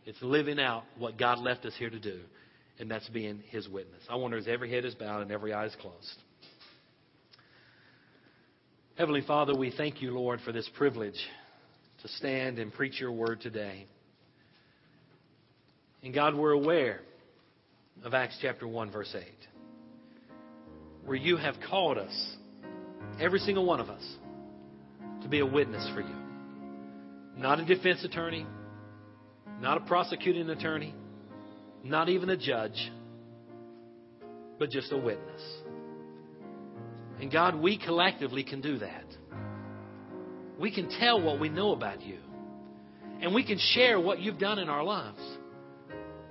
It's 0.05 0.21
living 0.23 0.59
out 0.59 0.85
what 0.99 1.17
God 1.17 1.39
left 1.39 1.65
us 1.65 1.73
here 1.79 1.91
to 1.91 1.99
do, 1.99 2.21
and 2.79 2.91
that's 2.91 3.09
being 3.09 3.43
His 3.49 3.69
witness. 3.69 4.03
I 4.09 4.17
wonder 4.17 4.37
as 4.37 4.49
every 4.49 4.71
head 4.71 4.85
is 4.85 4.95
bowed 4.95 5.23
and 5.23 5.31
every 5.31 5.53
eye 5.53 5.67
is 5.67 5.77
closed. 5.81 6.23
Heavenly 8.99 9.23
Father, 9.23 9.57
we 9.57 9.71
thank 9.71 10.03
you, 10.03 10.11
Lord, 10.11 10.41
for 10.43 10.53
this 10.53 10.69
privilege 10.77 11.19
to 12.03 12.09
stand 12.09 12.59
and 12.59 12.73
preach 12.73 13.01
your 13.01 13.13
word 13.13 13.41
today. 13.41 13.87
And 16.03 16.13
God, 16.13 16.35
we're 16.35 16.53
aware 16.53 17.01
of 18.05 18.15
Acts 18.15 18.39
chapter 18.43 18.67
1, 18.67 18.91
verse 18.91 19.15
8, 19.15 19.25
where 21.05 21.17
you 21.17 21.37
have 21.37 21.55
called 21.69 21.99
us, 21.99 22.37
every 23.21 23.39
single 23.41 23.65
one 23.65 23.81
of 23.81 23.89
us, 23.89 24.03
to 25.23 25.29
be 25.29 25.41
a 25.41 25.47
witness 25.47 25.89
for 25.95 26.01
you. 26.01 26.15
Not 27.37 27.61
a 27.61 27.65
defense 27.65 28.03
attorney, 28.05 28.47
not 29.61 29.77
a 29.77 29.81
prosecuting 29.81 30.49
attorney, 30.51 30.95
not 31.85 32.09
even 32.09 32.31
a 32.31 32.37
judge, 32.37 32.91
but 34.59 34.71
just 34.71 34.93
a 34.93 34.97
witness. 34.97 35.43
And 37.21 37.31
God, 37.31 37.55
we 37.55 37.79
collectively 37.79 38.43
can 38.43 38.61
do 38.61 38.79
that. 38.79 39.05
We 40.59 40.75
can 40.75 40.89
tell 40.99 41.21
what 41.21 41.41
we 41.41 41.49
know 41.49 41.73
about 41.73 42.03
you. 42.03 42.19
And 43.21 43.35
we 43.35 43.45
can 43.45 43.59
share 43.75 44.01
what 44.01 44.21
you've 44.21 44.39
done 44.39 44.59
in 44.59 44.71
our 44.71 44.83
lives. 44.83 45.21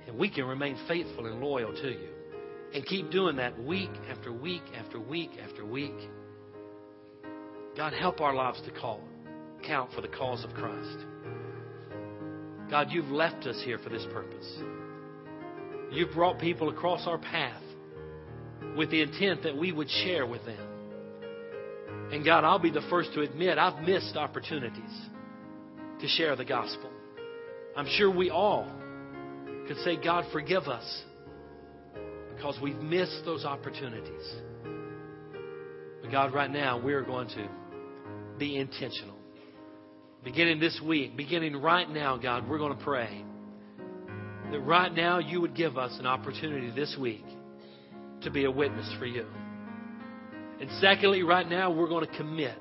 And 0.06 0.18
we 0.18 0.28
can 0.28 0.44
remain 0.44 0.76
faithful 0.88 1.26
and 1.26 1.40
loyal 1.40 1.72
to 1.72 1.88
you. 1.88 2.08
And 2.74 2.84
keep 2.84 3.10
doing 3.10 3.36
that 3.36 3.60
week 3.62 3.90
after 4.10 4.32
week 4.32 4.62
after 4.76 4.98
week 4.98 5.30
after 5.48 5.64
week. 5.64 5.94
God, 7.80 7.94
help 7.94 8.20
our 8.20 8.34
lives 8.34 8.60
to 8.66 8.70
call, 8.70 9.00
count 9.66 9.90
for 9.94 10.02
the 10.02 10.08
cause 10.08 10.44
of 10.44 10.52
Christ. 10.52 10.98
God, 12.68 12.88
you've 12.90 13.08
left 13.08 13.46
us 13.46 13.58
here 13.64 13.78
for 13.78 13.88
this 13.88 14.04
purpose. 14.12 14.46
You've 15.90 16.12
brought 16.12 16.38
people 16.38 16.68
across 16.68 17.06
our 17.06 17.16
path 17.16 17.62
with 18.76 18.90
the 18.90 19.00
intent 19.00 19.44
that 19.44 19.56
we 19.56 19.72
would 19.72 19.88
share 19.88 20.26
with 20.26 20.44
them. 20.44 20.60
And 22.12 22.22
God, 22.22 22.44
I'll 22.44 22.58
be 22.58 22.70
the 22.70 22.84
first 22.90 23.14
to 23.14 23.22
admit 23.22 23.56
I've 23.56 23.82
missed 23.82 24.14
opportunities 24.14 25.00
to 26.02 26.06
share 26.06 26.36
the 26.36 26.44
gospel. 26.44 26.90
I'm 27.74 27.88
sure 27.96 28.14
we 28.14 28.28
all 28.28 28.70
could 29.66 29.78
say, 29.78 29.96
God, 29.96 30.26
forgive 30.34 30.64
us 30.64 31.02
because 32.36 32.58
we've 32.62 32.76
missed 32.76 33.22
those 33.24 33.46
opportunities. 33.46 34.34
But 36.02 36.12
God, 36.12 36.34
right 36.34 36.50
now, 36.50 36.78
we're 36.78 37.04
going 37.04 37.28
to 37.28 37.48
be 38.40 38.56
intentional. 38.56 39.14
Beginning 40.24 40.58
this 40.58 40.80
week, 40.84 41.16
beginning 41.16 41.56
right 41.56 41.88
now, 41.88 42.16
God, 42.16 42.48
we're 42.48 42.58
going 42.58 42.76
to 42.76 42.82
pray 42.82 43.22
that 44.50 44.60
right 44.60 44.92
now 44.92 45.18
you 45.18 45.42
would 45.42 45.54
give 45.54 45.76
us 45.76 45.94
an 46.00 46.06
opportunity 46.06 46.72
this 46.74 46.96
week 46.98 47.24
to 48.22 48.30
be 48.30 48.46
a 48.46 48.50
witness 48.50 48.90
for 48.98 49.04
you. 49.04 49.26
And 50.58 50.70
secondly, 50.80 51.22
right 51.22 51.48
now, 51.48 51.70
we're 51.70 51.88
going 51.88 52.06
to 52.06 52.16
commit. 52.16 52.58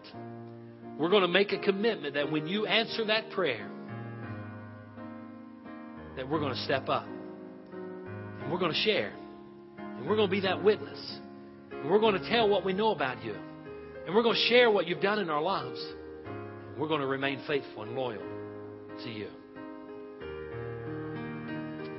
We're 0.97 1.09
going 1.09 1.21
to 1.21 1.29
make 1.29 1.53
a 1.53 1.59
commitment 1.59 2.13
that 2.15 2.29
when 2.29 2.45
you 2.45 2.65
answer 2.65 3.05
that 3.05 3.31
prayer, 3.31 3.69
that 6.17 6.29
we're 6.29 6.39
going 6.39 6.53
to 6.53 6.61
step 6.61 6.89
up. 6.89 7.07
And 7.71 8.51
we're 8.51 8.59
going 8.59 8.73
to 8.73 8.81
share. 8.81 9.13
And 9.77 10.07
we're 10.07 10.17
going 10.17 10.27
to 10.27 10.31
be 10.31 10.41
that 10.41 10.61
witness. 10.61 10.99
And 11.71 11.89
we're 11.89 11.99
going 11.99 12.21
to 12.21 12.29
tell 12.29 12.49
what 12.49 12.65
we 12.65 12.73
know 12.73 12.91
about 12.91 13.23
you. 13.23 13.35
And 14.09 14.15
we're 14.15 14.23
going 14.23 14.37
to 14.37 14.47
share 14.49 14.71
what 14.71 14.87
you've 14.87 15.01
done 15.01 15.19
in 15.19 15.29
our 15.29 15.39
lives. 15.39 15.79
We're 16.79 16.87
going 16.87 17.01
to 17.01 17.05
remain 17.05 17.43
faithful 17.45 17.83
and 17.83 17.93
loyal 17.93 18.23
to 19.03 19.07
you. 19.07 19.27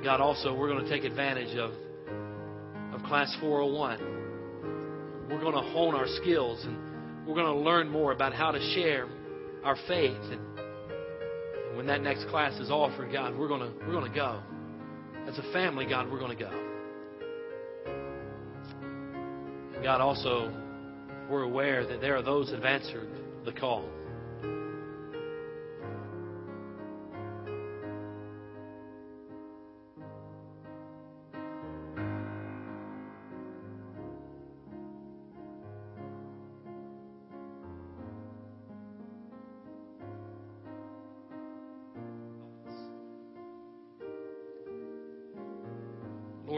God, 0.03 0.19
also, 0.19 0.53
we're 0.53 0.67
going 0.67 0.83
to 0.83 0.89
take 0.89 1.05
advantage 1.05 1.55
of, 1.57 1.71
of 2.93 3.01
Class 3.07 3.33
401 3.39 5.29
we're 5.29 5.39
going 5.39 5.53
to 5.53 5.71
hone 5.71 5.95
our 5.95 6.07
skills 6.21 6.61
and 6.65 7.25
we're 7.25 7.35
going 7.35 7.45
to 7.45 7.61
learn 7.61 7.87
more 7.87 8.11
about 8.11 8.33
how 8.33 8.51
to 8.51 8.59
share 8.75 9.07
our 9.63 9.77
faith. 9.87 10.19
And, 10.31 11.77
when 11.77 11.87
that 11.87 12.01
next 12.01 12.27
class 12.27 12.59
is 12.59 12.69
offered, 12.69 13.13
God, 13.13 13.37
we're 13.37 13.47
going 13.47 13.61
to 13.61 13.71
we're 13.85 13.93
going 13.93 14.11
to 14.11 14.13
go. 14.13 14.41
As 15.29 15.37
a 15.37 15.53
family, 15.53 15.85
God, 15.85 16.11
we're 16.11 16.19
going 16.19 16.37
to 16.37 16.43
go. 16.43 16.51
God, 19.81 20.01
also, 20.01 20.60
we're 21.29 21.43
aware 21.43 21.85
that 21.85 22.01
there 22.01 22.15
are 22.15 22.21
those 22.21 22.47
that 22.49 22.57
have 22.57 22.65
answered 22.65 23.09
the 23.45 23.51
call. 23.51 23.85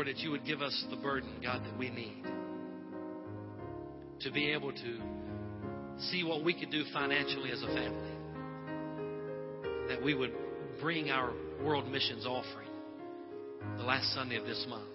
Lord, 0.03 0.07
that 0.07 0.17
you 0.17 0.31
would 0.31 0.43
give 0.43 0.61
us 0.61 0.85
the 0.89 0.95
burden, 0.95 1.29
God, 1.43 1.63
that 1.63 1.77
we 1.77 1.89
need 1.89 2.32
to 4.23 4.31
be 4.31 4.51
able 4.51 4.71
to 4.71 4.97
see 6.09 6.23
what 6.23 6.43
we 6.43 6.53
could 6.57 6.71
do 6.71 6.83
financially 6.93 7.51
as 7.51 7.61
a 7.61 7.67
family. 7.67 8.11
That 9.89 10.01
we 10.01 10.13
would 10.13 10.33
bring 10.81 11.09
our 11.09 11.33
world 11.63 11.87
missions 11.89 12.25
offering 12.25 12.69
the 13.77 13.83
last 13.83 14.13
Sunday 14.13 14.37
of 14.37 14.45
this 14.45 14.65
month. 14.69 14.89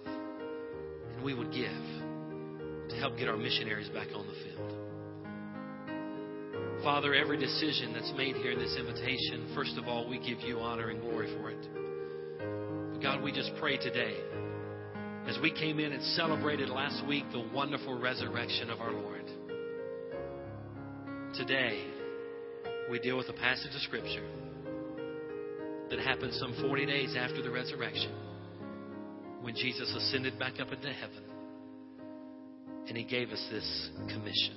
And 1.15 1.23
we 1.23 1.33
would 1.33 1.51
give 1.51 1.69
to 2.89 2.95
help 2.95 3.17
get 3.17 3.27
our 3.27 3.37
missionaries 3.37 3.89
back 3.89 4.07
on 4.15 4.25
the 4.25 4.33
field. 4.33 4.73
Father, 6.83 7.13
every 7.13 7.37
decision 7.37 7.93
that's 7.93 8.13
made 8.15 8.35
here 8.37 8.51
in 8.51 8.59
this 8.59 8.75
invitation, 8.79 9.51
first 9.53 9.77
of 9.77 9.87
all, 9.87 10.09
we 10.09 10.17
give 10.17 10.39
you 10.41 10.59
honor 10.59 10.89
and 10.89 11.01
glory 11.01 11.27
for 11.37 11.51
it. 11.51 11.67
But 12.93 13.01
God, 13.01 13.21
we 13.21 13.31
just 13.31 13.51
pray 13.59 13.77
today 13.77 14.15
as 15.29 15.37
we 15.43 15.51
came 15.51 15.79
in 15.79 15.91
and 15.91 16.03
celebrated 16.15 16.69
last 16.69 17.05
week 17.07 17.23
the 17.31 17.47
wonderful 17.53 17.99
resurrection 17.99 18.71
of 18.71 18.81
our 18.81 18.91
Lord. 18.91 19.25
Today, 21.35 21.85
we 22.89 22.97
deal 22.97 23.15
with 23.15 23.29
a 23.29 23.33
passage 23.33 23.75
of 23.75 23.81
Scripture 23.81 24.27
that 25.91 25.99
happened 25.99 26.33
some 26.33 26.55
40 26.59 26.87
days 26.87 27.15
after 27.15 27.43
the 27.43 27.51
resurrection 27.51 28.11
when 29.41 29.53
Jesus 29.53 29.93
ascended 29.95 30.39
back 30.39 30.59
up 30.59 30.71
into 30.71 30.91
heaven 30.91 31.23
and 32.87 32.97
he 32.97 33.03
gave 33.03 33.29
us 33.29 33.47
this 33.51 33.89
commission 34.07 34.55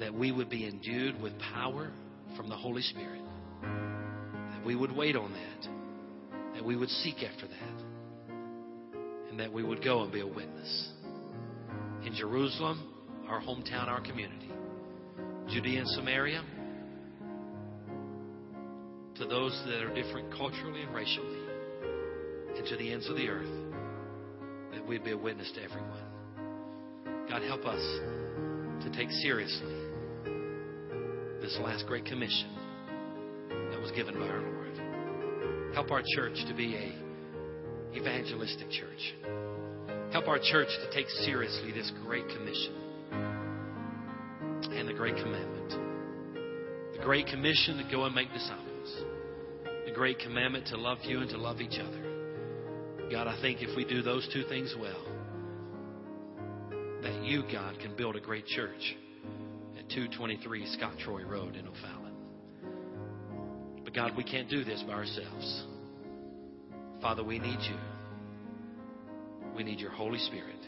that 0.00 0.14
we 0.14 0.32
would 0.32 0.48
be 0.48 0.66
endued 0.66 1.20
with 1.20 1.38
power 1.54 1.90
from 2.38 2.48
the 2.48 2.56
Holy 2.56 2.80
Spirit, 2.80 3.20
that 3.62 4.64
we 4.64 4.74
would 4.74 4.96
wait 4.96 5.14
on 5.14 5.30
that, 5.30 6.54
that 6.54 6.64
we 6.64 6.74
would 6.74 6.88
seek 6.88 7.16
after 7.22 7.46
that, 7.46 7.91
and 9.32 9.40
that 9.40 9.50
we 9.50 9.62
would 9.62 9.82
go 9.82 10.02
and 10.02 10.12
be 10.12 10.20
a 10.20 10.26
witness. 10.26 10.90
In 12.04 12.14
Jerusalem, 12.14 12.92
our 13.26 13.40
hometown, 13.40 13.88
our 13.88 14.02
community, 14.02 14.50
Judea 15.48 15.80
and 15.80 15.88
Samaria, 15.88 16.44
to 19.14 19.24
those 19.24 19.58
that 19.64 19.82
are 19.82 19.94
different 19.94 20.30
culturally 20.36 20.82
and 20.82 20.94
racially, 20.94 21.38
and 22.58 22.66
to 22.66 22.76
the 22.76 22.92
ends 22.92 23.08
of 23.08 23.16
the 23.16 23.26
earth, 23.26 23.48
that 24.74 24.86
we'd 24.86 25.02
be 25.02 25.12
a 25.12 25.16
witness 25.16 25.50
to 25.54 25.62
everyone. 25.62 26.04
God, 27.30 27.40
help 27.40 27.64
us 27.64 27.80
to 28.84 28.92
take 28.94 29.10
seriously 29.22 29.74
this 31.40 31.58
last 31.62 31.86
great 31.86 32.04
commission 32.04 32.50
that 33.70 33.80
was 33.80 33.92
given 33.96 34.12
by 34.12 34.28
our 34.28 34.42
Lord. 34.42 35.74
Help 35.74 35.90
our 35.90 36.02
church 36.16 36.34
to 36.48 36.54
be 36.54 36.76
a 36.76 37.01
evangelistic 37.94 38.70
church. 38.70 39.14
Help 40.12 40.28
our 40.28 40.38
church 40.38 40.68
to 40.68 40.94
take 40.94 41.08
seriously 41.24 41.72
this 41.72 41.90
great 42.04 42.26
commission 42.28 42.74
and 44.72 44.88
the 44.88 44.94
great 44.94 45.16
commandment. 45.16 45.70
The 46.96 47.02
great 47.02 47.26
commission 47.26 47.78
to 47.78 47.90
go 47.90 48.04
and 48.04 48.14
make 48.14 48.32
disciples. 48.32 49.04
The 49.86 49.92
great 49.92 50.18
commandment 50.18 50.66
to 50.68 50.76
love 50.76 50.98
you 51.02 51.20
and 51.20 51.30
to 51.30 51.38
love 51.38 51.60
each 51.60 51.78
other. 51.78 52.02
God, 53.10 53.26
I 53.26 53.38
think 53.42 53.58
if 53.60 53.76
we 53.76 53.84
do 53.84 54.02
those 54.02 54.28
two 54.32 54.44
things 54.44 54.74
well, 54.80 55.04
that 57.02 57.24
you, 57.24 57.42
God, 57.52 57.78
can 57.80 57.94
build 57.96 58.16
a 58.16 58.20
great 58.20 58.46
church 58.46 58.96
at 59.78 59.88
223 59.90 60.66
Scott 60.76 60.94
Troy 61.04 61.24
Road 61.24 61.56
in 61.56 61.66
O'Fallon. 61.66 62.14
But 63.84 63.92
God, 63.92 64.16
we 64.16 64.24
can't 64.24 64.48
do 64.48 64.64
this 64.64 64.82
by 64.86 64.94
ourselves. 64.94 65.64
Father, 67.02 67.24
we 67.24 67.40
need 67.40 67.58
you. 67.62 67.76
We 69.56 69.64
need 69.64 69.80
your 69.80 69.90
Holy 69.90 70.20
Spirit. 70.20 70.60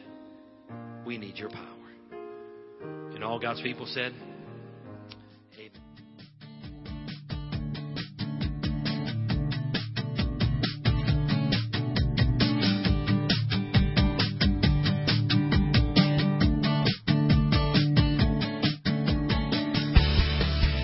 We 1.07 1.17
need 1.17 1.39
your 1.39 1.49
power. 1.49 1.69
And 3.15 3.23
all 3.23 3.39
God's 3.39 3.63
people 3.63 3.87
said, 3.87 4.13
Amen. 5.57 5.71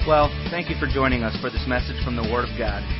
Well, 0.06 0.30
thank 0.50 0.70
you 0.70 0.76
for 0.78 0.86
joining 0.86 1.24
us 1.24 1.36
for 1.40 1.50
this 1.50 1.64
message 1.66 1.96
from 2.04 2.14
the 2.14 2.22
Word 2.22 2.48
of 2.48 2.56
God. 2.56 2.99